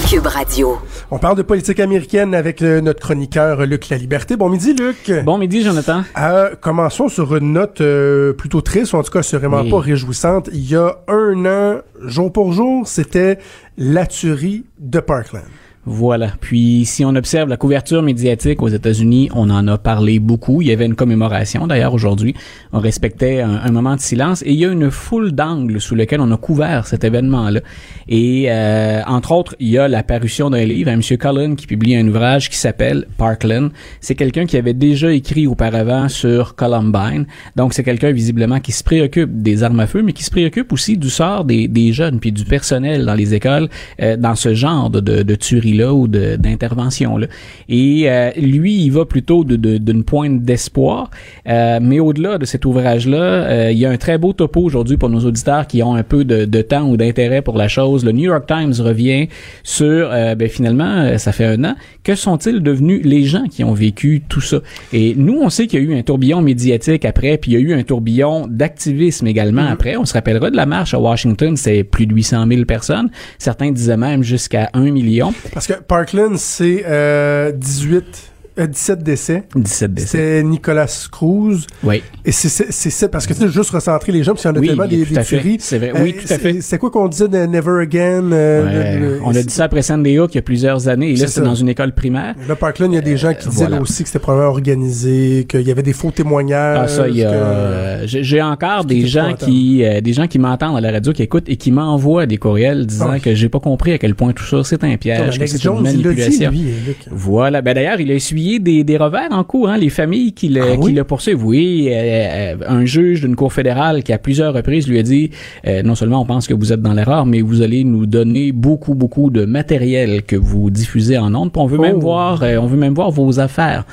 Cube 0.08 0.26
Radio. 0.26 0.78
On 1.10 1.18
parle 1.18 1.36
de 1.36 1.42
politique 1.42 1.80
américaine 1.80 2.34
avec 2.34 2.60
euh, 2.62 2.80
notre 2.82 3.00
chroniqueur 3.00 3.60
euh, 3.60 3.66
Luc 3.66 3.88
La 3.88 3.96
Liberté. 3.96 4.36
Bon 4.36 4.48
midi, 4.50 4.74
Luc. 4.74 5.10
Bon 5.24 5.38
midi, 5.38 5.62
Jonathan. 5.62 6.02
Euh, 6.18 6.54
commençons 6.60 7.08
sur 7.08 7.34
une 7.36 7.52
note 7.54 7.80
euh, 7.80 8.32
plutôt 8.34 8.60
triste, 8.60 8.92
ou 8.92 8.96
en 8.96 9.02
tout 9.02 9.10
cas, 9.10 9.22
c'est 9.22 9.38
vraiment 9.38 9.62
Oui. 9.62 9.70
pas 9.70 9.80
réjouissante. 9.80 10.50
Il 10.52 10.68
y 10.70 10.76
a 10.76 10.98
un 11.08 11.44
an, 11.46 11.78
jour 12.02 12.32
pour 12.32 12.52
jour, 12.52 12.86
c'était 12.86 13.38
la 13.78 14.06
tuerie 14.06 14.64
de 14.78 15.00
Parkland. 15.00 15.42
Voilà. 15.86 16.30
Puis, 16.40 16.86
si 16.86 17.04
on 17.04 17.14
observe 17.14 17.48
la 17.48 17.58
couverture 17.58 18.02
médiatique 18.02 18.62
aux 18.62 18.68
États-Unis, 18.68 19.28
on 19.34 19.50
en 19.50 19.68
a 19.68 19.76
parlé 19.76 20.18
beaucoup. 20.18 20.62
Il 20.62 20.68
y 20.68 20.72
avait 20.72 20.86
une 20.86 20.94
commémoration, 20.94 21.66
d'ailleurs, 21.66 21.92
aujourd'hui. 21.92 22.34
On 22.72 22.80
respectait 22.80 23.40
un, 23.40 23.70
moment 23.70 23.94
de 23.94 24.00
silence. 24.00 24.42
Et 24.42 24.52
il 24.52 24.58
y 24.58 24.64
a 24.64 24.70
une 24.70 24.90
foule 24.90 25.32
d'angles 25.32 25.80
sous 25.80 25.94
lesquels 25.94 26.20
on 26.20 26.30
a 26.30 26.36
couvert 26.38 26.86
cet 26.86 27.04
événement-là. 27.04 27.60
Et, 28.08 28.46
euh, 28.48 29.02
entre 29.06 29.32
autres, 29.32 29.56
il 29.60 29.68
y 29.68 29.78
a 29.78 29.86
la 29.88 30.02
parution 30.02 30.48
d'un 30.48 30.64
livre 30.64 30.90
à 30.90 30.94
M. 30.94 31.02
Cullen 31.02 31.54
qui 31.56 31.66
publie 31.66 31.96
un 31.96 32.08
ouvrage 32.08 32.48
qui 32.48 32.56
s'appelle 32.56 33.06
Parkland. 33.18 33.70
C'est 34.00 34.14
quelqu'un 34.14 34.46
qui 34.46 34.56
avait 34.56 34.74
déjà 34.74 35.12
écrit 35.12 35.46
auparavant 35.46 36.08
sur 36.08 36.54
Columbine. 36.54 37.26
Donc, 37.56 37.74
c'est 37.74 37.84
quelqu'un, 37.84 38.12
visiblement, 38.12 38.58
qui 38.58 38.72
se 38.72 38.84
préoccupe 38.84 39.42
des 39.42 39.62
armes 39.62 39.80
à 39.80 39.86
feu, 39.86 40.02
mais 40.02 40.14
qui 40.14 40.24
se 40.24 40.30
préoccupe 40.30 40.72
aussi 40.72 40.96
du 40.96 41.10
sort 41.10 41.44
des, 41.44 41.92
jeunes 41.92 42.18
puis 42.18 42.32
du 42.32 42.44
personnel 42.44 43.04
dans 43.04 43.14
les 43.14 43.34
écoles 43.34 43.68
euh, 44.00 44.16
dans 44.16 44.34
ce 44.34 44.54
genre 44.54 44.88
de, 44.88 45.00
de, 45.00 45.22
de 45.22 45.34
tuerie-là 45.74 45.94
ou 45.94 46.08
de- 46.08 46.36
d'intervention-là. 46.36 47.26
Et 47.68 48.04
euh, 48.06 48.30
lui, 48.40 48.74
il 48.84 48.90
va 48.90 49.04
plutôt 49.04 49.44
de- 49.44 49.56
de- 49.56 49.78
d'une 49.78 50.04
pointe 50.04 50.42
d'espoir. 50.42 51.10
Euh, 51.48 51.78
mais 51.82 52.00
au-delà 52.00 52.38
de 52.38 52.44
cet 52.44 52.64
ouvrage-là, 52.64 53.16
euh, 53.16 53.72
il 53.72 53.78
y 53.78 53.86
a 53.86 53.90
un 53.90 53.96
très 53.96 54.18
beau 54.18 54.32
topo 54.32 54.60
aujourd'hui 54.60 54.96
pour 54.96 55.08
nos 55.10 55.20
auditeurs 55.20 55.66
qui 55.66 55.82
ont 55.82 55.94
un 55.94 56.02
peu 56.02 56.24
de, 56.24 56.44
de 56.44 56.62
temps 56.62 56.88
ou 56.88 56.96
d'intérêt 56.96 57.42
pour 57.42 57.56
la 57.56 57.68
chose. 57.68 58.04
Le 58.04 58.12
New 58.12 58.24
York 58.24 58.46
Times 58.46 58.74
revient 58.78 59.28
sur, 59.62 60.10
euh, 60.12 60.34
ben, 60.34 60.48
finalement, 60.48 60.84
euh, 60.98 61.18
ça 61.18 61.32
fait 61.32 61.44
un 61.44 61.64
an, 61.64 61.74
que 62.02 62.14
sont-ils 62.14 62.60
devenus 62.60 63.02
les 63.04 63.24
gens 63.24 63.44
qui 63.50 63.64
ont 63.64 63.72
vécu 63.74 64.22
tout 64.28 64.40
ça? 64.40 64.58
Et 64.92 65.14
nous, 65.16 65.38
on 65.40 65.48
sait 65.50 65.66
qu'il 65.66 65.82
y 65.82 65.86
a 65.86 65.88
eu 65.94 65.98
un 65.98 66.02
tourbillon 66.02 66.40
médiatique 66.42 67.04
après, 67.04 67.38
puis 67.38 67.52
il 67.52 67.54
y 67.54 67.56
a 67.56 67.60
eu 67.60 67.72
un 67.74 67.82
tourbillon 67.82 68.46
d'activisme 68.48 69.26
également 69.26 69.66
après. 69.66 69.96
On 69.96 70.04
se 70.04 70.12
rappellera 70.14 70.50
de 70.50 70.56
la 70.56 70.66
marche 70.66 70.94
à 70.94 70.98
Washington, 71.00 71.56
c'est 71.56 71.84
plus 71.84 72.06
de 72.06 72.14
800 72.14 72.46
000 72.48 72.64
personnes. 72.64 73.10
Certains 73.38 73.70
disaient 73.72 73.96
même 73.96 74.22
jusqu'à 74.22 74.70
1 74.74 74.90
million. 74.90 75.32
Parce 75.52 75.63
que 75.68 75.74
Parkland, 75.74 76.36
c'est 76.36 76.84
euh, 76.86 77.52
18, 77.52 77.96
euh, 77.96 78.33
17 78.56 79.02
décès. 79.02 79.42
17 79.56 79.94
décès. 79.94 80.06
C'est 80.08 80.42
Nicolas 80.44 80.86
Cruz. 81.10 81.66
Oui. 81.82 82.02
Et 82.24 82.32
c'est 82.32 82.48
ça, 82.48 83.08
parce 83.08 83.26
que 83.26 83.32
tu 83.34 83.40
sais, 83.40 83.48
juste 83.48 83.70
recentrer 83.70 84.12
les 84.12 84.22
gens, 84.22 84.32
parce 84.32 84.42
qu'il 84.42 84.50
y 84.50 84.54
en 84.54 84.56
a 84.56 84.60
Oui, 84.60 84.66
tellement 84.68 84.86
des, 84.86 85.04
des 85.04 85.22
tueries. 85.24 85.56
C'est 85.60 85.78
vrai. 85.78 85.90
Euh, 85.94 86.02
Oui, 86.02 86.14
tout 86.14 86.32
à 86.32 86.38
fait. 86.38 86.60
c'est- 86.60 86.78
quoi 86.78 86.90
qu'on 86.90 87.08
disait 87.08 87.28
de 87.28 87.36
Never 87.46 87.82
Again? 87.82 88.30
euh, 88.32 88.64
Ouais, 88.64 88.98
le- 89.00 89.08
le- 89.16 89.20
on 89.24 89.30
a 89.34 89.42
dit 89.42 89.52
ça 89.52 89.64
après 89.64 89.82
Sandy 89.82 90.18
Hook 90.18 90.32
il 90.34 90.36
y 90.36 90.38
a 90.38 90.42
plusieurs 90.42 90.88
années, 90.88 91.10
et 91.12 91.16
là 91.16 91.26
C'est 91.26 91.40
dans 91.42 91.54
une 91.54 91.68
école 91.68 91.92
primaire. 91.92 92.34
Là, 92.48 92.54
Parkland, 92.56 92.90
il 92.92 92.94
y 92.94 92.98
a 92.98 93.02
des 93.02 93.16
gens 93.16 93.34
qui 93.34 93.48
disaient 93.48 93.66
voilà. 93.66 93.80
aussi 93.82 94.02
que 94.04 94.08
c'était 94.08 94.18
probablement 94.20 94.50
organisé, 94.52 95.46
qu'il 95.48 95.62
y 95.62 95.70
avait 95.70 95.82
des 95.82 95.92
faux 95.92 96.10
témoignages. 96.12 96.78
Ah 96.82 96.88
ça, 96.88 97.08
il 97.08 97.16
y 97.16 97.24
a, 97.24 97.30
euh, 97.32 98.02
j'ai 98.06 98.40
encore 98.40 98.84
des 98.84 98.96
C'était 98.96 99.08
gens 99.08 99.34
qui, 99.34 99.84
euh, 99.84 100.00
des 100.00 100.12
gens 100.12 100.26
qui 100.28 100.38
m'entendent 100.38 100.76
à 100.76 100.80
la 100.80 100.92
radio, 100.92 101.12
qui 101.12 101.22
écoutent 101.22 101.48
et 101.48 101.56
qui 101.56 101.72
m'envoient 101.72 102.26
des 102.26 102.36
courriels 102.36 102.86
disant 102.86 103.06
Ah 103.08 103.14
oui. 103.14 103.20
que 103.20 103.34
j'ai 103.34 103.48
pas 103.48 103.60
compris 103.60 103.92
à 103.92 103.98
quel 103.98 104.14
point 104.14 104.32
tout 104.32 104.44
ça 104.44 104.62
c'est 104.64 104.82
un 104.84 104.96
piège, 104.96 105.38
que 105.38 105.46
c'est 105.46 105.60
Jones, 105.60 105.78
une 105.78 105.92
dit, 105.92 106.02
manipulation. 106.04 106.50
lui, 106.50 106.58
Luc. 106.86 106.96
Voilà. 107.10 107.60
Ben 107.62 107.74
d'ailleurs, 107.74 108.00
il 108.00 108.10
a 108.10 108.14
essuyé 108.14 108.43
des, 108.60 108.84
des 108.84 108.96
revers 108.96 109.28
en 109.30 109.44
cours. 109.44 109.68
Hein, 109.68 109.76
les 109.78 109.88
familles 109.90 110.32
qui 110.32 110.48
le, 110.48 110.62
Ah 110.62 110.66
oui? 110.78 110.86
qui 110.90 110.92
le 110.92 111.04
poursuivent. 111.04 111.44
Oui, 111.44 111.88
euh, 111.90 111.94
euh, 111.94 112.54
un 112.68 112.84
juge 112.84 113.20
d'une 113.22 113.36
cour 113.36 113.52
fédérale 113.52 114.02
qui 114.02 114.12
à 114.12 114.18
plusieurs 114.18 114.54
reprises 114.54 114.86
lui 114.88 114.98
a 114.98 115.02
dit 115.02 115.30
euh, 115.66 115.82
non 115.82 115.94
seulement 115.94 116.20
on 116.22 116.26
pense 116.26 116.46
que 116.46 116.54
vous 116.54 116.72
êtes 116.72 116.82
dans 116.82 116.92
l'erreur, 116.94 117.26
mais 117.26 117.40
vous 117.40 117.62
allez 117.62 117.84
nous 117.84 118.06
donner 118.06 118.52
beaucoup 118.52 118.94
beaucoup 118.94 119.30
de 119.30 119.44
matériel 119.44 120.22
que 120.22 120.36
vous 120.36 120.70
diffusez 120.70 121.18
en 121.18 121.34
ondes. 121.34 121.52
Puis 121.52 121.60
on 121.62 121.66
veut 121.66 121.78
même 121.78 121.96
Oh. 121.96 122.00
voir, 122.00 122.42
euh, 122.42 122.56
on 122.58 122.66
veut 122.66 122.76
même 122.78 122.94
voir 122.94 123.10
vos 123.10 123.40
affaires. 123.40 123.84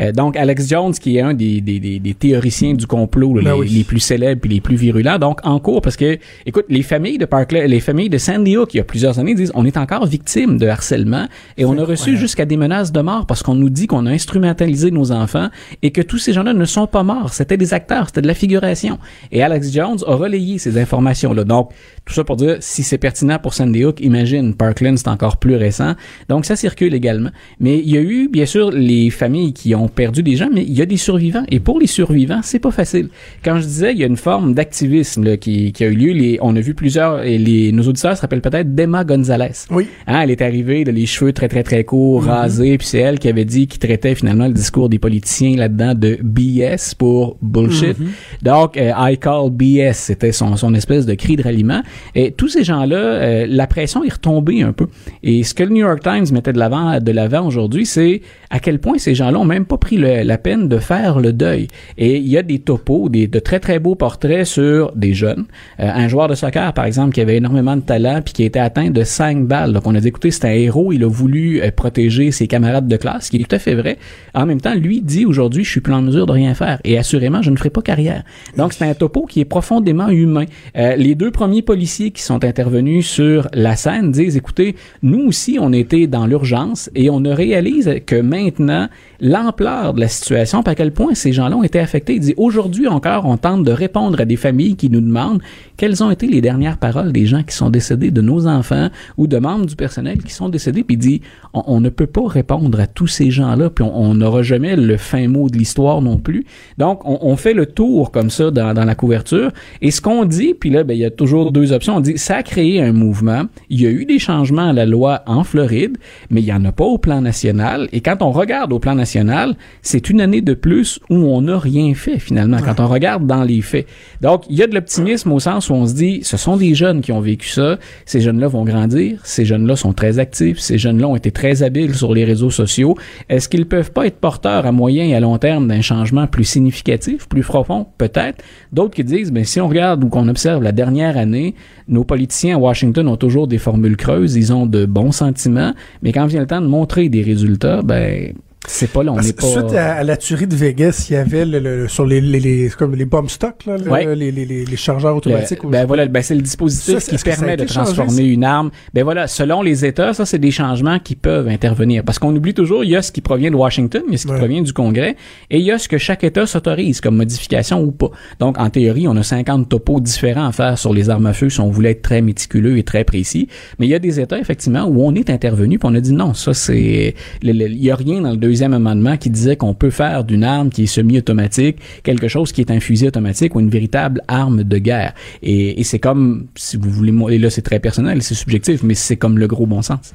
Euh, 0.00 0.12
donc 0.12 0.36
Alex 0.36 0.68
Jones, 0.68 0.92
qui 0.92 1.16
est 1.16 1.20
un 1.20 1.34
des, 1.34 1.60
des, 1.60 1.78
des, 1.80 1.98
des 1.98 2.14
théoriciens 2.14 2.74
du 2.74 2.86
complot 2.86 3.34
là, 3.36 3.42
Ben 3.42 3.52
les, 3.54 3.60
oui. 3.60 3.68
les 3.68 3.84
plus 3.84 4.00
célèbres 4.00 4.42
et 4.44 4.48
les 4.48 4.60
plus 4.60 4.76
virulents, 4.76 5.18
donc 5.18 5.40
en 5.44 5.58
cours 5.58 5.82
parce 5.82 5.96
que, 5.96 6.18
écoute, 6.46 6.64
les 6.68 6.82
familles 6.82 7.18
de 7.18 7.24
Parkland, 7.26 7.64
les 7.66 7.80
familles 7.80 8.08
de 8.10 8.18
Sandy 8.18 8.56
Hook, 8.56 8.74
il 8.74 8.78
y 8.78 8.80
a 8.80 8.84
plusieurs 8.84 9.18
années, 9.18 9.34
disent 9.34 9.52
on 9.54 9.64
est 9.64 9.76
encore 9.76 10.06
victime 10.06 10.58
de 10.58 10.66
harcèlement 10.66 11.26
et 11.56 11.64
on 11.64 11.78
a 11.78 11.84
reçu 11.84 12.16
jusqu'à 12.16 12.44
des 12.44 12.56
menaces 12.56 12.92
de 12.92 13.00
mort 13.00 13.26
parce 13.26 13.42
qu'on 13.42 13.54
nous 13.54 13.70
dit 13.70 13.86
qu'on 13.86 14.06
a 14.06 14.10
instrumentalisé 14.10 14.90
nos 14.90 15.12
enfants 15.12 15.48
et 15.82 15.90
que 15.90 16.02
tous 16.02 16.18
ces 16.18 16.32
gens-là 16.32 16.52
ne 16.52 16.64
sont 16.64 16.86
pas 16.86 17.02
morts, 17.02 17.32
c'était 17.32 17.56
des 17.56 17.74
acteurs, 17.74 18.06
c'était 18.06 18.22
de 18.22 18.26
la 18.26 18.34
figuration. 18.34 18.98
Et 19.32 19.42
Alex 19.42 19.72
Jones 19.72 19.98
a 20.06 20.14
relayé 20.14 20.58
ces 20.58 20.78
informations-là. 20.78 21.44
Donc 21.44 21.70
tout 22.04 22.14
ça 22.14 22.24
pour 22.24 22.36
dire 22.36 22.56
si 22.60 22.82
c'est 22.82 22.98
pertinent 22.98 23.38
pour 23.38 23.54
Sandy 23.54 23.84
Hook, 23.84 24.00
imagine 24.00 24.54
Parkland, 24.54 24.96
c'est 24.96 25.08
encore 25.08 25.36
plus 25.38 25.56
récent. 25.56 25.94
Donc 26.28 26.44
ça 26.44 26.56
circule 26.56 26.94
également. 26.94 27.30
Mais 27.60 27.78
il 27.78 27.90
y 27.90 27.96
a 27.96 28.00
eu 28.00 28.28
bien 28.28 28.46
sûr 28.46 28.70
les 28.70 29.10
familles 29.10 29.52
qui 29.52 29.74
ont 29.74 29.83
perdu 29.88 30.22
des 30.22 30.36
gens, 30.36 30.48
mais 30.52 30.62
il 30.62 30.72
y 30.72 30.82
a 30.82 30.86
des 30.86 30.96
survivants. 30.96 31.44
Et 31.50 31.60
pour 31.60 31.78
les 31.80 31.86
survivants, 31.86 32.40
c'est 32.42 32.58
pas 32.58 32.70
facile. 32.70 33.08
Quand 33.44 33.56
je 33.58 33.62
disais, 33.64 33.92
il 33.92 33.98
y 33.98 34.04
a 34.04 34.06
une 34.06 34.16
forme 34.16 34.54
d'activisme 34.54 35.24
là, 35.24 35.36
qui, 35.36 35.72
qui 35.72 35.84
a 35.84 35.88
eu 35.88 35.94
lieu. 35.94 36.12
Les, 36.12 36.38
on 36.42 36.54
a 36.56 36.60
vu 36.60 36.74
plusieurs. 36.74 37.22
Et 37.24 37.38
les, 37.38 37.72
nos 37.72 37.82
auditeurs 37.84 38.16
se 38.16 38.22
rappellent 38.22 38.40
peut-être 38.40 38.74
d'Emma 38.74 39.04
Gonzalez. 39.04 39.66
Oui. 39.70 39.86
Hein, 40.06 40.20
elle 40.22 40.30
est 40.30 40.42
arrivée, 40.42 40.84
les 40.84 41.06
cheveux 41.06 41.32
très 41.32 41.48
très 41.48 41.62
très 41.62 41.84
courts, 41.84 42.22
Mhm. 42.22 42.28
rasés, 42.28 42.78
puis 42.78 42.86
c'est 42.86 42.98
elle 42.98 43.18
qui 43.18 43.28
avait 43.28 43.44
dit, 43.44 43.66
qui 43.66 43.78
traitait 43.78 44.14
finalement 44.14 44.46
le 44.46 44.52
discours 44.52 44.88
des 44.88 44.98
politiciens 44.98 45.56
là-dedans 45.56 45.94
de 45.94 46.18
BS 46.22 46.94
pour 46.96 47.36
bullshit. 47.42 47.98
Mhm. 47.98 48.08
Donc, 48.42 48.76
euh, 48.76 48.92
I 48.96 49.18
call 49.18 49.50
BS, 49.50 49.94
c'était 49.94 50.32
son, 50.32 50.56
son 50.56 50.74
espèce 50.74 51.06
de 51.06 51.14
cri 51.14 51.36
de 51.36 51.42
ralliement. 51.42 51.82
Et 52.14 52.32
tous 52.32 52.48
ces 52.48 52.64
gens-là, 52.64 52.96
euh, 52.96 53.46
la 53.48 53.66
pression 53.66 54.04
est 54.04 54.12
retombée 54.12 54.62
un 54.62 54.72
peu. 54.72 54.86
Et 55.22 55.42
ce 55.42 55.54
que 55.54 55.62
le 55.62 55.70
New 55.70 55.80
York 55.86 56.00
Times 56.02 56.26
mettait 56.32 56.52
de 56.52 56.58
l'avant, 56.58 56.98
de 57.00 57.12
l'avant 57.12 57.46
aujourd'hui, 57.46 57.86
c'est 57.86 58.20
à 58.50 58.60
quel 58.60 58.78
point 58.78 58.98
ces 58.98 59.14
gens-là 59.14 59.38
ont 59.38 59.44
même 59.44 59.64
pas 59.64 59.73
pas 59.74 59.78
pris 59.78 59.96
le- 59.96 60.22
la 60.22 60.38
peine 60.38 60.68
de 60.68 60.78
faire 60.78 61.18
le 61.18 61.32
deuil. 61.32 61.66
Et 61.98 62.18
il 62.18 62.28
y 62.28 62.38
a 62.38 62.42
des 62.42 62.60
topos, 62.60 63.08
des, 63.08 63.26
de 63.26 63.40
très 63.40 63.58
très 63.58 63.78
beaux 63.80 63.96
portraits 63.96 64.46
sur 64.46 64.92
des 64.94 65.14
jeunes. 65.14 65.46
Euh, 65.80 65.90
un 65.92 66.06
joueur 66.08 66.28
de 66.28 66.34
soccer, 66.34 66.72
par 66.72 66.84
exemple, 66.84 67.12
qui 67.12 67.20
avait 67.20 67.36
énormément 67.36 67.76
de 67.76 67.82
talent 67.82 68.20
puis 68.24 68.32
qui 68.34 68.44
été 68.44 68.60
atteint 68.60 68.90
de 68.90 69.02
cinq 69.02 69.46
balles. 69.46 69.72
Donc 69.72 69.86
on 69.86 69.94
a 69.94 70.00
dit, 70.00 70.08
écoutez, 70.08 70.30
c'est 70.30 70.46
un 70.46 70.52
héros, 70.52 70.92
il 70.92 71.02
a 71.02 71.08
voulu 71.08 71.60
euh, 71.60 71.70
protéger 71.74 72.30
ses 72.30 72.46
camarades 72.46 72.86
de 72.86 72.96
classe, 72.96 73.26
ce 73.26 73.30
qui 73.30 73.36
est 73.38 73.48
tout 73.48 73.56
à 73.56 73.58
fait 73.58 73.74
vrai. 73.74 73.98
En 74.34 74.46
même 74.46 74.60
temps, 74.60 74.74
lui 74.74 75.00
dit 75.00 75.24
aujourd'hui, 75.26 75.64
je 75.64 75.70
suis 75.70 75.80
plus 75.80 75.92
en 75.94 76.02
mesure 76.02 76.26
de 76.26 76.32
rien 76.32 76.54
faire. 76.54 76.78
Et 76.84 76.96
assurément, 76.98 77.42
je 77.42 77.50
ne 77.50 77.56
ferai 77.56 77.70
pas 77.70 77.82
carrière. 77.82 78.22
Donc 78.56 78.72
c'est 78.74 78.84
un 78.84 78.94
topo 78.94 79.26
qui 79.26 79.40
est 79.40 79.44
profondément 79.44 80.08
humain. 80.08 80.44
Euh, 80.76 80.94
les 80.96 81.14
deux 81.16 81.30
premiers 81.32 81.62
policiers 81.62 82.12
qui 82.12 82.22
sont 82.22 82.44
intervenus 82.44 83.06
sur 83.06 83.48
la 83.52 83.74
scène 83.74 84.12
disent, 84.12 84.36
écoutez, 84.36 84.76
nous 85.02 85.22
aussi, 85.26 85.58
on 85.60 85.72
était 85.72 86.06
dans 86.06 86.26
l'urgence 86.26 86.90
et 86.94 87.10
on 87.10 87.18
ne 87.20 87.30
réalise 87.32 87.90
que 88.06 88.20
maintenant 88.20 88.88
l'ampleur 89.20 89.63
de 89.64 90.00
la 90.00 90.08
situation, 90.08 90.62
puis 90.62 90.72
à 90.72 90.74
quel 90.74 90.92
point 90.92 91.14
ces 91.14 91.32
gens-là 91.32 91.56
ont 91.56 91.62
été 91.62 91.78
affectés. 91.78 92.14
Il 92.14 92.20
dit, 92.20 92.34
aujourd'hui 92.36 92.86
encore, 92.86 93.24
on 93.24 93.36
tente 93.36 93.64
de 93.64 93.72
répondre 93.72 94.20
à 94.20 94.24
des 94.24 94.36
familles 94.36 94.76
qui 94.76 94.90
nous 94.90 95.00
demandent 95.00 95.40
quelles 95.76 96.02
ont 96.04 96.10
été 96.10 96.26
les 96.26 96.40
dernières 96.40 96.76
paroles 96.76 97.12
des 97.12 97.26
gens 97.26 97.42
qui 97.42 97.54
sont 97.54 97.70
décédés, 97.70 98.10
de 98.10 98.20
nos 98.20 98.46
enfants 98.46 98.88
ou 99.16 99.26
de 99.26 99.38
membres 99.38 99.66
du 99.66 99.76
personnel 99.76 100.18
qui 100.22 100.32
sont 100.32 100.48
décédés, 100.48 100.84
puis 100.84 100.94
il 100.94 100.98
dit, 100.98 101.20
on, 101.52 101.80
ne 101.80 101.88
peut 101.88 102.06
pas 102.06 102.26
répondre 102.26 102.78
à 102.78 102.86
tous 102.86 103.06
ces 103.06 103.30
gens-là, 103.30 103.70
puis 103.70 103.84
on 103.84 104.14
n'aura 104.14 104.42
jamais 104.42 104.76
le 104.76 104.96
fin 104.96 105.28
mot 105.28 105.48
de 105.48 105.56
l'histoire 105.56 106.02
non 106.02 106.18
plus. 106.18 106.44
Donc, 106.78 107.00
on, 107.04 107.36
fait 107.36 107.54
le 107.54 107.66
tour 107.66 108.12
comme 108.12 108.30
ça 108.30 108.50
dans, 108.50 108.74
dans 108.74 108.84
la 108.84 108.94
couverture, 108.94 109.50
et 109.82 109.90
ce 109.90 110.00
qu'on 110.00 110.24
dit, 110.24 110.54
puis 110.54 110.70
là, 110.70 110.84
ben, 110.84 110.94
il 110.94 111.00
y 111.00 111.04
a 111.04 111.10
toujours 111.10 111.52
deux 111.52 111.72
options. 111.72 111.96
On 111.96 112.00
dit, 112.00 112.18
ça 112.18 112.36
a 112.36 112.42
créé 112.42 112.80
un 112.80 112.92
mouvement, 112.92 113.44
il 113.70 113.80
y 113.80 113.86
a 113.86 113.90
eu 113.90 114.04
des 114.04 114.18
changements 114.18 114.68
à 114.68 114.72
la 114.72 114.86
loi 114.86 115.22
en 115.26 115.42
Floride, 115.42 115.98
mais 116.30 116.40
il 116.40 116.44
n'y 116.44 116.52
en 116.52 116.64
a 116.64 116.72
pas 116.72 116.84
au 116.84 116.98
plan 116.98 117.20
national, 117.20 117.88
et 117.92 118.00
quand 118.00 118.22
on 118.22 118.30
regarde 118.30 118.72
au 118.72 118.78
plan 118.78 118.94
national, 118.94 119.53
c'est 119.82 120.10
une 120.10 120.20
année 120.20 120.40
de 120.40 120.54
plus 120.54 121.00
où 121.10 121.16
on 121.16 121.42
n'a 121.42 121.58
rien 121.58 121.94
fait 121.94 122.18
finalement, 122.18 122.58
quand 122.64 122.80
on 122.80 122.88
regarde 122.88 123.26
dans 123.26 123.44
les 123.44 123.60
faits. 123.60 123.86
Donc, 124.20 124.44
il 124.48 124.56
y 124.56 124.62
a 124.62 124.66
de 124.66 124.74
l'optimisme 124.74 125.32
au 125.32 125.40
sens 125.40 125.70
où 125.70 125.74
on 125.74 125.86
se 125.86 125.94
dit, 125.94 126.20
ce 126.22 126.36
sont 126.36 126.56
des 126.56 126.74
jeunes 126.74 127.00
qui 127.00 127.12
ont 127.12 127.20
vécu 127.20 127.48
ça, 127.48 127.78
ces 128.06 128.20
jeunes-là 128.20 128.48
vont 128.48 128.64
grandir, 128.64 129.20
ces 129.24 129.44
jeunes-là 129.44 129.76
sont 129.76 129.92
très 129.92 130.18
actifs, 130.18 130.58
ces 130.58 130.78
jeunes-là 130.78 131.08
ont 131.08 131.16
été 131.16 131.30
très 131.30 131.62
habiles 131.62 131.94
sur 131.94 132.14
les 132.14 132.24
réseaux 132.24 132.50
sociaux. 132.50 132.96
Est-ce 133.28 133.48
qu'ils 133.48 133.66
peuvent 133.66 133.92
pas 133.92 134.06
être 134.06 134.16
porteurs 134.16 134.66
à 134.66 134.72
moyen 134.72 135.04
et 135.04 135.14
à 135.14 135.20
long 135.20 135.38
terme 135.38 135.68
d'un 135.68 135.80
changement 135.80 136.26
plus 136.26 136.44
significatif, 136.44 137.28
plus 137.28 137.42
profond? 137.42 137.86
Peut-être. 137.98 138.42
D'autres 138.72 138.94
qui 138.94 139.04
disent, 139.04 139.32
ben, 139.32 139.44
si 139.44 139.60
on 139.60 139.68
regarde 139.68 140.02
ou 140.04 140.08
qu'on 140.08 140.28
observe 140.28 140.62
la 140.62 140.72
dernière 140.72 141.16
année, 141.16 141.54
nos 141.88 142.04
politiciens 142.04 142.56
à 142.56 142.58
Washington 142.58 143.08
ont 143.08 143.16
toujours 143.16 143.46
des 143.46 143.58
formules 143.58 143.96
creuses, 143.96 144.36
ils 144.36 144.52
ont 144.52 144.66
de 144.66 144.86
bons 144.86 145.12
sentiments, 145.12 145.74
mais 146.02 146.12
quand 146.12 146.26
vient 146.26 146.40
le 146.40 146.46
temps 146.46 146.60
de 146.60 146.66
montrer 146.66 147.08
des 147.08 147.22
résultats, 147.22 147.82
ben, 147.82 148.32
c'est 148.66 148.90
pas 148.90 149.04
Parce 149.04 149.32
que 149.32 149.40
pas... 149.40 149.46
Suite 149.46 149.74
à, 149.74 149.94
à 149.96 150.04
la 150.04 150.16
tuerie 150.16 150.46
de 150.46 150.54
Vegas, 150.56 151.06
il 151.10 151.12
y 151.12 151.16
avait 151.16 151.44
le, 151.44 151.58
le- 151.58 151.88
sur 151.88 152.06
les, 152.06 152.20
les, 152.20 152.40
les, 152.40 152.70
comme 152.70 152.94
les 152.94 153.04
bomb 153.04 153.28
stocks, 153.28 153.66
là, 153.66 153.76
le- 153.76 153.90
Ouais. 153.90 154.14
les, 154.16 154.32
les, 154.32 154.44
les, 154.46 154.64
les 154.64 154.76
chargeurs 154.76 155.14
automatiques. 155.16 155.62
Le- 155.62 155.68
ou- 155.68 155.70
ben 155.72 155.86
voilà, 155.86 156.06
ben 156.06 156.22
c'est 156.22 156.34
le 156.34 156.40
dispositif 156.42 156.98
Ça, 156.98 157.16
qui 157.16 157.22
permet 157.22 157.56
de 157.56 157.66
changé, 157.66 157.92
transformer 157.94 158.22
une 158.24 158.42
arme? 158.44 158.70
Ben 158.94 159.04
voilà, 159.04 159.26
selon 159.26 159.62
les 159.62 159.84
États, 159.84 160.14
ça 160.14 160.24
c'est 160.24 160.38
des 160.38 160.50
changements 160.50 160.98
qui 160.98 161.14
peuvent 161.14 161.48
intervenir. 161.48 162.02
Parce 162.04 162.18
qu'on 162.18 162.34
oublie 162.34 162.54
toujours, 162.54 162.84
il 162.84 162.90
y 162.90 162.96
a 162.96 163.02
ce 163.02 163.12
qui 163.12 163.20
provient 163.20 163.50
de 163.50 163.56
Washington, 163.56 164.02
il 164.08 164.12
y 164.12 164.14
a 164.14 164.18
ce 164.18 164.26
qui 164.26 164.32
Ouais. 164.32 164.38
provient 164.38 164.62
du 164.62 164.72
Congrès, 164.72 165.16
et 165.50 165.58
il 165.58 165.64
y 165.64 165.70
a 165.70 165.78
ce 165.78 165.88
que 165.88 165.98
chaque 165.98 166.24
État 166.24 166.46
s'autorise 166.46 167.00
comme 167.02 167.16
modification 167.16 167.82
ou 167.82 167.92
pas. 167.92 168.10
Donc 168.40 168.58
en 168.58 168.70
théorie, 168.70 169.06
on 169.08 169.16
a 169.16 169.22
50 169.22 169.68
topos 169.68 170.00
différents 170.00 170.46
à 170.46 170.52
faire 170.52 170.78
sur 170.78 170.94
les 170.94 171.10
armes 171.10 171.26
à 171.26 171.32
feu 171.34 171.50
si 171.50 171.60
on 171.60 171.68
voulait 171.70 171.90
être 171.90 172.02
très 172.02 172.22
méticuleux 172.22 172.78
et 172.78 172.82
très 172.82 173.04
précis. 173.04 173.48
Mais 173.78 173.86
il 173.86 173.90
y 173.90 173.94
a 173.94 173.98
des 173.98 174.20
États 174.20 174.38
effectivement 174.38 174.84
où 174.84 175.02
on 175.04 175.14
est 175.14 175.28
intervenu, 175.28 175.78
puis 175.78 175.88
on 175.90 175.94
a 175.94 176.00
dit 176.00 176.12
non, 176.14 176.32
ça 176.34 176.54
c'est, 176.54 177.14
il 177.42 177.82
y 177.84 177.90
a 177.90 177.96
rien 177.96 178.22
dans 178.22 178.30
le 178.30 178.36
deuxième 178.38 178.53
amendement 178.62 179.16
qui 179.16 179.30
disait 179.30 179.56
qu'on 179.56 179.74
peut 179.74 179.90
faire 179.90 180.24
d'une 180.24 180.44
arme 180.44 180.70
qui 180.70 180.84
est 180.84 180.86
semi-automatique 180.86 181.78
quelque 182.02 182.28
chose 182.28 182.52
qui 182.52 182.60
est 182.60 182.70
un 182.70 182.80
fusil 182.80 183.08
automatique 183.08 183.54
ou 183.54 183.60
une 183.60 183.70
véritable 183.70 184.22
arme 184.28 184.62
de 184.62 184.78
guerre. 184.78 185.14
Et, 185.42 185.80
et 185.80 185.84
c'est 185.84 185.98
comme, 185.98 186.46
si 186.54 186.76
vous 186.76 186.90
voulez, 186.90 187.34
et 187.34 187.38
là 187.38 187.50
c'est 187.50 187.62
très 187.62 187.80
personnel, 187.80 188.22
c'est 188.22 188.34
subjectif, 188.34 188.82
mais 188.82 188.94
c'est 188.94 189.16
comme 189.16 189.38
le 189.38 189.46
gros 189.46 189.66
bon 189.66 189.82
sens. 189.82 190.12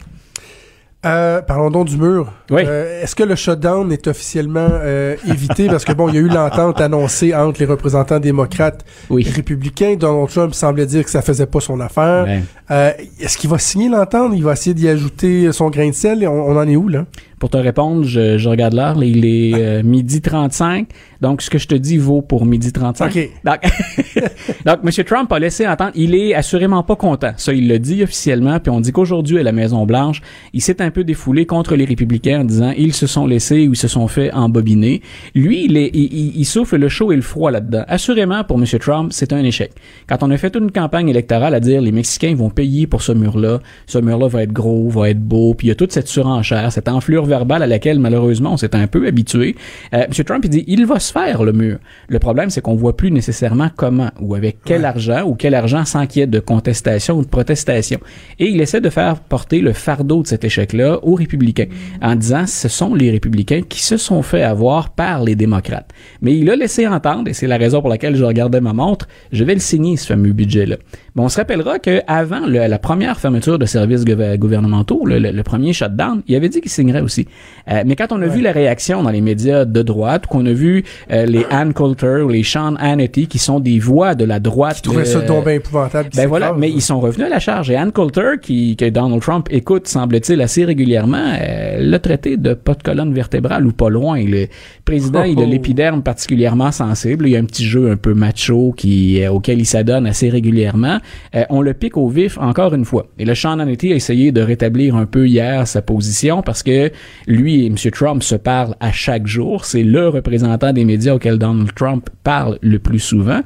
Euh, 1.06 1.42
parlons 1.42 1.70
donc 1.72 1.88
du 1.88 1.96
mur. 1.96 2.34
Oui. 2.52 2.62
Euh, 2.66 3.02
Est-ce 3.02 3.16
que 3.16 3.24
le 3.24 3.36
shutdown 3.36 3.90
est 3.90 4.06
officiellement 4.08 4.68
euh, 4.70 5.16
évité? 5.30 5.68
Parce 5.68 5.86
que 5.86 5.94
bon, 5.94 6.10
il 6.10 6.16
y 6.16 6.18
a 6.18 6.22
eu 6.22 6.28
l'entente 6.28 6.82
annoncée 6.82 7.34
entre 7.34 7.62
les 7.62 7.66
représentants 7.66 8.20
démocrates 8.20 8.84
Oui. 9.10 9.26
et 9.26 9.32
républicains. 9.32 9.96
Donald 9.98 10.28
Trump 10.28 10.54
semblait 10.54 10.86
dire 10.86 11.06
que 11.06 11.10
ça 11.10 11.22
faisait 11.22 11.46
pas 11.46 11.62
son 11.62 11.80
affaire. 11.80 12.26
Ouais. 12.70 12.98
Est-ce 13.22 13.38
qu'il 13.38 13.50
va 13.50 13.60
signer 13.60 13.88
l'entente? 13.88 14.34
Il 14.36 14.44
va 14.44 14.52
essayer 14.52 14.74
d'y 14.74 14.90
ajouter 14.90 15.50
son 15.54 15.70
grain 15.70 15.88
de 15.88 15.94
sel? 15.96 16.22
Et 16.22 16.28
on, 16.28 16.50
on 16.50 16.58
en 16.58 16.68
est 16.68 16.76
où, 16.76 16.90
là? 16.90 17.06
Pour 17.40 17.50
te 17.50 17.58
répondre, 17.58 18.04
je, 18.04 18.38
je 18.38 18.50
regarde 18.50 18.74
l'heure, 18.74 19.02
il 19.04 19.26
est 19.26 19.54
euh, 19.56 19.84
midi 19.84 20.22
35. 20.22 20.88
Donc, 21.22 21.42
ce 21.42 21.50
que 21.50 21.58
je 21.58 21.68
te 21.68 21.76
dis 21.76 21.98
vaut 21.98 22.22
pour 22.22 22.46
midi 22.46 22.72
35. 22.72 23.08
OK. 23.16 23.30
Donc, 23.44 23.58
donc, 24.66 24.80
M. 24.84 25.04
Trump 25.06 25.32
a 25.32 25.40
laissé 25.40 25.68
entendre, 25.68 25.92
il 25.96 26.16
est 26.16 26.34
assurément 26.34 26.84
pas 26.84 26.96
content. 26.96 27.32
Ça, 27.38 27.54
il 27.54 27.68
le 27.68 27.80
dit 27.80 28.04
officiellement, 28.04 28.60
puis 28.60 28.70
on 28.72 28.80
dit 28.80 28.92
qu'aujourd'hui, 28.92 29.40
à 29.40 29.44
la 29.44 29.52
Maison-Blanche, 29.52 30.22
il 30.54 30.62
s'est 30.62 30.82
un 30.82 30.92
peu 30.92 31.04
défoulé 31.04 31.46
contre 31.46 31.76
les 31.76 31.86
républicains 31.86 32.42
en 32.42 32.44
disant, 32.44 32.74
ils 32.78 32.94
se 32.94 33.08
sont 33.08 33.26
laissés 33.28 33.68
ou 33.68 33.74
ils 33.74 33.78
se 33.78 33.88
sont 33.88 34.08
fait 34.08 34.32
embobiner. 34.34 35.02
Lui, 35.36 35.66
il, 35.66 35.78
est, 35.78 35.90
il, 35.94 36.14
il- 36.14 36.34
il 36.40 36.46
souffle 36.46 36.78
le 36.78 36.90
chaud 36.90 37.12
et 37.12 37.16
le 37.16 37.22
froid 37.22 37.52
là-dedans. 37.52 37.84
Assurément, 37.88 38.44
pour 38.44 38.58
M. 38.58 38.66
Trump, 38.80 39.12
c'est 39.14 39.34
un 39.34 39.44
échec. 39.44 39.72
Quand 40.08 40.24
on 40.24 40.32
a 40.32 40.38
fait 40.38 40.50
toute 40.50 40.64
une 40.64 40.72
campagne 40.72 41.10
électorale 41.10 41.54
à 41.54 41.60
dire, 41.60 41.82
les 41.82 41.92
Mexicains 41.92 42.36
vont 42.36 42.50
payer 42.50 42.88
pour 42.88 43.02
ce 43.02 43.12
mur-là, 43.12 43.60
ce 43.88 43.98
mur-là 43.98 44.28
va 44.28 44.44
être 44.44 44.54
gros, 44.54 44.90
va 44.90 45.10
être 45.10 45.20
beau, 45.22 45.54
puis 45.54 45.68
il 45.68 45.70
y 45.70 45.72
a 45.72 45.76
toute 45.76 45.92
cette 45.92 46.08
surenchère, 46.08 46.72
cette 46.72 46.88
enflure 46.90 47.26
verbale 47.30 47.64
à 47.64 47.68
laquelle, 47.68 48.00
malheureusement, 48.00 48.54
on 48.54 48.58
s'est 48.58 48.76
un 48.76 48.88
peu 48.88 49.08
habitué. 49.08 49.56
Euh, 49.94 50.04
M. 50.04 50.24
Trump, 50.26 50.44
il 50.44 50.50
dit, 50.50 50.64
il 50.68 50.86
va 50.86 51.00
se 51.00 51.12
faire, 51.12 51.44
le 51.44 51.54
mur. 51.54 51.78
Le 52.10 52.20
problème, 52.20 52.50
c'est 52.50 52.62
qu'on 52.62 52.76
voit 52.76 52.98
plus 52.98 53.12
nécessairement 53.12 53.70
comment 53.76 54.10
ou 54.20 54.36
avec 54.36 54.58
quel 54.66 54.84
argent 54.84 55.24
ou 55.26 55.36
quel 55.36 55.54
argent 55.54 55.86
sans 55.86 56.06
qu'il 56.06 56.20
y 56.20 56.24
ait 56.24 56.28
de 56.28 56.40
contestation 56.40 57.18
ou 57.18 57.24
de 57.24 57.30
protestation. 57.30 58.00
Et 58.40 58.50
il 58.50 58.60
essaie 58.60 58.82
de 58.82 58.90
faire 58.90 59.20
porter 59.20 59.62
le 59.62 59.74
fardeau 59.74 60.24
de 60.24 60.28
cet 60.28 60.44
échec-là 60.44 61.00
aux 61.04 61.16
républicains 61.16 61.68
en 62.02 62.16
disant, 62.16 62.46
ce 62.48 62.68
sont 62.68 62.94
les 62.94 63.12
républicains 63.12 63.62
qui 63.62 63.84
se 63.84 63.98
sont 63.98 64.22
fait 64.22 64.44
avoir 64.44 64.90
par 64.90 65.24
les 65.24 65.36
démocrates. 65.36 65.90
Mais 66.22 66.36
il 66.36 66.50
a 66.50 66.56
laissé 66.56 66.88
entendre, 66.88 67.30
et 67.30 67.34
c'est 67.34 67.48
la 67.48 67.58
raison 67.58 67.82
pour 67.82 67.90
laquelle 67.90 68.16
je 68.16 68.24
regardais 68.24 68.62
ma 68.62 68.74
montre, 68.74 69.08
je 69.32 69.44
vais 69.44 69.54
le 69.54 69.60
signer, 69.60 69.98
ce 69.98 70.08
fameux 70.08 70.34
budget-là. 70.34 70.78
On 71.22 71.30
se 71.30 71.38
rappellera 71.38 71.80
qu'avant 71.80 72.42
la 72.48 72.80
première 72.80 73.20
fermeture 73.20 73.60
de 73.60 73.66
services 73.66 74.06
gouver- 74.06 74.38
gouvernementaux, 74.38 75.06
le, 75.06 75.20
le- 75.20 75.32
le 75.32 75.44
premier 75.44 75.74
shutdown, 75.74 76.22
il 76.28 76.36
avait 76.36 76.50
dit 76.50 76.62
qu'il 76.62 76.72
signerait 76.72 77.02
aussi. 77.02 77.28
Euh, 77.70 77.84
mais 77.86 77.96
quand 77.96 78.12
on 78.12 78.22
a 78.22 78.28
vu 78.28 78.42
la 78.42 78.52
réaction 78.52 79.04
dans 79.04 79.10
les 79.10 79.22
médias 79.22 79.66
de 79.66 79.82
droite, 79.82 80.28
qu'on 80.28 80.46
a 80.46 80.52
vu 80.54 80.84
euh, 81.12 81.26
les 81.26 81.46
Ann 81.52 81.74
Coulter 81.74 82.22
ou 82.24 82.30
les 82.30 82.44
Sean 82.44 82.76
Hannity, 82.78 83.28
qui 83.28 83.38
sont 83.38 83.60
des 83.60 83.80
voix 83.80 84.16
de 84.16 84.24
la 84.26 84.40
droite... 84.40 84.78
Je 84.78 84.84
trouvais 84.84 85.06
ça 85.06 85.20
euh, 85.20 85.28
donc 85.28 85.44
bien 85.46 85.54
épouvantable. 85.54 86.10
ben 86.16 86.28
voilà, 86.28 86.54
mais 86.58 86.70
ils 86.72 86.82
sont 86.82 87.00
revenus 87.00 87.28
à 87.28 87.30
la 87.30 87.40
charge. 87.40 87.70
Et 87.70 87.76
Ann 87.76 87.92
Coulter, 87.92 88.40
qui, 88.42 88.76
que 88.76 88.90
Donald 88.90 89.22
Trump 89.22 89.48
écoute, 89.52 89.88
semble-t-il, 89.88 90.42
assez 90.42 90.64
régulièrement, 90.66 91.34
l'a 91.80 92.00
traité 92.00 92.38
de 92.38 92.54
pas 92.54 92.74
de 92.76 92.84
colonne 92.84 93.14
vertébrale 93.14 93.66
ou 93.68 93.72
pas 93.72 93.90
loin. 93.90 94.20
Le 94.24 94.48
président, 94.86 95.24
il 95.24 95.40
a 95.40 95.44
Oh. 95.44 95.50
l'épiderme 95.50 96.02
particulièrement 96.04 96.72
sensible. 96.72 97.28
Il 97.28 97.32
y 97.32 97.36
a 97.36 97.40
un 97.40 97.46
petit 97.46 97.66
jeu 97.66 97.92
un 97.92 97.96
peu 97.98 98.14
macho 98.14 98.74
qui, 98.76 99.22
auquel 99.28 99.60
il 99.60 99.66
s'adonne 99.66 100.06
assez 100.08 100.30
régulièrement. 100.30 101.00
Euh, 101.36 101.44
on 101.50 101.62
le 101.62 101.74
pique 101.74 101.98
au 101.98 102.08
vif 102.08 102.38
encore 102.38 102.74
une 102.74 102.86
fois. 102.86 103.08
Et 103.18 103.26
le 103.26 103.36
Sean 103.36 103.60
Hannity 103.60 103.94
a 103.94 103.96
essayé 103.96 104.32
de 104.32 104.42
rétablir 104.42 104.96
un 104.96 105.06
peu 105.06 105.28
hier 105.28 105.68
sa 105.68 105.82
position 105.82 106.42
parce 106.42 106.64
que 106.64 106.92
lui 107.28 107.66
et 107.66 107.68
M. 107.68 107.76
Trump 107.92 108.24
se 108.24 108.36
parlent 108.36 108.76
à 108.80 108.92
chaque 108.92 109.28
jour. 109.28 109.66
C'est 109.66 109.84
le 109.84 110.10
représentant 110.10 110.74
des 110.74 110.86
médias 110.86 111.14
auquel 111.14 111.38
Donald 111.38 111.74
Trump 111.76 112.10
parle 112.24 112.58
le 112.62 112.80
plus 112.80 113.00
souvent. 113.00 113.42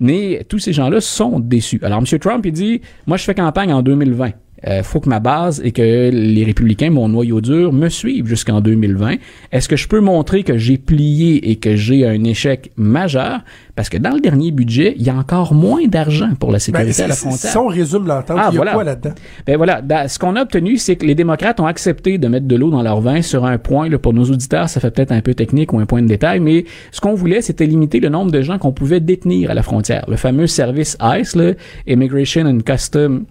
Mais 0.00 0.44
tous 0.48 0.58
ces 0.58 0.72
gens-là 0.72 1.00
sont 1.00 1.40
déçus. 1.40 1.80
Alors, 1.82 1.98
M. 1.98 2.18
Trump, 2.18 2.44
il 2.44 2.52
dit, 2.52 2.80
moi, 3.06 3.16
je 3.16 3.24
fais 3.24 3.34
campagne 3.34 3.72
en 3.72 3.82
2020. 3.82 4.32
Euh, 4.66 4.82
faut 4.82 5.00
que 5.00 5.08
ma 5.08 5.20
base 5.20 5.60
et 5.64 5.70
que 5.72 6.10
les 6.10 6.44
républicains, 6.44 6.90
mon 6.90 7.08
noyau 7.08 7.40
dur, 7.42 7.72
me 7.72 7.88
suivent 7.90 8.26
jusqu'en 8.26 8.60
2020. 8.62 9.16
Est-ce 9.52 9.68
que 9.68 9.76
je 9.76 9.86
peux 9.86 10.00
montrer 10.00 10.44
que 10.44 10.56
j'ai 10.56 10.78
plié 10.78 11.50
et 11.50 11.56
que 11.56 11.76
j'ai 11.76 12.06
un 12.06 12.24
échec 12.24 12.70
majeur? 12.76 13.40
Parce 13.74 13.90
que 13.90 13.98
dans 13.98 14.14
le 14.14 14.20
dernier 14.20 14.52
budget, 14.52 14.94
il 14.96 15.02
y 15.02 15.10
a 15.10 15.14
encore 15.14 15.52
moins 15.52 15.86
d'argent 15.86 16.30
pour 16.40 16.48
la 16.50 16.54
Ben, 16.56 16.60
sécurité 16.60 17.02
à 17.02 17.08
la 17.08 17.14
frontière. 17.14 17.50
si 17.52 17.56
on 17.58 17.66
résume 17.66 18.06
l'entente, 18.06 18.38
Ah, 18.40 18.48
il 18.50 18.54
y 18.54 18.56
a 18.56 18.58
voilà. 18.58 18.72
quoi 18.72 18.84
là-dedans? 18.84 19.14
Ben 19.46 19.56
voilà, 19.58 19.82
ce 20.08 20.18
qu'on 20.18 20.34
a 20.36 20.42
obtenu, 20.42 20.78
c'est 20.78 20.96
que 20.96 21.04
les 21.04 21.14
démocrates 21.14 21.60
ont 21.60 21.66
accepté 21.66 22.16
de 22.16 22.26
mettre 22.26 22.46
de 22.46 22.56
l'eau 22.56 22.70
dans 22.70 22.82
leur 22.82 23.02
vin 23.02 23.20
sur 23.20 23.44
un 23.44 23.58
point. 23.58 23.90
Là, 23.90 23.98
pour 23.98 24.14
nos 24.14 24.24
auditeurs, 24.24 24.70
ça 24.70 24.80
fait 24.80 24.90
peut-être 24.90 25.12
un 25.12 25.20
peu 25.20 25.34
technique 25.34 25.74
ou 25.74 25.78
un 25.78 25.84
point 25.86 26.00
de 26.00 26.06
détail, 26.08 26.40
mais 26.40 26.64
ce 26.92 27.00
qu'on 27.02 27.14
voulait, 27.14 27.42
c'était 27.42 27.66
limiter 27.66 28.00
le 28.00 28.08
nombre 28.08 28.30
de 28.30 28.40
gens 28.40 28.56
qu'on 28.58 28.72
pouvait 28.72 29.00
détenir 29.00 29.50
à 29.50 29.54
la 29.54 29.62
frontière. 29.62 30.06
Le 30.08 30.16
fameux 30.16 30.46
service 30.46 30.96
ICE, 31.02 31.36
là, 31.36 31.52
Immigration 31.86 32.46
and 32.46 32.60
Custom 32.64 33.24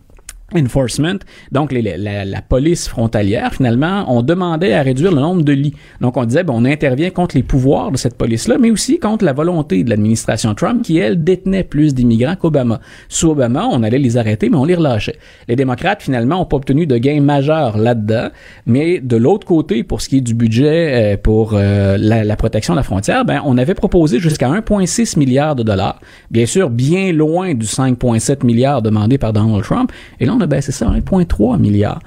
enforcement, 0.56 1.16
donc 1.52 1.72
les- 1.72 1.82
la, 1.98 2.24
la 2.24 2.42
police 2.42 2.88
frontalière, 2.88 3.54
finalement, 3.54 4.06
on 4.08 4.22
demandait 4.22 4.74
à 4.74 4.82
réduire 4.84 5.12
le 5.12 5.20
nombre 5.22 5.42
de 5.44 5.52
lits. 5.52 5.74
Donc 6.02 6.18
on 6.18 6.24
disait, 6.26 6.44
ben, 6.44 6.54
on 6.56 6.66
intervient 6.66 7.10
contre 7.10 7.36
les 7.36 7.44
pouvoirs 7.44 7.92
de 7.92 7.98
cette 7.98 8.16
police-là, 8.16 8.58
mais 8.60 8.70
aussi 8.70 9.00
contre 9.00 9.26
la 9.26 9.34
volonté 9.34 9.84
de 9.84 9.90
l'administration 9.90 10.54
Trump, 10.54 10.84
qui, 10.84 10.98
elle, 10.98 11.24
détenait 11.24 11.64
plus 11.64 11.94
d'immigrants 11.96 12.36
qu'Obama. 12.36 12.80
Sous 13.10 13.30
Obama, 13.32 13.68
on 13.72 13.82
allait 13.84 13.98
les 13.98 14.18
arrêter, 14.18 14.50
mais 14.50 14.58
on 14.58 14.66
les 14.66 14.76
relâchait. 14.76 15.18
Les 15.48 15.56
démocrates, 15.56 16.02
finalement, 16.04 16.42
ont 16.42 16.46
pas 16.46 16.58
obtenu 16.58 16.86
de 16.86 16.98
gains 16.98 17.22
majeurs 17.22 17.78
là-dedans, 17.78 18.30
mais 18.68 19.00
de 19.00 19.18
l'autre 19.18 19.48
côté, 19.48 19.84
pour 19.84 20.02
ce 20.02 20.10
qui 20.10 20.18
est 20.18 20.22
du 20.22 20.36
budget 20.36 21.14
euh, 21.16 21.18
pour 21.18 21.52
euh, 21.54 21.98
la, 22.00 22.24
la 22.24 22.36
protection 22.36 22.74
de 22.74 22.78
la 22.80 22.84
frontière, 22.84 23.26
ben, 23.26 23.42
on 23.46 23.58
avait 23.58 23.74
proposé 23.74 24.20
jusqu'à 24.20 24.50
1,6 24.50 25.18
milliard 25.18 25.56
de 25.56 25.64
dollars. 25.64 26.00
Bien 26.30 26.46
sûr, 26.46 26.70
bien 26.70 27.12
loin 27.14 27.54
du 27.56 27.66
5,7 27.66 28.46
milliards 28.46 28.82
demandé 28.82 29.18
par 29.18 29.34
Donald 29.34 29.64
Trump. 29.64 29.92
Et 30.20 30.26
on 30.36 30.42
a 30.42 30.48
baissé 30.48 30.72
ça 30.72 30.90
à 30.90 30.98
1,3 30.98 31.60
milliard. 31.60 32.02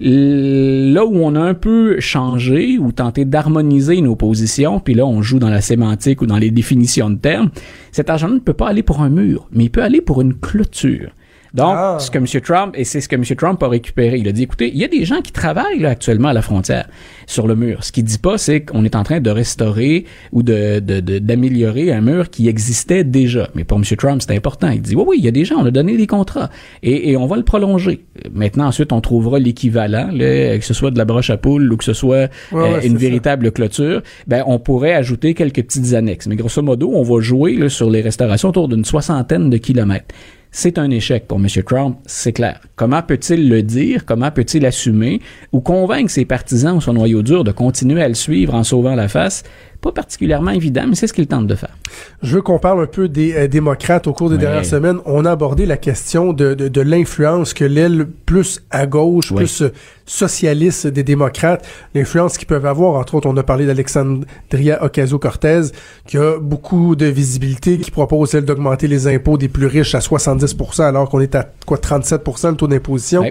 Là 0.00 1.04
où 1.04 1.16
on 1.16 1.34
a 1.34 1.40
un 1.40 1.54
peu 1.54 2.00
changé 2.00 2.78
ou 2.78 2.92
tenté 2.92 3.24
d'harmoniser 3.24 4.00
nos 4.00 4.16
positions, 4.16 4.80
puis 4.80 4.94
là, 4.94 5.06
on 5.06 5.22
joue 5.22 5.38
dans 5.38 5.50
la 5.50 5.60
sémantique 5.60 6.22
ou 6.22 6.26
dans 6.26 6.38
les 6.38 6.50
définitions 6.50 7.10
de 7.10 7.16
termes, 7.16 7.50
cet 7.92 8.10
argent 8.10 8.28
ne 8.28 8.38
peut 8.38 8.52
pas 8.52 8.68
aller 8.68 8.82
pour 8.82 9.02
un 9.02 9.08
mur, 9.08 9.48
mais 9.52 9.64
il 9.64 9.70
peut 9.70 9.82
aller 9.82 10.00
pour 10.00 10.20
une 10.20 10.34
clôture. 10.34 11.10
Donc, 11.54 11.72
Ah. 11.76 11.96
ce 12.00 12.10
que 12.10 12.18
M. 12.18 12.26
Trump, 12.42 12.74
et 12.76 12.82
c'est 12.84 13.00
ce 13.00 13.08
que 13.08 13.14
M. 13.14 13.22
Trump 13.36 13.62
a 13.62 13.68
récupéré, 13.68 14.18
il 14.18 14.26
a 14.28 14.32
dit, 14.32 14.42
écoutez, 14.42 14.70
il 14.74 14.76
y 14.78 14.84
a 14.84 14.88
des 14.88 15.04
gens 15.04 15.20
qui 15.22 15.30
travaillent 15.32 15.78
là, 15.78 15.90
actuellement 15.90 16.28
à 16.28 16.32
la 16.32 16.42
frontière, 16.42 16.88
sur 17.26 17.46
le 17.46 17.54
mur. 17.54 17.84
Ce 17.84 17.92
qu'il 17.92 18.02
dit 18.04 18.18
pas, 18.18 18.38
c'est 18.38 18.62
qu'on 18.62 18.84
est 18.84 18.96
en 18.96 19.04
train 19.04 19.20
de 19.20 19.30
restaurer 19.30 20.04
ou 20.32 20.42
de, 20.42 20.80
de- 20.80 20.98
de- 21.00 21.18
d'améliorer 21.20 21.92
un 21.92 22.00
mur 22.00 22.28
qui 22.30 22.48
existait 22.48 23.04
déjà. 23.04 23.48
Mais 23.54 23.62
pour 23.64 23.78
M. 23.78 23.84
Trump, 23.96 24.20
c'est 24.20 24.34
important. 24.34 24.68
Il 24.70 24.82
dit, 24.82 24.96
oui, 24.96 25.04
oui, 25.06 25.16
il 25.20 25.24
y 25.24 25.28
a 25.28 25.30
des 25.30 25.44
gens, 25.44 25.56
on 25.60 25.66
a 25.66 25.70
donné 25.70 25.96
des 25.96 26.06
contrats 26.08 26.50
et, 26.82 27.10
et 27.10 27.16
on 27.16 27.26
va 27.26 27.36
le 27.36 27.44
prolonger. 27.44 28.04
Maintenant, 28.32 28.66
ensuite, 28.66 28.92
on 28.92 29.00
trouvera 29.00 29.38
l'équivalent, 29.38 30.08
là, 30.12 30.58
que 30.58 30.64
ce 30.64 30.74
soit 30.74 30.90
de 30.90 30.98
la 30.98 31.04
broche 31.04 31.30
à 31.30 31.36
poule 31.36 31.72
ou 31.72 31.76
que 31.76 31.84
ce 31.84 31.92
soit 31.92 32.04
Ouais, 32.14 32.28
euh, 32.52 32.74
ouais, 32.78 32.86
une 32.86 32.94
ça. 32.94 32.98
véritable 32.98 33.52
clôture. 33.52 34.02
Ben, 34.26 34.42
on 34.46 34.58
pourrait 34.58 34.94
ajouter 34.94 35.34
quelques 35.34 35.62
petites 35.62 35.94
annexes. 35.94 36.26
Mais 36.26 36.34
grosso 36.36 36.62
modo, 36.62 36.90
on 36.92 37.02
va 37.04 37.20
jouer 37.20 37.54
là, 37.56 37.68
sur 37.68 37.90
les 37.90 38.00
restaurations 38.00 38.48
autour 38.48 38.66
d'une 38.68 38.84
soixantaine 38.84 39.50
de 39.50 39.56
kilomètres. 39.56 40.14
C'est 40.56 40.78
un 40.78 40.88
échec 40.88 41.26
pour 41.26 41.38
M. 41.38 41.48
Trump, 41.66 41.98
c'est 42.06 42.32
clair. 42.32 42.60
Comment 42.76 43.02
peut-il 43.02 43.48
le 43.48 43.64
dire? 43.64 44.04
Comment 44.06 44.30
peut-il 44.30 44.64
assumer? 44.64 45.20
Ou 45.50 45.58
convaincre 45.58 46.12
ses 46.12 46.24
partisans 46.24 46.76
ou 46.76 46.80
son 46.80 46.92
noyau 46.92 47.22
dur 47.22 47.42
de 47.42 47.50
continuer 47.50 48.00
à 48.00 48.06
le 48.06 48.14
suivre 48.14 48.54
en 48.54 48.62
sauvant 48.62 48.94
la 48.94 49.08
face? 49.08 49.42
Pas 49.84 49.92
particulièrement 49.92 50.50
évident, 50.50 50.86
mais 50.88 50.94
c'est 50.94 51.06
ce 51.06 51.12
qu'il 51.12 51.26
tente 51.26 51.46
de 51.46 51.54
faire. 51.54 51.76
Je 52.22 52.36
veux 52.36 52.40
qu'on 52.40 52.58
parle 52.58 52.82
un 52.82 52.86
peu 52.86 53.06
des 53.06 53.34
euh, 53.34 53.48
démocrates 53.48 54.06
au 54.06 54.14
cours 54.14 54.30
des 54.30 54.38
dernières 54.38 54.64
semaines. 54.64 54.96
On 55.04 55.26
a 55.26 55.30
abordé 55.30 55.66
la 55.66 55.76
question 55.76 56.32
de, 56.32 56.54
de, 56.54 56.68
de 56.68 56.80
l'influence 56.80 57.52
que 57.52 57.66
l'aile 57.66 58.06
plus 58.24 58.62
à 58.70 58.86
gauche, 58.86 59.34
plus 59.34 59.60
euh, 59.60 59.72
socialiste 60.06 60.86
des 60.86 61.02
démocrates, 61.02 61.66
l'influence 61.94 62.38
qu'ils 62.38 62.46
peuvent 62.46 62.64
avoir. 62.64 62.94
Entre 62.94 63.14
autres, 63.14 63.28
on 63.28 63.36
a 63.36 63.42
parlé 63.42 63.66
d'Alexandria 63.66 64.82
Ocasio-Cortez, 64.82 65.72
qui 66.06 66.16
a 66.16 66.38
beaucoup 66.40 66.96
de 66.96 67.04
visibilité, 67.04 67.76
qui 67.76 67.90
propose, 67.90 68.34
elle, 68.34 68.46
d'augmenter 68.46 68.88
les 68.88 69.06
impôts 69.06 69.36
des 69.36 69.48
plus 69.48 69.66
riches 69.66 69.94
à 69.94 70.00
70 70.00 70.56
alors 70.78 71.10
qu'on 71.10 71.20
est 71.20 71.34
à 71.34 71.46
quoi 71.66 71.76
37 71.76 72.22
le 72.26 72.54
taux 72.54 72.68
d'imposition. 72.68 73.24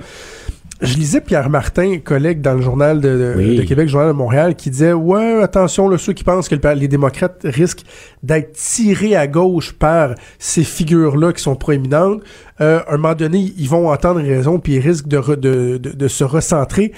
Je 0.82 0.96
lisais 0.98 1.22
Pierre 1.22 1.50
Martin, 1.50 2.00
collègue 2.04 2.42
dans 2.42 2.56
le 2.56 2.62
journal 2.62 3.00
de, 3.00 3.08
de- 3.10 3.34
Oui. 3.38 3.56
de 3.56 3.62
Québec, 3.64 3.88
journal 3.88 4.10
de 4.10 4.14
Montréal, 4.18 4.56
qui 4.56 4.70
disait 4.70 4.92
ouais 4.92 5.42
attention 5.42 5.88
là, 5.88 5.98
ceux 5.98 6.12
qui 6.14 6.24
pensent 6.26 6.50
que 6.50 6.56
le- 6.56 6.74
les 6.74 6.88
démocrates 6.90 7.42
risquent 7.46 7.84
d'être 8.22 8.52
tirés 8.54 9.16
à 9.16 9.28
gauche 9.28 9.74
par 9.74 10.16
ces 10.40 10.64
figures-là 10.64 11.32
qui 11.32 11.42
sont 11.42 11.56
proéminentes. 11.56 12.22
Euh, 12.60 12.80
à 12.88 12.94
un 12.96 12.98
moment 12.98 13.14
donné, 13.16 13.54
ils 13.58 13.70
vont 13.70 13.90
entendre 13.92 14.20
raison 14.20 14.60
puis 14.60 14.74
ils 14.74 14.80
risquent 14.80 15.08
de, 15.08 15.18
re- 15.20 15.36
de, 15.40 15.78
de, 15.78 15.92
de 15.92 16.08
se 16.08 16.24
recentrer. 16.24 16.92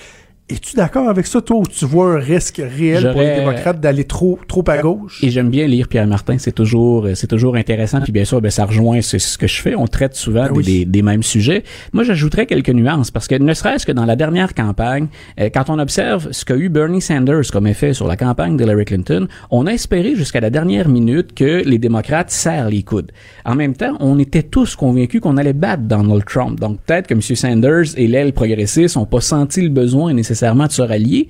Es-tu 0.48 0.76
d'accord 0.76 1.10
avec 1.10 1.26
ça, 1.26 1.42
toi, 1.42 1.58
ou 1.58 1.64
tu 1.66 1.86
vois 1.86 2.14
un 2.14 2.20
risque 2.20 2.58
réel 2.64 3.12
pour 3.12 3.20
les 3.22 3.38
démocrates 3.38 3.80
d'aller 3.80 4.04
trop 4.04 4.38
trop 4.48 4.64
à 4.68 4.78
gauche? 4.78 5.24
Et 5.24 5.32
j'aime 5.32 5.50
bien 5.50 5.66
lire 5.66 5.88
Pierre 5.88 6.06
Martin, 6.06 6.38
c'est 6.38 6.52
toujours 6.52 7.08
c'est 7.16 7.26
toujours 7.26 7.56
intéressant 7.56 8.00
puis 8.02 8.12
bien 8.12 8.26
sûr 8.26 8.42
ben 8.42 8.52
ça 8.52 8.66
rejoint 8.66 9.02
ce, 9.02 9.18
ce 9.18 9.40
que 9.40 9.48
je 9.48 9.60
fais, 9.60 9.74
on 9.74 9.88
traite 9.88 10.14
souvent 10.14 10.44
Ah 10.46 10.50
des, 10.50 10.56
oui. 10.56 10.64
des, 10.64 10.86
des 10.86 11.02
mêmes 11.02 11.24
sujets. 11.24 11.64
Moi 11.94 12.04
j'ajouterais 12.04 12.46
quelques 12.46 12.70
nuances 12.70 13.10
parce 13.10 13.28
que 13.28 13.34
ne 13.34 13.54
serait-ce 13.56 13.88
que 13.88 13.92
dans 13.92 14.06
la 14.06 14.16
dernière 14.16 14.54
campagne, 14.54 15.08
euh, 15.40 15.50
quand 15.52 15.72
on 15.72 15.80
observe 15.80 16.28
ce 16.32 16.46
qu'a 16.46 16.58
eu 16.58 16.70
Bernie 16.70 17.02
Sanders 17.02 17.50
comme 17.52 17.66
effet 17.66 17.94
sur 17.96 18.08
la 18.08 18.16
campagne 18.16 18.56
d'Hillary 18.56 18.86
Clinton, 18.86 19.28
on 19.50 19.66
a 19.66 19.72
espéré 19.72 20.16
jusqu'à 20.16 20.42
la 20.42 20.52
dernière 20.52 20.88
minute 20.90 21.34
que 21.34 21.64
les 21.68 21.80
démocrates 21.80 22.30
serrent 22.30 22.70
les 22.70 22.84
coudes. 22.84 23.12
En 23.46 23.56
même 23.56 23.74
temps, 23.74 23.98
on 24.00 24.20
était 24.20 24.44
tous 24.44 24.76
convaincus 24.76 25.22
qu'on 25.22 25.38
allait 25.38 25.54
battre 25.54 25.82
Donald 25.82 26.24
Trump. 26.24 26.60
Donc 26.60 26.82
peut-être 26.82 27.08
que 27.08 27.16
M. 27.16 27.22
Sanders 27.22 27.98
et 27.98 28.06
l'aile 28.06 28.32
progressiste 28.32 28.96
n'ont 28.96 29.08
pas 29.08 29.22
senti 29.22 29.64
le 29.64 29.70
besoin 29.70 30.14
nécessairement 30.14 30.35
de 30.68 30.74
se 30.74 30.82
rallier, 30.82 31.28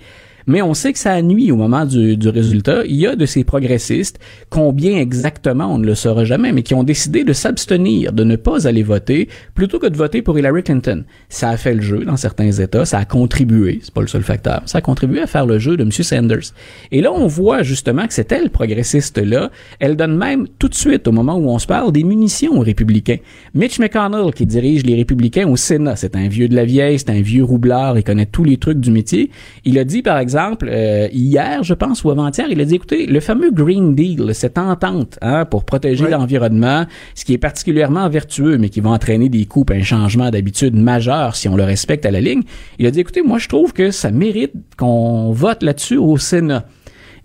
mais 0.47 0.61
on 0.61 0.73
sait 0.73 0.93
que 0.93 0.99
ça 0.99 1.21
nuit 1.21 1.51
au 1.51 1.55
moment 1.55 1.85
du, 1.85 2.17
du 2.17 2.29
résultat. 2.29 2.85
Il 2.85 2.95
y 2.95 3.07
a 3.07 3.15
de 3.15 3.25
ces 3.25 3.43
progressistes, 3.43 4.19
combien 4.49 4.97
exactement 4.97 5.73
on 5.73 5.77
ne 5.77 5.85
le 5.85 5.95
saura 5.95 6.25
jamais, 6.25 6.51
mais 6.51 6.63
qui 6.63 6.73
ont 6.73 6.83
décidé 6.83 7.23
de 7.23 7.33
s'abstenir, 7.33 8.13
de 8.13 8.23
ne 8.23 8.35
pas 8.35 8.67
aller 8.67 8.83
voter, 8.83 9.29
plutôt 9.53 9.79
que 9.79 9.87
de 9.87 9.97
voter 9.97 10.21
pour 10.21 10.37
Hillary 10.37 10.63
Clinton. 10.63 11.03
Ça 11.29 11.49
a 11.49 11.57
fait 11.57 11.73
le 11.73 11.81
jeu 11.81 12.05
dans 12.05 12.17
certains 12.17 12.51
États, 12.51 12.85
ça 12.85 12.99
a 12.99 13.05
contribué, 13.05 13.79
c'est 13.81 13.93
pas 13.93 14.01
le 14.01 14.07
seul 14.07 14.23
facteur, 14.23 14.61
ça 14.65 14.79
a 14.79 14.81
contribué 14.81 15.21
à 15.21 15.27
faire 15.27 15.45
le 15.45 15.59
jeu 15.59 15.77
de 15.77 15.83
M. 15.83 15.91
Sanders. 15.91 16.53
Et 16.91 17.01
là, 17.01 17.11
on 17.11 17.27
voit 17.27 17.63
justement 17.63 18.07
que 18.07 18.13
c'est 18.13 18.31
elle, 18.31 18.49
progressiste-là, 18.49 19.51
elle 19.79 19.95
donne 19.95 20.17
même 20.17 20.47
tout 20.59 20.69
de 20.69 20.75
suite, 20.75 21.07
au 21.07 21.11
moment 21.11 21.35
où 21.35 21.49
on 21.49 21.59
se 21.59 21.67
parle, 21.67 21.91
des 21.91 22.03
munitions 22.03 22.59
aux 22.59 22.63
républicains. 22.63 23.17
Mitch 23.53 23.79
McConnell, 23.79 24.33
qui 24.33 24.45
dirige 24.45 24.83
les 24.83 24.95
républicains 24.95 25.47
au 25.47 25.55
Sénat, 25.55 25.95
c'est 25.95 26.15
un 26.15 26.27
vieux 26.27 26.47
de 26.47 26.55
la 26.55 26.65
vieille, 26.65 26.99
c'est 26.99 27.09
un 27.09 27.21
vieux 27.21 27.43
roublard, 27.43 27.97
il 27.97 28.03
connaît 28.03 28.25
tous 28.25 28.43
les 28.43 28.57
trucs 28.57 28.79
du 28.79 28.91
métier. 28.91 29.31
Il 29.63 29.79
a 29.79 29.83
dit, 29.83 30.01
par 30.01 30.17
exemple, 30.17 30.34
euh, 30.63 31.07
hier, 31.11 31.63
je 31.63 31.73
pense, 31.73 32.03
ou 32.03 32.11
avant-hier, 32.11 32.47
il 32.49 32.59
a 32.61 32.65
dit, 32.65 32.75
écoutez, 32.75 33.05
le 33.05 33.19
fameux 33.19 33.51
Green 33.51 33.95
Deal, 33.95 34.33
cette 34.33 34.57
entente 34.57 35.17
hein, 35.21 35.45
pour 35.45 35.63
protéger 35.63 36.09
l'environnement, 36.09 36.85
ce 37.13 37.25
qui 37.25 37.33
est 37.33 37.37
particulièrement 37.37 38.09
vertueux, 38.09 38.57
mais 38.57 38.69
qui 38.69 38.81
va 38.81 38.91
entraîner 38.91 39.29
des 39.29 39.45
coupes, 39.45 39.71
un 39.71 39.83
changement 39.83 40.29
d'habitude 40.29 40.75
majeur 40.75 41.35
si 41.35 41.47
on 41.47 41.55
le 41.55 41.63
respecte 41.63 42.05
à 42.05 42.11
la 42.11 42.21
ligne, 42.21 42.43
il 42.79 42.85
a 42.85 42.91
dit, 42.91 42.99
écoutez, 42.99 43.21
moi, 43.21 43.37
je 43.37 43.47
trouve 43.47 43.73
que 43.73 43.91
ça 43.91 44.11
mérite 44.11 44.53
qu'on 44.77 45.31
vote 45.31 45.63
là-dessus 45.63 45.97
au 45.97 46.17
Sénat. 46.17 46.65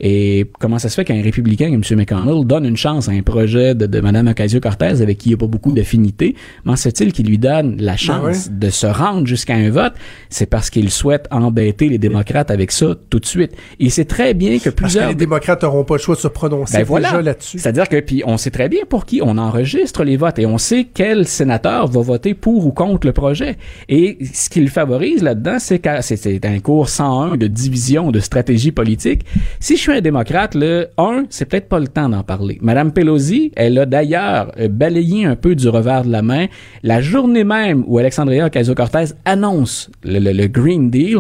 Et 0.00 0.46
comment 0.58 0.78
ça 0.78 0.88
se 0.88 0.94
fait 0.94 1.04
qu'un 1.04 1.22
républicain 1.22 1.66
comme 1.70 1.82
M. 1.88 1.98
McConnell 1.98 2.46
donne 2.46 2.64
une 2.64 2.76
chance 2.76 3.08
à 3.08 3.12
un 3.12 3.22
projet 3.22 3.74
de, 3.74 3.86
de 3.86 4.00
Mme 4.00 4.28
Ocasio-Cortez 4.28 5.02
avec 5.02 5.18
qui 5.18 5.28
il 5.28 5.32
n'y 5.32 5.34
a 5.34 5.38
pas 5.38 5.46
beaucoup 5.46 5.72
d'affinité? 5.72 6.34
Comment 6.64 6.76
se 6.76 6.84
fait-il 6.84 7.12
qu'il 7.12 7.26
lui 7.26 7.38
donne 7.38 7.76
la 7.80 7.96
chance 7.96 8.46
ouais. 8.48 8.52
de 8.58 8.70
se 8.70 8.86
rendre 8.86 9.26
jusqu'à 9.26 9.54
un 9.54 9.70
vote? 9.70 9.92
C'est 10.30 10.46
parce 10.46 10.70
qu'il 10.70 10.90
souhaite 10.90 11.26
embêter 11.30 11.88
les 11.88 11.98
démocrates 11.98 12.50
avec 12.50 12.72
ça 12.72 12.94
tout 13.10 13.18
de 13.20 13.26
suite. 13.26 13.52
Il 13.78 13.90
sait 13.90 14.04
très 14.06 14.34
bien 14.34 14.58
que 14.58 14.64
Parce 14.64 14.74
que 14.74 14.82
plusieurs... 14.82 15.08
les 15.08 15.14
démocrates 15.14 15.62
n'auront 15.62 15.84
pas 15.84 15.94
le 15.96 16.00
choix 16.00 16.14
de 16.14 16.20
se 16.20 16.28
prononcer 16.28 16.78
Ben 16.78 16.84
voilà. 16.84 17.10
déjà 17.10 17.22
là-dessus. 17.22 17.58
C'est-à-dire 17.58 17.88
que 17.88 18.00
puis 18.00 18.22
on 18.26 18.36
sait 18.38 18.50
très 18.50 18.68
bien 18.68 18.80
pour 18.88 19.04
qui 19.04 19.20
on 19.22 19.36
enregistre 19.38 20.04
les 20.04 20.16
votes 20.16 20.38
et 20.38 20.46
on 20.46 20.58
sait 20.58 20.86
quel 20.92 21.26
sénateur 21.26 21.86
va 21.88 22.00
voter 22.00 22.34
pour 22.34 22.66
ou 22.66 22.72
contre 22.72 23.06
le 23.06 23.12
projet. 23.12 23.58
Et 23.88 24.18
ce 24.32 24.48
qu'il 24.48 24.68
favorise 24.70 25.22
là-dedans, 25.22 25.58
c'est 25.58 25.80
c'est- 26.00 26.16
c'est 26.16 26.44
un 26.46 26.58
cours 26.60 26.88
101 26.88 27.36
de 27.36 27.46
division 27.46 28.10
de 28.10 28.20
stratégie 28.20 28.72
politique. 28.72 29.24
Si 29.60 29.76
je 29.76 29.80
suis 29.82 29.89
un 29.90 30.00
démocrate, 30.00 30.54
le 30.54 30.88
un, 30.98 31.24
c'est 31.30 31.46
peut-être 31.46 31.68
pas 31.68 31.80
le 31.80 31.88
temps 31.88 32.08
d'en 32.08 32.22
parler. 32.22 32.58
Madame 32.62 32.92
Pelosi, 32.92 33.52
elle 33.56 33.78
a 33.78 33.86
d'ailleurs 33.86 34.52
euh, 34.58 34.68
balayé 34.68 35.24
un 35.24 35.36
peu 35.36 35.54
du 35.54 35.68
revers 35.68 36.04
de 36.04 36.10
la 36.10 36.22
main 36.22 36.46
la 36.82 37.00
journée 37.00 37.44
même 37.44 37.84
où 37.86 37.98
Alexandria 37.98 38.46
Ocasio-Cortez 38.46 39.14
annonce 39.24 39.90
le, 40.04 40.46
Green 40.46 40.90
Deal. 40.90 41.18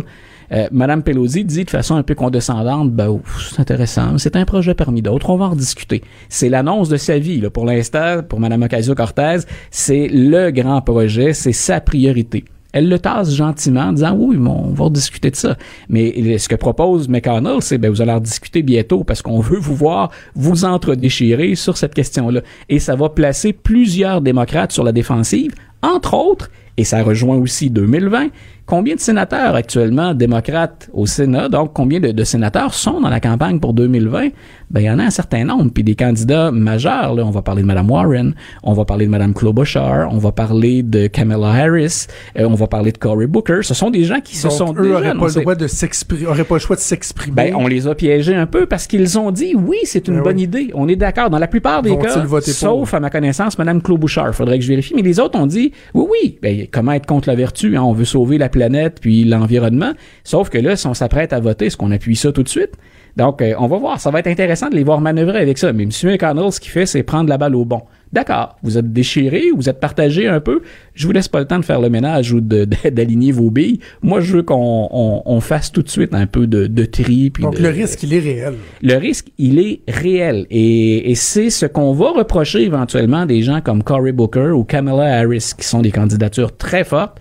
Euh, 0.52 0.68
Madame 0.72 1.02
Pelosi 1.02 1.44
dit 1.44 1.64
de 1.64 1.70
façon 1.70 1.96
un 1.96 2.02
peu 2.02 2.14
condescendante, 2.14 2.90
ben 2.92 3.20
c'est 3.50 3.60
intéressant, 3.60 4.18
c'est 4.18 4.36
un 4.36 4.44
projet 4.44 4.74
parmi 4.74 5.00
d'autres, 5.00 5.30
on 5.30 5.36
va 5.36 5.46
en 5.46 5.50
rediscuter. 5.50 6.02
C'est 6.28 6.48
l'annonce 6.48 6.88
de 6.88 6.96
sa 6.96 7.18
vie, 7.18 7.40
pour 7.52 7.66
l'instant, 7.66 8.22
pour 8.28 8.40
Madame 8.40 8.62
Ocasio-Cortez, 8.62 9.38
c'est 9.70 10.08
le 10.08 10.50
grand 10.50 10.80
projet, 10.80 11.34
c'est 11.34 11.52
sa 11.52 11.80
priorité. 11.80 12.44
Elle 12.72 12.88
le 12.88 12.98
tasse 12.98 13.34
gentiment 13.34 13.88
en 13.88 13.92
disant 13.92 14.16
oui, 14.18 14.36
on 14.38 14.70
va 14.70 14.88
discuter 14.90 15.30
de 15.30 15.36
ça. 15.36 15.56
Mais 15.88 16.38
ce 16.38 16.48
que 16.48 16.54
propose 16.54 17.08
McConnell, 17.08 17.60
c'est 17.60 17.78
ben 17.78 17.90
vous 17.90 18.00
allez 18.00 18.12
en 18.12 18.20
discuter 18.20 18.62
bientôt 18.62 19.04
parce 19.04 19.22
qu'on 19.22 19.40
veut 19.40 19.58
vous 19.58 19.74
voir 19.74 20.10
vous 20.34 20.64
entre-déchirer 20.64 21.54
sur 21.54 21.76
cette 21.76 21.94
question-là. 21.94 22.42
Et 22.68 22.78
ça 22.78 22.94
va 22.94 23.08
placer 23.08 23.52
plusieurs 23.52 24.20
démocrates 24.20 24.72
sur 24.72 24.84
la 24.84 24.92
défensive, 24.92 25.52
entre 25.82 26.14
autres, 26.14 26.50
et 26.76 26.84
ça 26.84 27.02
rejoint 27.02 27.36
aussi 27.36 27.70
2020, 27.70 28.28
combien 28.70 28.94
de 28.94 29.00
sénateurs 29.00 29.56
actuellement 29.56 30.14
démocrates 30.14 30.88
au 30.92 31.04
Sénat, 31.04 31.48
donc 31.48 31.72
combien 31.74 31.98
de, 31.98 32.12
de 32.12 32.24
sénateurs 32.24 32.72
sont 32.72 33.00
dans 33.00 33.08
la 33.08 33.18
campagne 33.18 33.58
pour 33.58 33.74
2020? 33.74 34.28
Ben, 34.70 34.80
il 34.80 34.84
y 34.86 34.90
en 34.90 35.00
a 35.00 35.02
un 35.02 35.10
certain 35.10 35.44
nombre. 35.44 35.72
Puis 35.74 35.82
des 35.82 35.96
candidats 35.96 36.52
majeurs, 36.52 37.16
là, 37.16 37.24
on 37.26 37.30
va 37.30 37.42
parler 37.42 37.62
de 37.62 37.66
Mme 37.66 37.90
Warren, 37.90 38.34
on 38.62 38.72
va 38.72 38.84
parler 38.84 39.06
de 39.06 39.10
Mme 39.10 39.34
Klobuchar, 39.34 40.08
on 40.12 40.18
va 40.18 40.30
parler 40.30 40.84
de 40.84 41.08
Kamala 41.08 41.48
Harris, 41.48 42.06
euh, 42.38 42.46
on 42.48 42.54
va 42.54 42.68
parler 42.68 42.92
de 42.92 42.98
Cory 42.98 43.26
Booker. 43.26 43.58
Ce 43.62 43.74
sont 43.74 43.90
des 43.90 44.04
gens 44.04 44.20
qui 44.20 44.36
se 44.36 44.48
sont 44.48 44.72
eux 44.78 44.82
déjà 44.82 45.12
n'auraient 45.14 45.18
pas 45.18 45.26
le 45.34 45.40
droit 45.40 45.54
de 45.56 45.66
s'exprimer, 45.66 46.26
auraient 46.26 46.44
pas 46.44 46.54
le 46.54 46.60
choix 46.60 46.76
de 46.76 46.80
s'exprimer. 46.80 47.34
Ben, 47.34 47.54
on 47.56 47.66
les 47.66 47.88
a 47.88 47.96
piégés 47.96 48.36
un 48.36 48.46
peu 48.46 48.66
parce 48.66 48.86
qu'ils 48.86 49.18
ont 49.18 49.32
dit 49.32 49.56
oui, 49.56 49.78
c'est 49.82 50.06
une 50.06 50.18
Ben 50.18 50.22
bonne 50.22 50.36
oui. 50.36 50.42
idée. 50.44 50.70
On 50.74 50.86
est 50.86 50.94
d'accord. 50.94 51.28
Dans 51.30 51.40
la 51.40 51.48
plupart 51.48 51.82
des 51.82 51.98
cas, 51.98 52.24
sauf 52.42 52.94
à 52.94 53.00
ma 53.00 53.10
connaissance, 53.10 53.58
Mme 53.58 53.82
Klobuchar. 53.82 54.32
Faudrait 54.32 54.58
que 54.60 54.64
je 54.64 54.68
vérifie. 54.68 54.92
Mais 54.94 55.02
les 55.02 55.18
autres 55.18 55.36
ont 55.36 55.48
dit 55.48 55.72
oui, 55.94 56.04
oui. 56.08 56.38
Ben, 56.40 56.68
comment 56.70 56.92
être 56.92 57.06
contre 57.06 57.28
la 57.28 57.34
vertu? 57.34 57.76
hein? 57.76 57.82
On 57.82 57.92
veut 57.92 58.04
sauver 58.04 58.38
la 58.38 58.48
planète 58.48 58.59
puis 59.00 59.24
l'environnement. 59.24 59.92
Sauf 60.24 60.48
que 60.50 60.58
là, 60.58 60.76
si 60.76 60.86
on 60.86 60.94
s'apprête 60.94 61.32
à 61.32 61.40
voter, 61.40 61.66
est-ce 61.66 61.76
qu'on 61.76 61.90
appuie 61.90 62.16
ça 62.16 62.32
tout 62.32 62.42
de 62.42 62.48
suite? 62.48 62.72
Donc, 63.16 63.42
euh, 63.42 63.54
on 63.58 63.66
va 63.66 63.76
voir. 63.78 64.00
Ça 64.00 64.10
va 64.12 64.20
être 64.20 64.28
intéressant 64.28 64.68
de 64.68 64.76
les 64.76 64.84
voir 64.84 65.00
manœuvrer 65.00 65.38
avec 65.40 65.58
ça. 65.58 65.72
Mais 65.72 65.82
M. 65.82 65.90
McConnell, 66.04 66.52
ce 66.52 66.60
qu'il 66.60 66.70
fait, 66.70 66.86
c'est 66.86 67.02
prendre 67.02 67.28
la 67.28 67.38
balle 67.38 67.56
au 67.56 67.64
bon. 67.64 67.80
D'accord, 68.12 68.56
vous 68.64 68.76
êtes 68.78 68.92
déchiré, 68.92 69.44
vous 69.54 69.68
êtes 69.68 69.78
partagé 69.78 70.26
un 70.26 70.40
peu. 70.40 70.62
Je 70.94 71.06
vous 71.06 71.12
laisse 71.12 71.28
pas 71.28 71.38
le 71.40 71.44
temps 71.46 71.58
de 71.60 71.64
faire 71.64 71.80
le 71.80 71.88
ménage 71.90 72.32
ou 72.32 72.40
d'aligner 72.40 73.30
vos 73.32 73.50
billes. 73.50 73.80
Moi, 74.02 74.20
je 74.20 74.36
veux 74.36 74.42
qu'on 74.42 74.88
on, 74.92 75.22
on 75.26 75.40
fasse 75.40 75.70
tout 75.72 75.82
de 75.82 75.88
suite 75.88 76.12
un 76.14 76.26
peu 76.26 76.46
de, 76.46 76.66
de 76.66 76.84
tri. 76.84 77.30
puis 77.30 77.42
Donc, 77.44 77.56
de- 77.56 77.62
le 77.62 77.68
risque, 77.68 78.02
il 78.04 78.14
est 78.14 78.18
réel. 78.20 78.54
le 78.82 78.94
risque, 78.96 79.26
il 79.38 79.58
est 79.58 79.80
réel. 79.88 80.46
Et, 80.50 81.10
et 81.10 81.14
c'est 81.16 81.50
ce 81.50 81.66
qu'on 81.66 81.92
va 81.92 82.10
reprocher 82.10 82.62
éventuellement 82.62 83.26
des 83.26 83.42
gens 83.42 83.60
comme 83.60 83.82
Cory 83.82 84.12
Booker 84.12 84.50
ou 84.54 84.64
Kamala 84.64 85.18
Harris, 85.18 85.52
qui 85.58 85.66
sont 85.66 85.80
des 85.82 85.90
candidatures 85.92 86.56
très 86.56 86.84
fortes. 86.84 87.18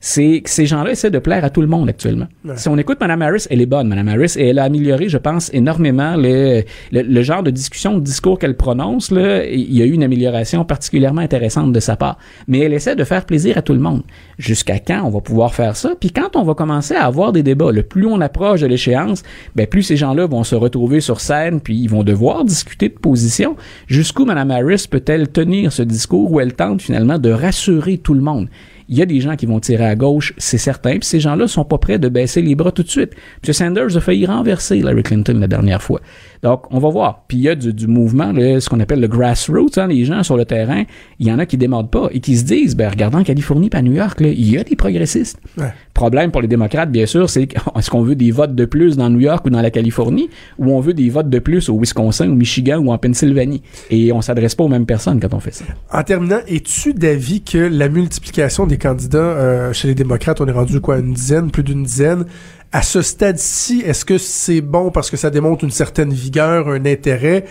C'est 0.00 0.40
que 0.42 0.50
ces 0.50 0.66
gens-là 0.66 0.92
essaient 0.92 1.10
de 1.10 1.18
plaire 1.18 1.44
à 1.44 1.50
tout 1.50 1.60
le 1.60 1.66
monde 1.66 1.88
actuellement. 1.88 2.26
Si 2.56 2.68
on 2.68 2.78
écoute 2.78 2.98
Mme 3.00 3.22
Harris, 3.22 3.46
elle 3.50 3.60
est 3.60 3.66
bonne, 3.66 3.88
Mme 3.88 4.08
Harris, 4.08 4.34
et 4.36 4.48
elle 4.48 4.58
a 4.58 4.64
amélioré, 4.64 5.08
je 5.08 5.18
pense, 5.18 5.50
énormément 5.52 6.14
le, 6.16 6.62
le, 6.92 7.02
le 7.02 7.22
genre 7.22 7.42
de 7.42 7.50
discussion, 7.50 7.94
de 7.94 8.00
discours 8.00 8.38
qu'elle 8.38 8.56
prononce. 8.56 9.10
Là, 9.10 9.44
il 9.44 9.74
y 9.74 9.82
a 9.82 9.84
eu 9.84 9.92
une 9.92 10.04
amélioration 10.04 10.64
particulièrement 10.64 11.20
intéressante 11.20 11.72
de 11.72 11.80
sa 11.80 11.96
part. 11.96 12.18
Mais 12.46 12.60
elle 12.60 12.72
essaie 12.72 12.96
de 12.96 13.04
faire 13.04 13.24
plaisir 13.24 13.58
à 13.58 13.62
tout 13.62 13.72
le 13.72 13.80
monde. 13.80 14.02
Jusqu'à 14.38 14.78
quand 14.78 15.02
on 15.04 15.10
va 15.10 15.20
pouvoir 15.20 15.54
faire 15.54 15.76
ça? 15.76 15.94
Puis 15.98 16.10
quand 16.10 16.36
on 16.36 16.44
va 16.44 16.54
commencer 16.54 16.94
à 16.94 17.04
avoir 17.04 17.32
des 17.32 17.42
débats, 17.42 17.72
le 17.72 17.82
plus 17.82 18.06
on 18.06 18.20
approche 18.20 18.60
de 18.60 18.66
l'échéance, 18.66 19.22
ben 19.56 19.66
plus 19.66 19.82
ces 19.82 19.96
gens-là 19.96 20.26
vont 20.26 20.44
se 20.44 20.54
retrouver 20.54 21.00
sur 21.00 21.20
scène, 21.20 21.60
puis 21.60 21.76
ils 21.76 21.90
vont 21.90 22.04
devoir 22.04 22.44
discuter 22.44 22.88
de 22.88 22.94
position. 22.94 23.56
Jusqu'où 23.86 24.24
Mme 24.24 24.50
Harris 24.50 24.86
peut-elle 24.88 25.28
tenir 25.28 25.72
ce 25.72 25.82
discours 25.82 26.30
où 26.30 26.40
elle 26.40 26.54
tente 26.54 26.82
finalement 26.82 27.18
de 27.18 27.30
rassurer 27.30 27.98
tout 27.98 28.14
le 28.14 28.20
monde? 28.20 28.48
Il 28.88 28.96
y 28.96 29.02
a 29.02 29.06
des 29.06 29.20
gens 29.20 29.36
qui 29.36 29.44
vont 29.46 29.60
tirer 29.60 29.86
à 29.86 29.96
gauche, 29.96 30.32
c'est 30.38 30.58
certain, 30.58 30.92
puis 30.92 31.04
ces 31.04 31.20
gens-là 31.20 31.46
sont 31.46 31.64
pas 31.64 31.76
prêts 31.78 31.98
de 31.98 32.08
baisser 32.08 32.40
les 32.40 32.54
bras 32.54 32.72
tout 32.72 32.82
de 32.82 32.88
suite. 32.88 33.12
M. 33.46 33.52
Sanders 33.52 33.96
a 33.96 34.00
failli 34.00 34.24
renverser 34.24 34.78
Hillary 34.78 35.02
Clinton 35.02 35.38
la 35.38 35.46
dernière 35.46 35.82
fois. 35.82 36.00
Donc, 36.42 36.62
on 36.70 36.78
va 36.78 36.88
voir. 36.90 37.24
Puis 37.28 37.38
il 37.38 37.42
y 37.42 37.48
a 37.48 37.54
du, 37.54 37.72
du 37.72 37.86
mouvement, 37.86 38.32
ce 38.34 38.68
qu'on 38.68 38.80
appelle 38.80 39.00
le 39.00 39.08
grassroots, 39.08 39.78
hein, 39.78 39.86
les 39.86 40.04
gens 40.04 40.22
sur 40.22 40.36
le 40.36 40.44
terrain, 40.44 40.84
il 41.18 41.26
y 41.26 41.32
en 41.32 41.38
a 41.38 41.46
qui 41.46 41.56
démordent 41.56 41.90
pas 41.90 42.08
et 42.12 42.20
qui 42.20 42.36
se 42.36 42.44
disent, 42.44 42.76
ben, 42.76 42.88
regardant 42.88 43.18
en 43.18 43.24
Californie 43.24 43.70
pas 43.70 43.78
à 43.78 43.82
New 43.82 43.92
York, 43.92 44.20
là, 44.20 44.28
il 44.28 44.50
y 44.50 44.58
a 44.58 44.64
des 44.64 44.76
progressistes. 44.76 45.38
Ouais. 45.56 45.72
Problème 45.94 46.30
pour 46.30 46.42
les 46.42 46.48
démocrates, 46.48 46.90
bien 46.90 47.06
sûr, 47.06 47.28
c'est 47.28 47.48
est-ce 47.76 47.90
qu'on 47.90 48.02
veut 48.02 48.14
des 48.14 48.30
votes 48.30 48.54
de 48.54 48.64
plus 48.64 48.96
dans 48.96 49.10
New 49.10 49.20
York 49.20 49.44
ou 49.46 49.50
dans 49.50 49.60
la 49.60 49.70
Californie, 49.70 50.30
ou 50.58 50.72
on 50.72 50.80
veut 50.80 50.94
des 50.94 51.10
votes 51.10 51.28
de 51.28 51.38
plus 51.38 51.68
au 51.68 51.78
Wisconsin, 51.78 52.28
au 52.28 52.34
Michigan 52.34 52.78
ou 52.78 52.92
en 52.92 52.98
Pennsylvanie? 52.98 53.62
Et 53.90 54.12
on 54.12 54.20
s'adresse 54.20 54.54
pas 54.54 54.64
aux 54.64 54.68
mêmes 54.68 54.86
personnes 54.86 55.20
quand 55.20 55.34
on 55.34 55.40
fait 55.40 55.54
ça. 55.54 55.64
En 55.92 56.02
terminant, 56.02 56.38
es-tu 56.46 56.94
d'avis 56.94 57.42
que 57.42 57.58
la 57.58 57.88
multiplication 57.88 58.66
des 58.66 58.78
candidats 58.78 59.18
euh, 59.18 59.72
chez 59.72 59.88
les 59.88 59.94
démocrates, 59.94 60.40
on 60.40 60.46
est 60.46 60.52
rendu 60.52 60.80
quoi, 60.80 60.98
une 60.98 61.12
dizaine, 61.12 61.50
plus 61.50 61.62
d'une 61.62 61.82
dizaine, 61.82 62.24
à 62.72 62.82
ce 62.82 63.02
stade-ci, 63.02 63.82
est-ce 63.84 64.04
que 64.04 64.18
c'est 64.18 64.60
bon 64.60 64.90
parce 64.90 65.10
que 65.10 65.16
ça 65.16 65.30
démontre 65.30 65.64
une 65.64 65.70
certaine 65.70 66.12
vigueur, 66.12 66.68
un 66.68 66.84
intérêt, 66.84 67.44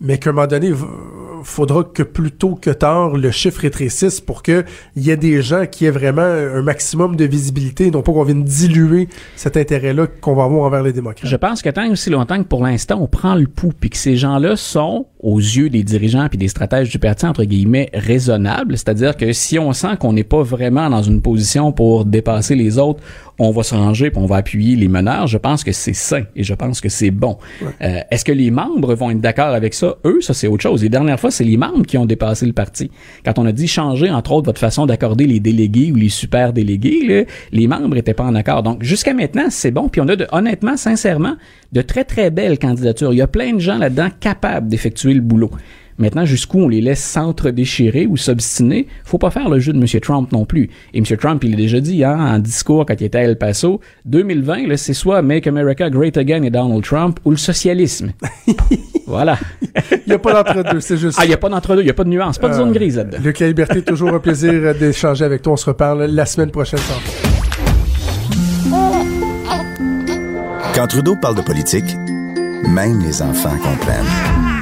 mais 0.00 0.18
qu'à 0.18 0.30
un 0.30 0.32
moment 0.34 0.46
donné, 0.46 0.72
faudra 1.42 1.84
que 1.84 2.02
plus 2.02 2.30
tôt 2.32 2.54
que 2.60 2.70
tard, 2.70 3.16
le 3.16 3.30
chiffre 3.30 3.62
rétrécisse 3.62 4.20
pour 4.20 4.42
que 4.42 4.64
il 4.94 5.06
y 5.06 5.10
ait 5.10 5.16
des 5.16 5.40
gens 5.40 5.64
qui 5.70 5.86
aient 5.86 5.90
vraiment 5.90 6.22
un 6.22 6.60
maximum 6.60 7.16
de 7.16 7.24
visibilité, 7.24 7.90
non 7.90 8.02
pas 8.02 8.12
qu'on 8.12 8.24
vienne 8.24 8.44
diluer 8.44 9.08
cet 9.36 9.56
intérêt-là 9.56 10.06
qu'on 10.20 10.34
va 10.34 10.44
avoir 10.44 10.66
envers 10.66 10.82
les 10.82 10.92
démocrates. 10.92 11.30
Je 11.30 11.36
pense 11.36 11.62
que 11.62 11.70
tant 11.70 11.90
aussi 11.90 12.10
longtemps 12.10 12.42
que 12.42 12.48
pour 12.48 12.62
l'instant, 12.62 12.98
on 13.00 13.06
prend 13.06 13.36
le 13.36 13.46
pouls, 13.46 13.72
puis 13.78 13.88
que 13.88 13.96
ces 13.96 14.16
gens-là 14.16 14.56
sont, 14.56 15.06
aux 15.20 15.38
yeux 15.38 15.70
des 15.70 15.82
dirigeants 15.82 16.28
puis 16.28 16.38
des 16.38 16.48
stratèges 16.48 16.90
du 16.90 16.98
parti, 16.98 17.26
entre 17.26 17.44
guillemets, 17.44 17.88
raisonnables. 17.94 18.76
C'est-à-dire 18.76 19.16
que 19.16 19.32
si 19.32 19.58
on 19.58 19.72
sent 19.72 19.96
qu'on 19.98 20.12
n'est 20.12 20.24
pas 20.24 20.42
vraiment 20.42 20.90
dans 20.90 21.02
une 21.02 21.22
position 21.22 21.72
pour 21.72 22.04
dépasser 22.04 22.54
les 22.54 22.78
autres, 22.78 23.02
on 23.38 23.50
va 23.50 23.62
se 23.62 23.74
ranger 23.74 24.10
puis 24.10 24.20
on 24.20 24.26
va 24.26 24.36
appuyer 24.36 24.76
les 24.76 24.88
meneurs. 24.88 25.26
Je 25.26 25.38
pense 25.38 25.64
que 25.64 25.72
c'est 25.72 25.92
sain 25.92 26.24
et 26.34 26.42
je 26.42 26.54
pense 26.54 26.80
que 26.80 26.88
c'est 26.88 27.10
bon. 27.10 27.38
Euh, 27.82 28.00
Est-ce 28.10 28.24
que 28.24 28.32
les 28.32 28.50
membres 28.50 28.94
vont 28.94 29.10
être 29.10 29.20
d'accord 29.20 29.54
avec 29.54 29.74
ça? 29.74 29.96
Eux, 30.04 30.20
ça, 30.20 30.34
c'est 30.34 30.46
autre 30.46 30.62
chose. 30.62 30.82
Les 30.82 30.88
dernières 30.88 31.20
fois, 31.20 31.30
c'est 31.30 31.44
les 31.44 31.56
membres 31.56 31.84
qui 31.84 31.98
ont 31.98 32.06
dépassé 32.06 32.46
le 32.46 32.52
parti. 32.52 32.90
Quand 33.24 33.38
on 33.38 33.46
a 33.46 33.52
dit 33.52 33.68
changer, 33.68 34.10
entre 34.10 34.32
autres, 34.32 34.46
votre 34.46 34.60
façon 34.60 34.86
d'accorder 34.86 35.26
les 35.26 35.40
délégués 35.40 35.92
ou 35.92 35.96
les 35.96 36.08
super 36.08 36.52
délégués, 36.52 37.06
là, 37.06 37.24
les 37.52 37.66
membres 37.66 37.96
étaient 37.96 38.14
pas 38.14 38.24
en 38.24 38.34
accord. 38.34 38.62
Donc, 38.62 38.82
jusqu'à 38.82 39.14
maintenant, 39.14 39.46
c'est 39.50 39.70
bon. 39.70 39.88
Puis 39.88 40.00
on 40.00 40.08
a, 40.08 40.16
de, 40.16 40.26
honnêtement, 40.32 40.76
sincèrement, 40.76 41.36
de 41.72 41.82
très, 41.82 42.04
très 42.04 42.30
belles 42.30 42.58
candidatures. 42.58 43.12
Il 43.12 43.16
y 43.18 43.22
a 43.22 43.26
plein 43.26 43.52
de 43.52 43.60
gens 43.60 43.78
là-dedans 43.78 44.08
capables 44.20 44.68
d'effectuer 44.68 45.14
le 45.14 45.20
boulot. 45.20 45.50
Maintenant, 45.98 46.24
jusqu'où 46.24 46.58
on 46.60 46.68
les 46.68 46.80
laisse 46.80 47.02
s'entre-déchirer 47.02 48.06
ou 48.06 48.16
s'obstiner, 48.16 48.86
faut 49.04 49.18
pas 49.18 49.30
faire 49.30 49.48
le 49.48 49.58
jeu 49.60 49.72
de 49.72 49.78
M. 49.78 49.86
Trump 50.00 50.30
non 50.32 50.44
plus. 50.44 50.68
Et 50.94 50.98
M. 50.98 51.04
Trump, 51.18 51.42
il 51.44 51.52
l'a 51.52 51.56
déjà 51.56 51.80
dit 51.80 52.04
hein, 52.04 52.18
en 52.18 52.38
discours 52.38 52.84
quand 52.86 53.00
il 53.00 53.04
était 53.04 53.18
à 53.18 53.22
El 53.22 53.38
Paso, 53.38 53.80
2020, 54.04 54.66
là, 54.68 54.76
c'est 54.76 54.92
soit 54.94 55.22
Make 55.22 55.46
America 55.46 55.88
Great 55.90 56.16
Again 56.16 56.42
et 56.42 56.50
Donald 56.50 56.82
Trump 56.84 57.18
ou 57.24 57.30
le 57.30 57.36
socialisme. 57.36 58.12
voilà. 59.06 59.38
Il 59.92 60.08
n'y 60.08 60.12
a 60.14 60.18
pas 60.18 60.42
d'entre-deux, 60.42 60.80
c'est 60.80 60.96
juste 60.96 61.18
Ah, 61.20 61.24
il 61.24 61.28
n'y 61.28 61.34
a 61.34 61.38
pas 61.38 61.48
d'entre-deux, 61.48 61.80
il 61.82 61.84
n'y 61.86 61.90
a 61.90 61.94
pas 61.94 62.04
de 62.04 62.08
nuance, 62.10 62.38
pas 62.38 62.48
de 62.48 62.54
Euh, 62.54 62.58
zone 62.58 62.72
grise 62.72 62.96
là-dedans. 62.96 63.18
Luc 63.22 63.38
La 63.38 63.48
Liberté, 63.48 63.82
toujours 63.82 64.12
un 64.14 64.18
plaisir 64.20 64.74
d'échanger 64.74 65.24
avec 65.24 65.42
toi. 65.42 65.54
On 65.54 65.56
se 65.56 65.66
reparle 65.66 66.04
la 66.04 66.26
semaine 66.26 66.50
prochaine. 66.50 66.78
sans. 66.80 67.00
Quand 70.74 70.86
Trudeau 70.86 71.16
parle 71.16 71.36
de 71.36 71.42
politique, 71.42 71.96
même 72.68 73.00
les 73.02 73.22
enfants 73.22 73.56
comprennent. 73.62 74.55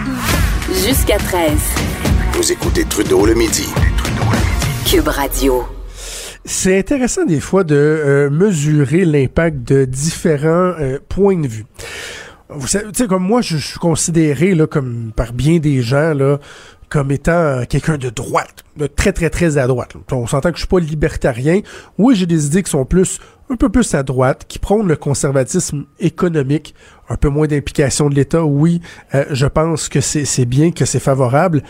Jusqu'à 0.86 1.16
13. 1.16 1.50
Vous 2.34 2.52
écoutez 2.52 2.84
Trudeau 2.84 3.24
le 3.24 3.32
midi. 3.32 3.66
Cube 4.86 5.08
Radio. 5.08 5.64
C'est 6.44 6.78
intéressant 6.78 7.24
des 7.24 7.40
fois 7.40 7.64
de 7.64 7.74
euh, 7.74 8.28
mesurer 8.28 9.06
l'impact 9.06 9.66
de 9.66 9.86
différents 9.86 10.74
euh, 10.78 10.98
points 11.08 11.40
de 11.40 11.48
vue. 11.48 11.64
Vous 12.50 12.66
savez, 12.66 12.84
tu 12.92 13.02
sais, 13.02 13.08
comme 13.08 13.22
moi, 13.22 13.40
je, 13.40 13.56
je 13.56 13.66
suis 13.66 13.78
considéré 13.78 14.54
là, 14.54 14.66
comme 14.66 15.12
par 15.16 15.32
bien 15.32 15.58
des 15.58 15.80
gens 15.80 16.12
là, 16.12 16.38
comme 16.88 17.10
étant 17.10 17.32
euh, 17.32 17.64
quelqu'un 17.68 17.98
de 17.98 18.10
droite, 18.10 18.64
de 18.76 18.86
très 18.86 19.12
très 19.12 19.30
très 19.30 19.58
à 19.58 19.66
droite. 19.66 19.94
On 20.12 20.26
s'entend 20.26 20.50
que 20.50 20.56
je 20.56 20.62
suis 20.62 20.68
pas 20.68 20.80
libertarien. 20.80 21.60
Oui, 21.98 22.16
j'ai 22.16 22.26
des 22.26 22.46
idées 22.46 22.62
qui 22.62 22.70
sont 22.70 22.84
plus 22.84 23.20
un 23.50 23.56
peu 23.56 23.68
plus 23.68 23.94
à 23.94 24.02
droite, 24.02 24.46
qui 24.48 24.58
prônent 24.58 24.88
le 24.88 24.96
conservatisme 24.96 25.84
économique, 26.00 26.74
un 27.08 27.16
peu 27.16 27.28
moins 27.28 27.46
d'implication 27.46 28.08
de 28.08 28.14
l'État. 28.14 28.44
Oui, 28.44 28.80
euh, 29.14 29.24
je 29.30 29.46
pense 29.46 29.88
que 29.88 30.00
c'est 30.00 30.46
bien, 30.46 30.70
que 30.70 30.84
c'est 30.84 31.00
favorable. 31.00 31.62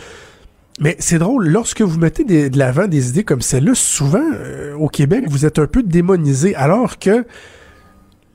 Mais 0.79 0.95
c'est 0.99 1.19
drôle, 1.19 1.47
lorsque 1.47 1.81
vous 1.81 1.97
mettez 1.97 2.23
de 2.49 2.57
l'avant 2.57 2.87
des 2.87 3.09
idées 3.09 3.23
comme 3.23 3.41
celle-là, 3.41 3.75
souvent 3.75 4.23
euh, 4.33 4.75
au 4.75 4.89
Québec, 4.89 5.25
vous 5.29 5.45
êtes 5.45 5.57
un 5.57 5.67
peu 5.67 5.83
démonisé, 5.83 6.53
alors 6.55 6.99
que 6.99 7.25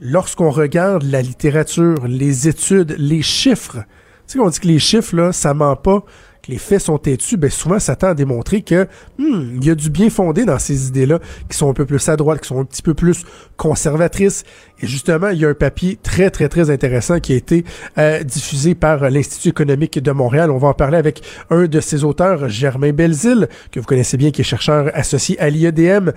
lorsqu'on 0.01 0.51
regarde 0.51 1.03
la 1.03 1.21
littérature, 1.21 2.07
les 2.07 2.49
études, 2.49 2.97
les 2.99 3.21
chiffres, 3.21 3.85
tu 4.27 4.39
sais, 4.39 4.41
on 4.41 4.49
dit 4.49 4.59
que 4.59 4.69
les 4.69 4.79
chiffres, 4.79 5.15
là, 5.15 5.33
ça 5.33 5.53
ment 5.53 5.77
pas, 5.77 6.03
que 6.43 6.51
les 6.51 6.59
faits 6.59 6.81
sont 6.81 6.99
têtus, 6.99 7.37
ben 7.37 7.51
souvent, 7.51 7.79
ça 7.79 7.97
tend 7.97 8.09
à 8.09 8.15
démontrer 8.15 8.63
que 8.63 8.87
hmm, 9.19 9.57
il 9.57 9.65
y 9.65 9.71
a 9.71 9.75
du 9.75 9.91
bien 9.91 10.11
fondé 10.11 10.45
dans 10.45 10.59
ces 10.59 10.89
idées-là, 10.89 11.19
qui 11.49 11.57
sont 11.57 11.69
un 11.69 11.75
peu 11.75 11.85
plus 11.85 12.09
à 12.09 12.17
droite, 12.17 12.41
qui 12.41 12.49
sont 12.49 12.61
un 12.61 12.65
petit 12.65 12.83
peu 12.83 12.95
plus 12.95 13.25
conservatrices. 13.57 14.45
Et 14.83 14.87
justement, 14.87 15.29
il 15.29 15.39
y 15.39 15.45
a 15.45 15.49
un 15.49 15.55
papier 15.55 15.99
très, 16.03 16.31
très, 16.31 16.49
très 16.49 16.71
intéressant 16.71 17.21
qui 17.21 17.33
a 17.33 17.37
été 17.37 17.65
euh, 17.99 18.23
diffusé 18.23 18.75
par 18.75 19.11
l'Institut 19.11 19.49
économique 19.49 19.99
de 19.99 20.13
Montréal. 20.13 20.51
On 20.51 20.59
va 20.59 20.69
en 20.69 20.75
parler 20.75 20.97
avec 20.97 21.23
un 21.51 21.67
de 21.67 21.81
ses 21.81 22.05
auteurs, 22.05 22.49
Germain 22.49 22.93
Belzile, 22.93 23.49
que 23.71 23.81
vous 23.81 23.87
connaissez 23.87 24.17
bien, 24.17 24.31
qui 24.31 24.41
est 24.41 24.45
chercheur 24.45 24.91
associé 24.95 25.39
à 25.41 25.51
l'IEDM. 25.51 26.13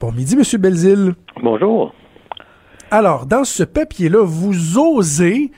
Bon 0.00 0.12
midi, 0.12 0.36
Monsieur 0.36 0.58
Belzile. 0.58 1.14
Bonjour. 1.42 1.94
Alors, 2.90 3.24
dans 3.24 3.44
ce 3.44 3.62
papier-là, 3.62 4.22
vous 4.22 4.78
osez, 4.78 5.50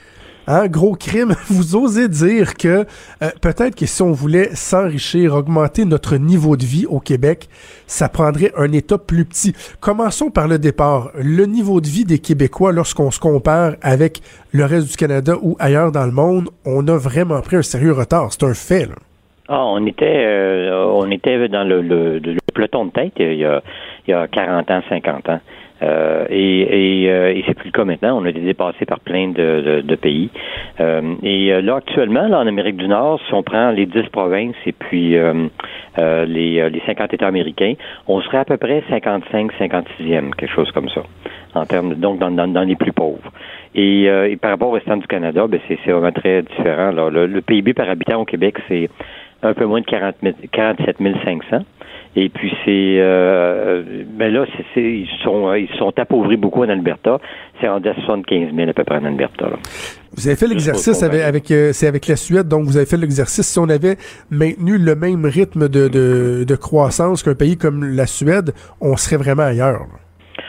hein, 0.47 0.66
gros 0.68 0.95
crime, 0.95 1.34
vous 1.49 1.76
osez 1.76 2.09
dire 2.09 2.55
que 2.55 2.86
euh, 3.22 3.30
peut-être 3.40 3.74
que 3.74 3.86
si 3.86 4.03
on 4.03 4.12
voulait 4.12 4.55
s'enrichir, 4.55 5.34
augmenter 5.34 5.84
notre 5.84 6.16
niveau 6.16 6.57
de 6.57 6.64
vie 6.64 6.86
au 6.86 7.01
Québec, 7.01 7.49
ça 7.86 8.09
prendrait 8.09 8.53
un 8.57 8.72
État 8.72 8.99
plus 8.99 9.24
petit. 9.24 9.55
Commençons 9.80 10.30
par 10.30 10.49
le 10.49 10.59
départ. 10.59 11.11
Le 11.14 11.47
niveau 11.47 11.80
de 11.80 11.86
vie 11.86 12.05
des 12.05 12.18
Québécois, 12.18 12.72
lorsqu'on 12.72 13.11
se 13.11 13.20
compare 13.20 13.74
avec 13.82 14.20
le 14.53 14.64
reste 14.64 14.90
du 14.90 14.97
Canada 14.97 15.34
ou 15.42 15.57
ailleurs 15.59 15.92
dans 15.92 16.07
le 16.07 16.12
monde, 16.12 16.49
on 16.64 16.86
a 16.88 16.97
vraiment 16.97 17.40
pris 17.40 17.57
un 17.57 17.62
sérieux 17.62 17.92
retard. 17.92 18.32
C'est 18.32 18.45
un 18.45 18.55
fait. 18.55 18.86
Là. 18.86 18.95
Ah, 19.49 19.64
on 19.66 19.84
était 19.86 20.24
euh, 20.24 20.86
on 20.86 21.11
était 21.11 21.49
dans 21.49 21.64
le, 21.64 21.82
le, 21.82 22.18
le 22.18 22.38
peloton 22.55 22.86
de 22.86 22.90
tête 22.92 23.12
il 23.18 23.34
y 23.34 23.45
a, 23.45 23.62
il 24.07 24.11
y 24.11 24.14
a 24.14 24.26
40 24.26 24.70
ans, 24.70 24.82
50 24.88 25.28
ans. 25.28 25.40
Euh, 25.85 26.26
et 26.30 27.09
euh, 27.09 27.32
et 27.35 27.45
c'est 27.47 27.55
plus 27.55 27.68
le 27.68 27.72
cas 27.72 27.85
maintenant. 27.85 28.18
On 28.20 28.24
a 28.24 28.30
été 28.30 28.41
dépassé 28.41 28.87
par 28.87 29.01
plein 29.01 29.28
de, 29.28 29.95
pays. 29.97 30.30
Euh, 30.80 31.14
et 31.22 31.61
là, 31.62 31.76
actuellement, 31.76 32.26
là, 32.26 32.41
en 32.41 32.47
Amérique 32.47 32.76
du 32.76 32.89
Nord, 32.89 33.20
si 33.26 33.35
on 33.35 33.43
prend 33.43 33.70
les 33.70 33.87
10 33.87 34.09
provinces 34.12 34.57
et 34.66 34.72
puis 34.72 35.16
les, 35.97 36.70
les 36.70 36.82
50 36.87 37.14
États 37.14 37.26
américains, 37.26 37.74
on 38.09 38.20
serait 38.22 38.39
à 38.39 38.45
peu 38.45 38.57
près 38.57 38.82
55, 38.89 39.53
56e, 39.59 40.35
quelque 40.35 40.53
chose 40.53 40.70
comme 40.72 40.89
ça, 40.89 41.03
en 41.55 41.64
termes 41.66 41.91
de, 41.91 41.95
donc 41.95 42.18
dans, 42.18 42.66
les 42.66 42.76
plus 42.76 42.93
pauvres. 42.93 43.32
Et, 43.74 44.09
par 44.41 44.51
rapport 44.51 44.68
au 44.68 44.72
restant 44.72 44.97
du 44.97 45.07
Canada, 45.07 45.47
ben 45.47 45.61
c'est 45.68 45.91
vraiment 45.91 46.12
très 46.12 46.43
différent. 46.43 46.91
Le, 47.11 47.26
le 47.26 47.41
PIB 47.41 47.74
par 47.74 47.89
habitant 47.89 48.20
au 48.20 48.24
Québec, 48.24 48.57
c'est 48.68 48.89
un 49.45 49.55
peu 49.55 49.66
moins 49.66 49.80
de 49.80 49.87
40 49.87 50.16
000 50.22 50.35
47 50.51 50.97
500. 51.24 51.64
Et 52.16 52.28
puis 52.28 52.52
c'est 52.64 52.96
euh, 53.00 53.82
ben 54.06 54.32
là, 54.32 54.44
ils 54.76 55.08
sont 55.22 55.52
ils 55.54 55.68
sont 55.78 55.92
appauvris 55.98 56.36
beaucoup 56.36 56.62
en 56.62 56.68
Alberta. 56.68 57.18
C'est 57.60 57.68
rendu 57.68 57.88
à 57.88 57.94
75 57.94 58.54
000 58.54 58.70
à 58.70 58.72
peu 58.72 58.84
près 58.84 58.98
en 58.98 59.04
Alberta. 59.04 59.46
Là. 59.46 59.56
Vous 60.16 60.28
avez 60.28 60.36
fait 60.36 60.46
l'exercice 60.46 61.02
avec, 61.02 61.22
avec 61.22 61.50
euh, 61.50 61.72
c'est 61.72 61.88
avec 61.88 62.06
la 62.06 62.16
Suède, 62.16 62.46
donc 62.46 62.64
vous 62.64 62.76
avez 62.76 62.86
fait 62.86 62.96
l'exercice. 62.96 63.46
Si 63.46 63.58
on 63.58 63.68
avait 63.68 63.96
maintenu 64.30 64.78
le 64.78 64.94
même 64.94 65.24
rythme 65.24 65.68
de, 65.68 65.88
de, 65.88 66.44
de 66.44 66.56
croissance 66.56 67.24
qu'un 67.24 67.34
pays 67.34 67.56
comme 67.56 67.84
la 67.84 68.06
Suède, 68.06 68.52
on 68.80 68.96
serait 68.96 69.16
vraiment 69.16 69.42
ailleurs. 69.42 69.80
là. 69.80 69.98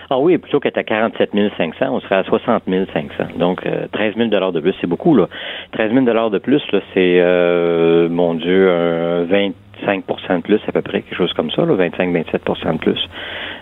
Ah 0.10 0.20
oui, 0.20 0.38
plutôt 0.38 0.60
qu'être 0.60 0.78
à 0.78 0.84
47 0.84 1.32
500, 1.58 1.88
on 1.90 2.00
serait 2.00 2.16
à 2.16 2.24
60 2.24 2.64
500. 2.94 3.38
Donc, 3.40 3.66
euh, 3.66 3.88
13 3.92 4.14
000 4.16 4.30
de 4.30 4.60
plus, 4.60 4.76
c'est 4.80 4.88
beaucoup, 4.88 5.16
là. 5.16 5.28
13 5.72 5.94
000 5.94 6.06
de 6.30 6.38
plus, 6.38 6.62
là, 6.72 6.80
c'est, 6.94 7.20
euh, 7.20 8.08
mon 8.10 8.36
Dieu, 8.36 8.70
un 8.70 9.24
25% 9.84 10.38
de 10.38 10.42
plus 10.42 10.62
à 10.68 10.72
peu 10.72 10.82
près, 10.82 11.02
quelque 11.02 11.18
chose 11.18 11.34
comme 11.34 11.52
ça, 11.52 11.64
25-27% 11.64 12.74
de 12.74 12.78
plus. 12.80 13.10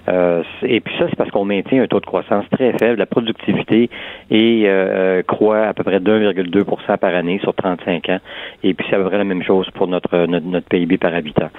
Euh, 0.09 0.43
et 0.63 0.81
puis 0.81 0.93
ça, 0.99 1.05
c'est 1.09 1.15
parce 1.15 1.31
qu'on 1.31 1.45
maintient 1.45 1.81
un 1.83 1.87
taux 1.87 1.99
de 1.99 2.05
croissance 2.05 2.45
très 2.51 2.73
faible. 2.73 2.99
La 2.99 3.05
productivité 3.05 3.89
est, 4.29 4.63
euh, 4.65 5.21
croît 5.23 5.67
à 5.67 5.73
peu 5.73 5.83
près 5.83 5.99
1,2% 5.99 6.97
par 6.97 7.15
année 7.15 7.39
sur 7.39 7.53
35 7.53 8.09
ans. 8.09 8.19
Et 8.63 8.73
puis 8.73 8.85
c'est 8.89 8.95
à 8.95 8.99
peu 8.99 9.05
près 9.05 9.17
la 9.17 9.23
même 9.23 9.43
chose 9.43 9.69
pour 9.71 9.87
notre, 9.87 10.25
notre, 10.27 10.45
notre 10.45 10.67
PIB 10.67 10.97
par 10.97 11.13
habitant. 11.13 11.49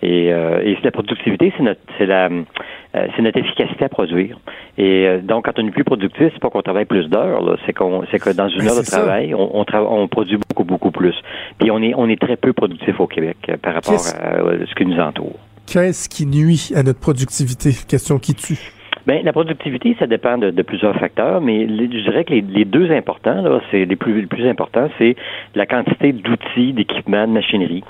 Et, 0.00 0.32
euh, 0.32 0.60
et 0.62 0.78
la 0.84 0.92
productivité, 0.92 1.52
c'est 1.56 1.62
notre, 1.64 1.80
c'est 1.98 2.06
la, 2.06 2.26
euh, 2.28 3.06
c'est 3.16 3.22
notre 3.22 3.38
efficacité 3.38 3.84
à 3.84 3.88
produire. 3.88 4.38
Et 4.78 5.06
euh, 5.08 5.18
donc, 5.20 5.46
quand 5.46 5.58
on 5.58 5.66
est 5.66 5.72
plus 5.72 5.82
productif, 5.82 6.28
c'est 6.32 6.38
pas 6.40 6.50
qu'on 6.50 6.62
travaille 6.62 6.84
plus 6.84 7.08
d'heures, 7.08 7.42
là. 7.42 7.56
c'est 7.66 7.72
qu'on, 7.72 8.04
c'est 8.12 8.20
que 8.20 8.30
dans 8.30 8.48
une 8.48 8.60
Ben, 8.60 8.68
heure 8.68 8.76
de 8.80 8.86
travail, 8.86 9.34
on, 9.34 9.58
on, 9.58 9.64
on 9.74 10.06
produit 10.06 10.36
beaucoup, 10.48 10.62
beaucoup 10.62 10.92
plus. 10.92 11.16
Puis 11.58 11.72
on 11.72 11.82
est, 11.82 11.94
on 11.96 12.08
est 12.08 12.20
très 12.20 12.36
peu 12.36 12.52
productif 12.52 13.00
au 13.00 13.08
Québec 13.08 13.38
euh, 13.48 13.56
par 13.60 13.74
rapport 13.74 13.94
Qu'est-ce- 13.94 14.14
à, 14.16 14.34
euh, 14.40 14.64
ce 14.68 14.74
qui 14.76 14.86
nous 14.86 15.00
entoure. 15.00 15.34
Qu'est-ce 15.70 16.08
qui 16.08 16.24
nuit 16.24 16.72
à 16.74 16.82
notre 16.82 16.98
productivité? 16.98 17.72
Question 17.86 18.18
qui 18.18 18.34
tue. 18.34 18.72
Ben, 19.06 19.22
la 19.22 19.34
productivité, 19.34 19.94
ça 19.98 20.06
dépend 20.06 20.38
de, 20.38 20.50
plusieurs 20.62 20.96
facteurs, 20.96 21.42
mais 21.42 21.68
je 21.68 22.02
dirais 22.02 22.24
que 22.24 22.32
les, 22.32 22.40
les 22.40 22.64
deux 22.64 22.90
importants, 22.90 23.42
là, 23.42 23.60
c'est 23.70 23.84
les 23.84 23.96
plus, 23.96 24.22
les 24.22 24.26
plus 24.26 24.48
importants, 24.48 24.88
c'est 24.96 25.14
la 25.54 25.66
quantité 25.66 26.12
d'outils, 26.12 26.72
d'équipements, 26.72 27.26
de 27.26 27.32
machinerie, 27.32 27.84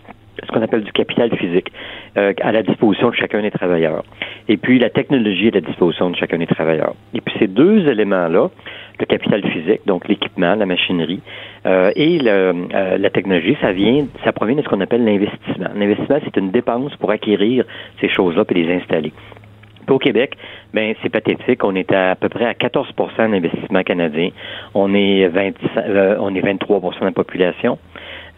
ce 0.45 0.53
qu'on 0.53 0.62
appelle 0.62 0.83
du 0.83 0.93
capital 0.93 1.31
physique, 1.37 1.72
euh, 2.16 2.33
à 2.41 2.53
la 2.53 2.62
disposition 2.62 3.11
de 3.11 3.14
chacun 3.14 3.43
des 3.43 3.51
travailleurs. 3.51 4.05
Et 4.49 4.57
puis 4.57 4.79
la 4.79 4.91
technologie 4.91 5.49
à 5.49 5.53
la 5.53 5.61
disposition 5.61 6.11
de 6.11 6.16
chacun 6.16 6.39
des 6.39 6.47
travailleurs. 6.47 6.95
Et 7.14 7.20
puis 7.20 7.35
ces 7.39 7.47
deux 7.47 7.89
éléments-là, 7.89 8.49
le 8.99 9.07
capital 9.07 9.43
physique, 9.51 9.83
donc 9.87 10.09
l'équipement, 10.09 10.55
la 10.55 10.66
machinerie, 10.66 11.20
euh, 11.68 11.92
et 11.96 12.18
le, 12.18 12.54
euh, 12.74 12.98
la 12.98 13.10
technologie, 13.10 13.56
ça 13.60 13.72
vient, 13.72 14.06
ça 14.24 14.32
provient 14.32 14.56
de 14.56 14.62
ce 14.62 14.68
qu'on 14.68 14.80
appelle 14.80 15.04
l'investissement. 15.04 15.68
L'investissement, 15.76 16.18
c'est 16.24 16.36
une 16.36 16.50
dépense 16.50 16.96
pour 16.96 17.10
acquérir 17.10 17.64
ces 18.00 18.08
choses-là 18.08 18.44
et 18.48 18.54
les 18.54 18.74
installer. 18.74 19.12
Puis 19.86 19.94
au 19.94 19.98
Québec, 19.98 20.36
ben 20.72 20.94
c'est 21.02 21.10
pathétique. 21.10 21.64
On 21.64 21.74
est 21.74 21.92
à, 21.92 22.14
peu 22.14 22.28
près 22.28 22.46
à 22.46 22.52
14% 22.52 23.30
d'investissement 23.30 23.82
canadien. 23.82 24.30
On 24.74 24.94
est 24.94 25.28
20, 25.28 25.52
euh, 25.76 26.16
on 26.20 26.34
est 26.34 26.40
23% 26.40 27.00
de 27.00 27.04
la 27.04 27.10
population. 27.12 27.78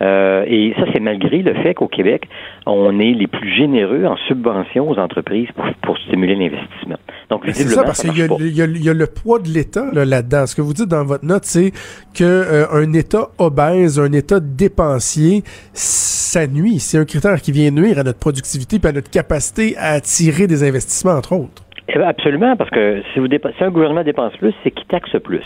Euh, 0.02 0.44
et 0.46 0.72
ça, 0.78 0.84
c'est 0.92 1.00
malgré 1.00 1.42
le 1.42 1.54
fait 1.54 1.74
qu'au 1.74 1.88
Québec, 1.88 2.28
on 2.66 2.98
est 2.98 3.12
les 3.12 3.26
plus 3.26 3.54
généreux 3.54 4.06
en 4.06 4.16
subventions 4.28 4.88
aux 4.88 4.98
entreprises 4.98 5.48
pour, 5.54 5.64
pour 5.82 5.98
stimuler 5.98 6.36
l'investissement. 6.36 6.96
Donc, 7.28 7.42
C'est 7.52 7.68
ça, 7.68 7.84
parce 7.84 8.00
qu'il 8.00 8.16
y, 8.16 8.22
a- 8.22 8.66
y 8.66 8.84
y 8.84 8.94
le 8.94 9.06
poids 9.06 9.38
de 9.38 9.48
l'État 9.48 9.86
là, 9.92 10.04
là-dedans. 10.04 10.46
Ce 10.46 10.56
que 10.56 10.62
vous 10.62 10.72
dites 10.72 10.88
dans 10.88 11.04
votre 11.04 11.24
note, 11.24 11.44
c'est 11.44 11.70
que 12.14 12.24
euh, 12.24 12.64
un 12.72 12.92
État 12.92 13.28
obèse, 13.38 14.00
un 14.00 14.12
État 14.12 14.40
dépensier, 14.40 15.42
ça 15.72 16.46
nuit. 16.46 16.78
C'est 16.78 16.98
un 16.98 17.04
critère 17.04 17.40
qui 17.42 17.52
vient 17.52 17.70
nuire 17.70 17.98
à 17.98 18.02
notre 18.02 18.18
productivité 18.18 18.76
et 18.82 18.86
à 18.86 18.92
notre 18.92 19.10
capacité 19.10 19.76
à 19.78 19.92
attirer 19.92 20.46
des 20.46 20.66
investissements, 20.66 21.12
entre 21.14 21.34
autres. 21.34 21.62
Eh 21.88 21.98
ben, 21.98 22.06
Absolument, 22.08 22.56
parce 22.56 22.70
que 22.70 23.02
si, 23.12 23.20
vous 23.20 23.26
si 23.28 23.64
un 23.64 23.70
gouvernement 23.70 24.04
dépense 24.04 24.36
plus, 24.38 24.54
c'est 24.64 24.70
qu'il 24.70 24.86
taxe 24.86 25.10
plus. 25.22 25.44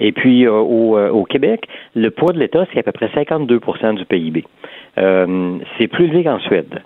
Et 0.00 0.12
puis 0.12 0.46
euh, 0.46 0.52
au, 0.52 0.96
euh, 0.96 1.10
au 1.10 1.24
Québec, 1.24 1.68
le 1.94 2.10
poids 2.10 2.32
de 2.32 2.38
l'État, 2.38 2.66
c'est 2.72 2.80
à 2.80 2.82
peu 2.82 2.92
près 2.92 3.06
52% 3.08 3.94
du 3.94 4.04
PIB. 4.06 4.44
Euh, 4.98 5.58
c'est 5.78 5.88
plus 5.88 6.06
élevé 6.06 6.24
qu'en 6.24 6.40
Suède. 6.40 6.80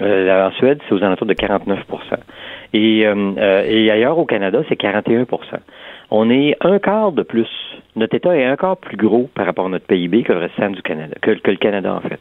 En 0.00 0.52
Suède, 0.52 0.78
c'est 0.88 0.94
aux 0.94 1.02
alentours 1.02 1.26
de 1.26 1.34
49 1.34 1.80
et, 2.72 3.00
et 3.00 3.90
ailleurs 3.90 4.16
au 4.16 4.26
Canada, 4.26 4.62
c'est 4.68 4.80
41% 4.80 5.26
On 6.12 6.30
est 6.30 6.56
un 6.60 6.78
quart 6.78 7.10
de 7.10 7.24
plus. 7.24 7.48
Notre 7.98 8.14
État 8.14 8.36
est 8.36 8.56
quart 8.58 8.76
plus 8.76 8.96
gros 8.96 9.28
par 9.34 9.46
rapport 9.46 9.66
à 9.66 9.68
notre 9.68 9.86
PIB 9.86 10.22
que 10.22 10.32
le 10.32 10.38
restant 10.38 10.70
du 10.70 10.80
Canada, 10.82 11.14
que, 11.20 11.30
le 11.30 11.56
Canada 11.56 11.94
en 11.94 12.00
fait, 12.00 12.20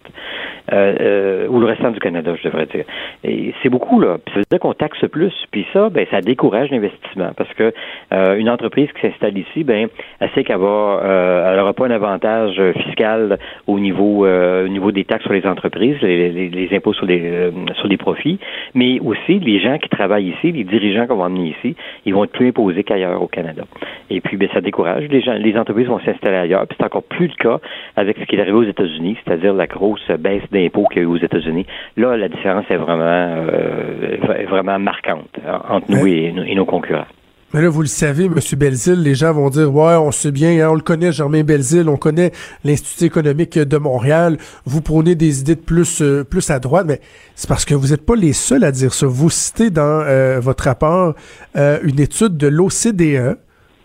euh, 0.73 0.95
euh, 0.99 1.47
ou 1.47 1.59
le 1.59 1.65
restant 1.67 1.91
du 1.91 1.99
Canada, 1.99 2.33
je 2.35 2.43
devrais 2.47 2.65
dire. 2.65 2.83
Et 3.23 3.53
c'est 3.61 3.69
beaucoup 3.69 3.99
là. 3.99 4.17
Puis 4.23 4.33
ça 4.33 4.39
veut 4.39 4.45
dire 4.49 4.59
qu'on 4.59 4.73
taxe 4.73 4.99
plus. 5.11 5.33
Puis 5.51 5.65
ça, 5.73 5.89
ben 5.89 6.05
ça 6.11 6.21
décourage 6.21 6.69
l'investissement 6.71 7.31
parce 7.37 7.53
que 7.53 7.71
euh, 8.13 8.35
une 8.37 8.49
entreprise 8.49 8.89
qui 8.93 9.01
s'installe 9.01 9.37
ici, 9.37 9.63
ben 9.63 9.87
elle 10.19 10.29
sait 10.31 10.43
qu'elle 10.43 10.57
va, 10.57 11.01
euh, 11.03 11.49
elle 11.51 11.57
n'aura 11.57 11.73
pas 11.73 11.85
un 11.85 11.91
avantage 11.91 12.59
fiscal 12.83 13.37
au 13.67 13.79
niveau, 13.79 14.25
euh, 14.25 14.65
au 14.65 14.69
niveau 14.69 14.91
des 14.91 15.05
taxes 15.05 15.23
sur 15.23 15.33
les 15.33 15.45
entreprises, 15.45 15.97
les, 16.01 16.29
les- 16.31 16.49
les 16.49 16.75
impôts 16.75 16.93
sur 16.93 17.05
les, 17.05 17.21
euh, 17.23 17.51
sur 17.75 17.87
les 17.87 17.97
profits, 17.97 18.39
mais 18.73 18.99
aussi 18.99 19.39
les 19.39 19.59
gens 19.59 19.77
qui 19.77 19.89
travaillent 19.89 20.29
ici, 20.29 20.51
les 20.51 20.63
dirigeants 20.63 21.05
qu'on 21.07 21.17
va 21.17 21.25
emmener 21.25 21.49
ici, 21.59 21.75
ils 22.05 22.13
vont 22.13 22.23
être 22.23 22.31
plus 22.31 22.47
imposés 22.47 22.83
qu'ailleurs 22.83 23.21
au 23.21 23.27
Canada. 23.27 23.63
Et 24.09 24.21
puis, 24.21 24.37
ben, 24.37 24.49
ça 24.53 24.61
décourage. 24.61 25.05
Les 25.09 25.21
gens, 25.21 25.33
les 25.33 25.51
entreprises 25.57 25.66
vont 25.73 25.99
s'installer 25.99 26.37
ailleurs. 26.37 26.65
Puis 26.67 26.77
c'est 26.79 26.85
encore 26.85 27.03
plus 27.03 27.27
le 27.27 27.35
cas 27.35 27.59
avec 27.95 28.17
ce 28.17 28.23
qui 28.25 28.35
est 28.35 28.41
arrivé 28.41 28.57
aux 28.57 28.63
États-Unis, 28.63 29.17
c'est-à-dire 29.23 29.53
la 29.53 29.67
grosse 29.67 30.07
baisse 30.19 30.43
d'impôts 30.51 30.85
qu'il 30.85 30.97
y 30.97 30.99
a 30.99 31.03
eu 31.03 31.11
aux 31.11 31.17
États-Unis. 31.17 31.65
Là, 31.95 32.17
la 32.17 32.29
différence 32.29 32.65
est 32.69 32.77
vraiment, 32.77 33.03
euh, 33.03 34.17
vraiment 34.49 34.79
marquante 34.79 35.29
hein, 35.47 35.61
entre 35.69 35.91
nous 35.91 36.07
et, 36.07 36.33
et 36.47 36.55
nos 36.55 36.65
concurrents. 36.65 37.05
Mais 37.53 37.61
là, 37.61 37.69
vous 37.69 37.81
le 37.81 37.87
savez, 37.87 38.25
M. 38.25 38.33
Belzile, 38.57 39.01
les 39.01 39.15
gens 39.15 39.31
vont 39.31 39.49
dire, 39.49 39.73
ouais, 39.73 39.95
on 39.95 40.11
sait 40.11 40.31
bien, 40.31 40.59
hein, 40.59 40.69
on 40.69 40.75
le 40.75 40.81
connaît, 40.81 41.13
Germain 41.13 41.43
Belzile, 41.43 41.87
on 41.87 41.95
connaît 41.95 42.33
l'Institut 42.65 43.05
économique 43.05 43.57
de 43.57 43.77
Montréal, 43.77 44.37
vous 44.65 44.81
prônez 44.81 45.15
des 45.15 45.39
idées 45.39 45.55
de 45.55 45.61
plus, 45.61 46.01
euh, 46.01 46.25
plus 46.25 46.49
à 46.49 46.59
droite, 46.59 46.85
mais 46.89 46.99
c'est 47.35 47.47
parce 47.47 47.63
que 47.63 47.73
vous 47.73 47.87
n'êtes 47.87 48.05
pas 48.05 48.17
les 48.17 48.33
seuls 48.33 48.65
à 48.65 48.71
dire 48.73 48.93
ça. 48.93 49.07
Vous 49.07 49.29
citez 49.29 49.69
dans 49.69 49.81
euh, 49.81 50.41
votre 50.41 50.65
rapport 50.65 51.15
euh, 51.55 51.79
une 51.83 52.01
étude 52.01 52.35
de 52.35 52.47
l'OCDE, 52.47 53.37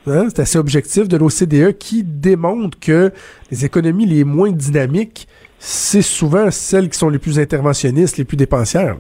hein, 0.07 0.29
c'est 0.29 0.41
assez 0.41 0.59
objectif, 0.59 1.09
de 1.09 1.17
l'OCDE, 1.17 1.77
qui 1.79 2.03
démontre 2.03 2.79
que 2.79 3.13
les 3.51 3.65
économies 3.65 4.07
les 4.07 4.25
moins 4.25 4.51
dynamiques, 4.51 5.29
c'est 5.59 6.03
souvent 6.03 6.51
celles 6.51 6.89
qui 6.91 6.99
sont 6.99 7.09
les 7.09 7.19
plus 7.19 7.39
interventionnistes, 7.39 8.17
les 8.17 8.25
plus 8.25 8.37
dépensières. 8.37 8.97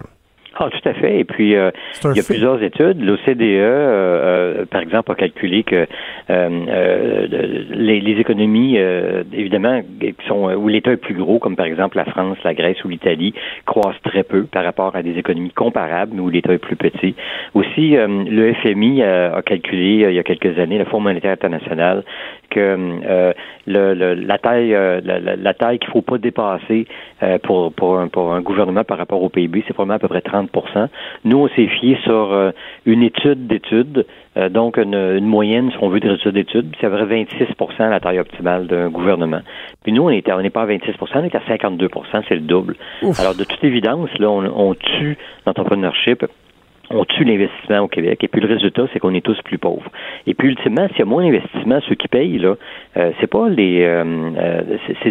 Ah, 0.58 0.68
tout 0.70 0.88
à 0.88 0.92
fait. 0.94 1.18
Et 1.20 1.24
puis, 1.24 1.54
euh, 1.56 1.70
il 2.04 2.08
y 2.08 2.10
a 2.10 2.14
fait. 2.22 2.34
plusieurs 2.34 2.62
études. 2.62 3.00
L'OCDE, 3.02 3.40
euh, 3.42 4.58
euh, 4.60 4.64
par 4.66 4.82
exemple, 4.82 5.10
a 5.12 5.14
calculé 5.14 5.62
que 5.62 5.76
euh, 5.76 5.86
euh, 6.30 7.26
les, 7.70 8.00
les 8.00 8.20
économies, 8.20 8.74
euh, 8.78 9.24
évidemment, 9.32 9.80
qui 10.00 10.14
sont 10.28 10.52
où 10.54 10.68
l'État 10.68 10.92
est 10.92 10.96
plus 10.98 11.14
gros, 11.14 11.38
comme 11.38 11.56
par 11.56 11.66
exemple 11.66 11.96
la 11.96 12.04
France, 12.04 12.36
la 12.44 12.54
Grèce 12.54 12.82
ou 12.84 12.88
l'Italie, 12.88 13.34
croissent 13.66 14.00
très 14.04 14.22
peu 14.24 14.42
par 14.44 14.64
rapport 14.64 14.94
à 14.94 15.02
des 15.02 15.18
économies 15.18 15.50
comparables, 15.52 16.12
mais 16.14 16.20
où 16.20 16.28
l'État 16.28 16.52
est 16.52 16.58
plus 16.58 16.76
petit. 16.76 17.14
Aussi, 17.54 17.96
euh, 17.96 18.06
le 18.28 18.52
FMI 18.54 19.02
a, 19.02 19.40
calculé 19.42 20.06
il 20.08 20.14
y 20.14 20.18
a 20.18 20.22
quelques 20.22 20.58
années, 20.58 20.78
le 20.78 20.84
Fonds 20.84 21.00
monétaire 21.00 21.32
international, 21.32 22.04
que 22.50 22.60
euh, 23.08 23.32
le, 23.66 23.94
le- 23.94 24.14
la 24.14 24.38
taille, 24.38 24.70
la, 24.70 25.00
la- 25.00 25.36
la 25.36 25.54
taille 25.54 25.78
qu'il 25.78 25.88
faut 25.90 26.02
pas 26.02 26.18
dépasser 26.18 26.86
euh, 27.22 27.38
pour 27.38 27.72
pour 27.72 27.98
un, 27.98 28.08
pour 28.08 28.34
un 28.34 28.40
gouvernement 28.42 28.84
par 28.84 28.98
rapport 28.98 29.22
au 29.22 29.28
PIB, 29.30 29.64
c'est 29.66 29.72
probablement 29.72 29.96
à 29.96 29.98
peu 29.98 30.08
près 30.08 30.20
30 30.20 30.41
Nous, 31.24 31.38
on 31.38 31.48
s'est 31.48 31.66
fié 31.66 31.96
sur 32.04 32.32
euh, 32.32 32.50
une 32.86 33.02
étude 33.02 33.46
d'études, 33.46 34.06
euh, 34.36 34.48
donc 34.48 34.76
une, 34.76 34.94
une 34.94 35.26
moyenne, 35.26 35.70
si 35.70 35.76
on 35.80 35.88
veut, 35.88 36.00
des 36.00 36.08
résultats 36.08 36.32
d'études, 36.32 36.70
puis 36.70 36.80
peu 36.80 36.96
près 36.96 37.24
26 37.24 37.46
la 37.78 38.00
taille 38.00 38.18
optimale 38.18 38.66
d'un 38.66 38.88
gouvernement. 38.88 39.40
Puis 39.82 39.92
nous, 39.92 40.02
on 40.02 40.10
n'est 40.10 40.22
pas 40.22 40.62
à 40.62 40.66
26 40.66 40.92
on 41.00 41.24
est 41.24 41.34
à 41.34 41.40
52% 41.40 42.22
c'est 42.28 42.34
le 42.34 42.40
double. 42.40 42.76
Ouf. 43.02 43.18
Alors, 43.20 43.34
de 43.34 43.44
toute 43.44 43.62
évidence, 43.64 44.10
là, 44.18 44.30
on, 44.30 44.70
on 44.70 44.74
tue 44.74 45.16
l'entrepreneurship 45.46 46.24
on 46.92 47.04
tue 47.04 47.24
l'investissement 47.24 47.80
au 47.80 47.88
Québec. 47.88 48.22
Et 48.22 48.28
puis 48.28 48.40
le 48.40 48.48
résultat, 48.48 48.82
c'est 48.92 48.98
qu'on 48.98 49.14
est 49.14 49.24
tous 49.24 49.40
plus 49.42 49.58
pauvres. 49.58 49.90
Et 50.26 50.34
puis 50.34 50.48
ultimement, 50.48 50.86
s'il 50.88 51.00
y 51.00 51.02
a 51.02 51.06
moins 51.06 51.24
d'investissement, 51.24 51.80
ceux 51.88 51.94
qui 51.94 52.08
payent 52.08 52.38
là, 52.38 52.56
euh, 52.96 53.10
c'est 53.20 53.26
pas 53.26 53.48
les 53.48 53.82
euh, 53.82 54.04
euh 54.36 54.62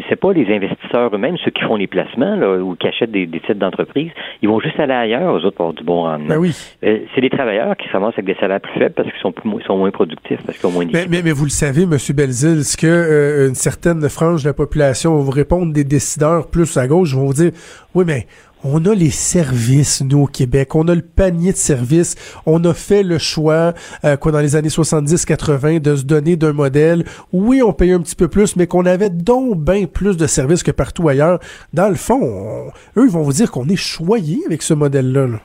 c'est 0.09 0.15
pas 0.15 0.33
les 0.33 0.53
investisseurs 0.53 1.13
eux-mêmes, 1.13 1.37
ceux 1.43 1.51
qui 1.51 1.63
font 1.63 1.75
les 1.75 1.87
placements 1.87 2.35
là, 2.35 2.57
ou 2.57 2.75
qui 2.75 2.87
achètent 2.87 3.11
des, 3.11 3.25
des 3.25 3.39
titres 3.39 3.55
d'entreprise. 3.55 4.11
Ils 4.41 4.49
vont 4.49 4.59
juste 4.59 4.79
aller 4.79 4.93
ailleurs, 4.93 5.33
aux 5.33 5.45
autres 5.45 5.55
pour 5.55 5.65
avoir 5.65 5.73
du 5.73 5.83
bon 5.83 6.01
rendement. 6.03 6.27
Ben 6.27 6.37
oui. 6.37 6.55
Euh, 6.83 6.99
c'est 7.13 7.21
les 7.21 7.29
travailleurs 7.29 7.75
qui 7.77 7.87
s'avancent 7.89 8.13
avec 8.13 8.25
des 8.25 8.35
salaires 8.35 8.61
plus 8.61 8.77
faibles 8.79 8.93
parce 8.95 9.09
qu'ils 9.09 9.21
sont 9.21 9.31
plus, 9.31 9.49
ils 9.59 9.65
sont 9.65 9.77
moins 9.77 9.91
productifs, 9.91 10.39
parce 10.45 10.57
qu'ils 10.57 10.67
ont 10.67 10.71
moins 10.71 10.85
mais, 10.91 11.05
mais, 11.09 11.21
mais, 11.23 11.31
vous 11.31 11.45
le 11.45 11.49
savez, 11.49 11.83
M. 11.83 11.97
Belzil, 12.15 12.63
ce 12.63 12.77
que 12.77 12.87
euh, 12.87 13.47
une 13.47 13.55
certaine 13.55 14.07
frange 14.09 14.43
de 14.43 14.49
la 14.49 14.53
population 14.53 15.15
va 15.15 15.23
vous 15.23 15.31
répondre 15.31 15.73
des 15.73 15.83
décideurs 15.83 16.49
plus 16.49 16.77
à 16.77 16.87
gauche, 16.87 17.13
vont 17.15 17.25
vous 17.25 17.33
dire 17.33 17.51
Oui, 17.95 18.03
mais 18.05 18.25
on 18.63 18.85
a 18.85 18.93
les 18.93 19.09
services, 19.09 20.01
nous, 20.01 20.23
au 20.23 20.27
Québec. 20.27 20.75
On 20.75 20.87
a 20.87 20.95
le 20.95 21.01
panier 21.01 21.51
de 21.51 21.57
services. 21.57 22.15
On 22.45 22.63
a 22.63 22.73
fait 22.73 23.03
le 23.03 23.17
choix, 23.17 23.73
euh, 24.05 24.17
quoi, 24.17 24.31
dans 24.31 24.39
les 24.39 24.55
années 24.55 24.69
70-80, 24.69 25.79
de 25.79 25.95
se 25.95 26.03
donner 26.03 26.35
d'un 26.35 26.53
modèle. 26.53 27.05
Oui, 27.31 27.61
on 27.61 27.73
paye 27.73 27.91
un 27.91 27.99
petit 27.99 28.15
peu 28.15 28.27
plus, 28.27 28.55
mais 28.55 28.67
qu'on 28.67 28.85
avait 28.85 29.09
donc 29.09 29.57
bien 29.59 29.85
plus 29.85 30.17
de 30.17 30.27
services 30.27 30.63
que 30.63 30.71
partout 30.71 31.07
ailleurs. 31.09 31.39
Dans 31.73 31.89
le 31.89 31.95
fond, 31.95 32.71
eux, 32.97 33.05
ils 33.05 33.11
vont 33.11 33.23
vous 33.23 33.33
dire 33.33 33.51
qu'on 33.51 33.67
est 33.67 33.75
choyé 33.75 34.41
avec 34.45 34.61
ce 34.61 34.73
modèle-là. 34.73 35.27
là 35.27 35.39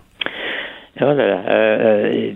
Oh 0.99 1.05
là 1.05 1.15
là. 1.15 1.41
Euh, 1.47 1.79
euh, 1.79 2.33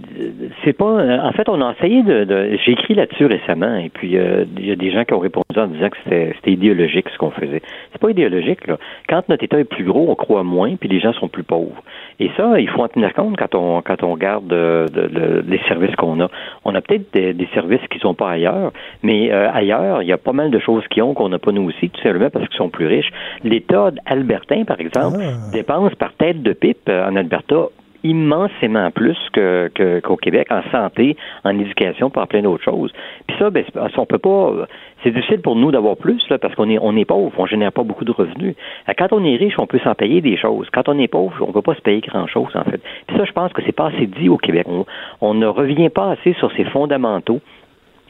c'est 0.64 0.74
pas. 0.74 0.84
Euh, 0.84 1.18
en 1.22 1.32
fait, 1.32 1.48
on 1.48 1.62
a 1.62 1.72
essayé 1.72 2.02
de. 2.02 2.24
de 2.24 2.58
J'ai 2.62 2.72
écrit 2.72 2.94
là-dessus 2.94 3.24
récemment, 3.24 3.76
et 3.76 3.88
puis 3.88 4.18
euh, 4.18 4.44
il 4.58 4.66
y 4.66 4.70
a 4.70 4.76
des 4.76 4.90
gens 4.90 5.04
qui 5.04 5.14
ont 5.14 5.18
répondu 5.18 5.46
en 5.56 5.66
disant 5.66 5.88
que 5.88 5.96
c'était, 6.04 6.32
c'était 6.36 6.52
idéologique 6.52 7.08
ce 7.08 7.16
qu'on 7.16 7.30
faisait. 7.30 7.62
C'est 7.92 8.00
pas 8.00 8.10
idéologique 8.10 8.66
là. 8.66 8.76
Quand 9.08 9.26
notre 9.30 9.44
État 9.44 9.58
est 9.58 9.64
plus 9.64 9.84
gros, 9.84 10.10
on 10.10 10.14
croit 10.14 10.42
moins, 10.42 10.76
puis 10.76 10.90
les 10.90 11.00
gens 11.00 11.14
sont 11.14 11.28
plus 11.28 11.42
pauvres. 11.42 11.82
Et 12.18 12.30
ça, 12.36 12.60
il 12.60 12.68
faut 12.68 12.82
en 12.82 12.88
tenir 12.88 13.14
compte 13.14 13.38
quand 13.38 13.54
on 13.54 13.80
quand 13.80 14.02
on 14.02 14.12
regarde 14.12 14.46
de, 14.46 14.84
de, 14.92 15.42
les 15.48 15.60
services 15.66 15.96
qu'on 15.96 16.20
a. 16.20 16.28
On 16.66 16.74
a 16.74 16.82
peut-être 16.82 17.14
des, 17.14 17.32
des 17.32 17.48
services 17.54 17.86
qui 17.90 17.98
sont 17.98 18.14
pas 18.14 18.30
ailleurs, 18.30 18.72
mais 19.02 19.30
ailleurs, 19.30 20.02
il 20.02 20.08
y 20.08 20.12
a 20.12 20.18
pas 20.18 20.32
mal 20.32 20.50
de 20.50 20.58
choses 20.58 20.86
qui 20.88 21.00
ont 21.00 21.14
qu'on 21.14 21.30
n'a 21.30 21.38
pas 21.38 21.52
nous 21.52 21.62
aussi, 21.62 21.88
tout 21.88 22.00
simplement 22.02 22.28
parce 22.28 22.46
qu'ils 22.46 22.58
sont 22.58 22.68
plus 22.68 22.86
riches. 22.86 23.10
L'État 23.42 23.90
albertain, 24.04 24.64
par 24.64 24.80
exemple, 24.80 25.18
ah. 25.22 25.50
dépense 25.50 25.94
par 25.94 26.12
tête 26.12 26.42
de 26.42 26.52
pipe 26.52 26.90
en 26.90 27.16
Alberta 27.16 27.68
immensément 28.04 28.90
plus 28.90 29.18
que, 29.32 30.00
qu'au 30.00 30.16
Québec 30.16 30.48
en 30.50 30.62
santé, 30.70 31.16
en 31.44 31.58
éducation, 31.58 32.10
par 32.10 32.28
plein 32.28 32.42
d'autres 32.42 32.64
choses. 32.64 32.92
Puis 33.26 33.36
ça, 33.38 33.50
ben, 33.50 33.64
on 33.96 34.06
peut 34.06 34.18
pas. 34.18 34.66
C'est 35.02 35.12
difficile 35.12 35.40
pour 35.40 35.56
nous 35.56 35.70
d'avoir 35.70 35.96
plus 35.96 36.22
là, 36.28 36.38
parce 36.38 36.54
qu'on 36.54 36.68
est 36.68 36.78
on 36.80 36.96
est 36.96 37.04
pauvre, 37.04 37.32
on 37.38 37.46
génère 37.46 37.72
pas 37.72 37.82
beaucoup 37.82 38.04
de 38.04 38.12
revenus. 38.12 38.54
Quand 38.98 39.12
on 39.12 39.24
est 39.24 39.36
riche, 39.36 39.54
on 39.58 39.66
peut 39.66 39.78
s'en 39.78 39.94
payer 39.94 40.20
des 40.20 40.36
choses. 40.36 40.68
Quand 40.72 40.88
on 40.88 40.98
est 40.98 41.08
pauvre, 41.08 41.34
on 41.46 41.52
peut 41.52 41.62
pas 41.62 41.74
se 41.74 41.80
payer 41.80 42.00
grand 42.00 42.26
chose 42.26 42.50
en 42.54 42.64
fait. 42.64 42.80
Puis 43.06 43.16
ça, 43.16 43.24
je 43.24 43.32
pense 43.32 43.52
que 43.52 43.62
c'est 43.64 43.72
pas 43.72 43.88
assez 43.88 44.06
dit 44.06 44.28
au 44.28 44.36
Québec. 44.36 44.66
on 45.20 45.34
ne 45.34 45.46
revient 45.46 45.88
pas 45.88 46.10
assez 46.12 46.34
sur 46.34 46.52
ces 46.52 46.64
fondamentaux 46.64 47.40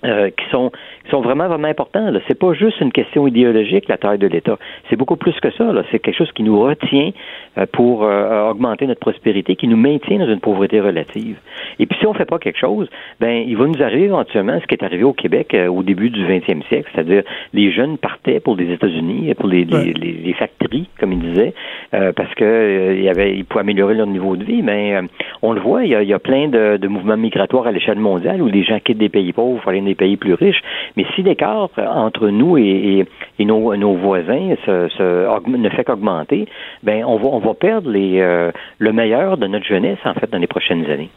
euh, 0.05 0.31
qui 0.31 0.49
sont 0.51 0.71
qui 1.05 1.11
sont 1.11 1.21
vraiment 1.21 1.47
vraiment 1.49 1.69
importants. 1.69 2.11
C'est 2.27 2.39
pas 2.39 2.55
juste 2.55 2.81
une 2.81 2.91
question 2.91 3.27
idéologique 3.27 3.87
la 3.89 3.99
taille 3.99 4.17
de 4.19 4.27
l'État. 4.27 4.59
C'est 4.89 4.97
beaucoup 4.97 5.17
plus 5.17 5.39
que 5.41 5.51
ça. 5.51 5.71
C'est 5.91 5.99
quelque 5.99 6.17
chose 6.17 6.33
qui 6.33 6.43
nous 6.43 6.59
retient 6.59 7.11
euh, 7.59 7.67
pour 7.71 8.05
euh, 8.05 8.49
augmenter 8.51 8.87
notre 8.87 9.01
prospérité, 9.01 9.57
qui 9.57 9.69
nous 9.69 9.77
maintient 9.77 10.19
dans 10.19 10.29
une 10.33 10.41
pauvreté 10.41 10.81
relative. 10.81 11.37
Et 11.79 11.85
puis 11.85 11.99
si 11.99 12.07
on 12.07 12.15
fait 12.15 12.25
pas 12.25 12.39
quelque 12.39 12.59
chose, 12.59 12.89
ben 13.21 13.45
il 13.47 13.59
va 13.59 13.67
nous 13.67 13.83
arriver 13.83 14.05
éventuellement 14.05 14.59
ce 14.59 14.67
qui 14.67 14.75
est 14.75 14.83
arrivé 14.83 15.05
au 15.05 15.13
Québec 15.13 15.55
au 15.69 15.83
début 15.83 16.09
du 16.09 16.25
20e 16.25 16.67
siècle, 16.69 16.91
c'est-à-dire 16.95 17.23
les 17.53 17.71
jeunes 17.71 17.99
partaient 17.99 18.41
pour 18.41 18.57
les 18.57 18.73
États-Unis, 18.73 19.35
pour 19.35 19.49
les, 19.49 19.65
les, 19.65 19.93
les, 19.93 20.33
factories, 20.33 20.89
comme 20.99 21.13
ils 21.13 21.19
disaient, 21.21 21.53
parce 21.91 22.35
que 22.35 22.95
il 22.97 23.03
y 23.03 23.09
avait 23.09 23.35
ils 23.37 23.45
pouvaient 23.45 23.61
améliorer 23.61 23.95
leur 23.95 24.07
niveau 24.07 24.37
de 24.37 24.45
vie. 24.45 24.63
Mais 24.63 24.99
on 25.43 25.53
le 25.53 25.61
voit, 25.61 25.85
il 25.85 25.91
y 25.91 25.95
a, 25.95 26.03
il 26.03 26.09
y 26.09 26.15
a 26.15 26.19
plein 26.19 26.49
de, 26.49 26.79
de, 26.79 26.89
mouvements 26.89 27.17
migratoires 27.17 27.67
à 27.67 27.73
l'échelle 27.73 27.99
mondiale 27.99 28.41
où 28.43 28.49
les 28.49 28.65
gens 28.65 28.79
quittent 28.81 28.99
des 28.99 29.09
pays 29.09 29.33
pauvres 29.33 29.61
pour 29.61 29.69
aller 29.69 29.81
des 29.91 29.95
pays 29.95 30.17
plus 30.17 30.35
riches. 30.35 30.63
Mais 30.97 31.05
si 31.15 31.23
l'écart 31.23 31.71
entre 31.77 32.29
nous 32.29 32.57
et, 32.57 33.07
nos, 33.39 33.95
voisins 33.97 34.55
ne 34.67 35.69
fait 35.71 35.85
qu'augmenter, 35.85 36.47
ben 36.83 37.05
on 37.05 37.39
va, 37.39 37.55
perdre 37.55 37.91
euh, 37.95 38.53
le 38.79 38.93
meilleur 38.93 39.37
de 39.37 39.47
notre 39.47 39.67
jeunesse, 39.67 39.99
en 40.05 40.15
fait, 40.15 40.31
dans 40.31 40.39
les 40.39 40.47
prochaines 40.47 40.87
années. 40.87 41.11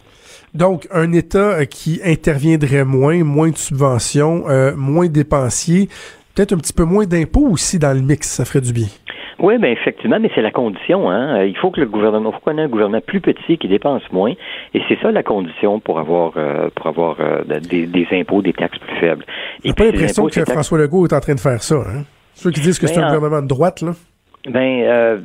Donc, 0.54 0.88
un 0.92 1.12
État 1.14 1.60
euh, 1.60 1.66
qui 1.66 2.00
interviendrait 2.06 2.86
moins, 2.86 3.24
moins 3.24 3.50
de 3.50 3.58
subventions, 3.58 4.44
euh, 4.50 4.76
moins 4.76 5.08
dépensiers, 5.08 5.88
peut-être 6.36 6.54
un 6.54 6.58
petit 6.58 6.74
peu 6.74 6.84
moins 6.84 7.06
d'impôts 7.06 7.48
aussi 7.50 7.80
dans 7.80 7.94
le 7.94 8.02
mix, 8.02 8.30
ça 8.30 8.46
ferait 8.46 8.62
du 8.62 8.74
bien. 8.74 8.88
Oui, 9.40 9.58
bien 9.58 9.72
effectivement, 9.72 10.20
mais 10.20 10.30
c'est 10.36 10.42
la 10.42 10.52
condition. 10.52 11.10
Hein? 11.10 11.38
Euh, 11.38 11.46
il 11.48 11.58
faut 11.58 11.72
que 11.72 11.80
le 11.80 11.88
gouvernement, 11.88 12.32
faut 12.32 12.40
qu'on 12.40 12.58
ait 12.58 12.64
un 12.64 12.68
gouvernement 12.68 13.02
plus 13.02 13.22
petit 13.22 13.58
qui 13.58 13.68
dépense 13.68 14.04
moins, 14.12 14.34
et 14.74 14.82
c'est 14.88 15.00
ça 15.02 15.12
la 15.12 15.24
condition 15.24 15.80
pour 15.80 16.00
avoir 16.00 16.34
euh, 16.38 16.70
pour 16.76 16.88
avoir 16.88 17.18
euh, 17.20 17.44
des, 17.44 18.08
impôts, 18.12 18.42
des 18.42 18.54
taxes 18.54 18.80
plus 18.80 18.96
faibles. 18.98 19.26
J'ai 19.64 19.74
pas 19.74 19.86
l'impression 19.86 20.28
que 20.28 20.46
François 20.46 20.78
Legault 20.78 21.06
est 21.08 21.14
en 21.14 21.20
train 21.20 21.36
de 21.36 21.40
faire 21.40 21.62
ça. 21.64 21.76
Hein? 21.76 22.04
Ceux 22.34 22.52
qui 22.52 22.62
disent 22.62 22.80
que 22.80 22.88
c'est 22.88 23.00
ben, 23.00 23.08
un 23.08 23.16
gouvernement 23.16 23.42
de 23.42 23.48
droite, 23.48 23.82
là. 23.82 23.92
Ben, 24.50 25.22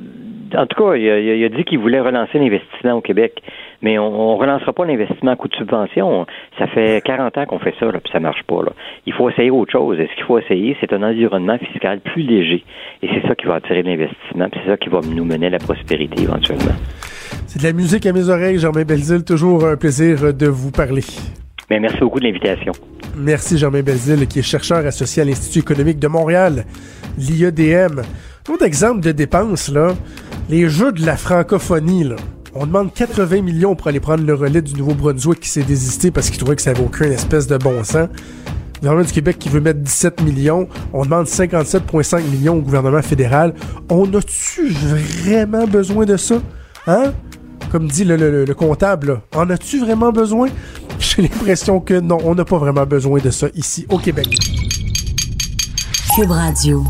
en 0.56 0.66
tout 0.66 0.84
cas, 0.84 0.94
il 0.94 1.44
a 1.44 1.48
dit 1.48 1.64
qu'il 1.64 1.78
voulait 1.78 2.00
relancer 2.00 2.38
l'investissement 2.38 2.94
au 2.94 3.00
Québec 3.00 3.42
mais 3.82 3.98
on, 3.98 4.34
ne 4.34 4.40
relancera 4.40 4.72
pas 4.72 4.84
l'investissement 4.84 5.32
à 5.32 5.36
coût 5.36 5.48
de 5.48 5.54
subvention. 5.54 6.26
Ça 6.58 6.66
fait 6.66 7.02
40 7.04 7.38
ans 7.38 7.46
qu'on 7.46 7.58
fait 7.58 7.74
ça, 7.78 7.86
là, 7.86 8.00
puis 8.00 8.12
ça 8.12 8.20
marche 8.20 8.42
pas. 8.44 8.62
Là. 8.62 8.72
Il 9.06 9.12
faut 9.12 9.30
essayer 9.30 9.50
autre 9.50 9.72
chose. 9.72 9.98
Et 10.00 10.08
ce 10.08 10.14
qu'il 10.14 10.24
faut 10.24 10.38
essayer, 10.38 10.76
c'est 10.80 10.92
un 10.92 11.02
environnement 11.02 11.58
fiscal 11.58 12.00
plus 12.00 12.22
léger. 12.22 12.64
Et 13.02 13.08
c'est 13.08 13.26
ça 13.26 13.34
qui 13.34 13.46
va 13.46 13.56
attirer 13.56 13.82
l'investissement, 13.82 14.48
puis 14.50 14.60
c'est 14.64 14.70
ça 14.70 14.76
qui 14.76 14.88
va 14.88 15.00
nous 15.02 15.24
mener 15.24 15.46
à 15.46 15.50
la 15.50 15.58
prospérité 15.58 16.22
éventuellement. 16.22 16.74
C'est 17.46 17.60
de 17.60 17.66
la 17.66 17.72
musique 17.72 18.04
à 18.06 18.12
mes 18.12 18.28
oreilles, 18.28 18.58
Germain 18.58 18.84
Belzile. 18.84 19.24
Toujours 19.24 19.66
un 19.66 19.76
plaisir 19.76 20.34
de 20.34 20.46
vous 20.46 20.70
parler. 20.70 21.02
Mais 21.70 21.80
merci 21.80 21.98
beaucoup 22.00 22.18
de 22.18 22.24
l'invitation. 22.24 22.72
Merci, 23.16 23.58
Germain 23.58 23.82
Belzile, 23.82 24.26
qui 24.26 24.38
est 24.38 24.42
chercheur 24.42 24.84
associé 24.86 25.22
à 25.22 25.24
l'Institut 25.24 25.60
économique 25.60 25.98
de 25.98 26.08
Montréal, 26.08 26.64
l'IEDM. 27.18 28.02
Autre 28.48 28.64
exemple 28.64 29.00
de 29.00 29.12
dépenses, 29.12 29.68
là, 29.68 29.92
les 30.48 30.68
jeux 30.68 30.92
de 30.92 31.04
la 31.04 31.16
francophonie, 31.16 32.04
là. 32.04 32.16
On 32.60 32.66
demande 32.66 32.92
80 32.92 33.42
millions 33.42 33.76
pour 33.76 33.86
aller 33.86 34.00
prendre 34.00 34.24
le 34.24 34.34
relais 34.34 34.62
du 34.62 34.74
Nouveau-Brunswick 34.74 35.38
qui 35.38 35.48
s'est 35.48 35.62
désisté 35.62 36.10
parce 36.10 36.28
qu'il 36.28 36.38
trouvait 36.38 36.56
que 36.56 36.62
ça 36.62 36.72
n'avait 36.72 36.84
aucune 36.84 37.12
espèce 37.12 37.46
de 37.46 37.56
bon 37.56 37.84
sens. 37.84 38.08
Le 38.08 38.80
gouvernement 38.80 39.04
du 39.04 39.12
Québec 39.12 39.38
qui 39.38 39.48
veut 39.48 39.60
mettre 39.60 39.78
17 39.78 40.22
millions. 40.22 40.68
On 40.92 41.04
demande 41.04 41.26
57,5 41.26 42.20
millions 42.24 42.56
au 42.56 42.60
gouvernement 42.60 43.00
fédéral. 43.00 43.54
On 43.88 44.12
a-tu 44.12 44.70
vraiment 44.70 45.68
besoin 45.68 46.04
de 46.04 46.16
ça? 46.16 46.42
Hein? 46.88 47.12
Comme 47.70 47.86
dit 47.86 48.02
le, 48.04 48.44
comptable, 48.54 49.20
en 49.36 49.48
as-tu 49.50 49.78
vraiment 49.78 50.10
besoin? 50.10 50.48
J'ai 50.98 51.22
l'impression 51.22 51.78
que 51.78 52.00
non, 52.00 52.18
on 52.24 52.34
n'a 52.34 52.44
pas 52.44 52.58
vraiment 52.58 52.86
besoin 52.86 53.20
de 53.20 53.30
ça 53.30 53.46
ici 53.54 53.86
au 53.88 53.98
Québec. 53.98 54.36
Cube 56.16 56.32
Radio. 56.32 56.84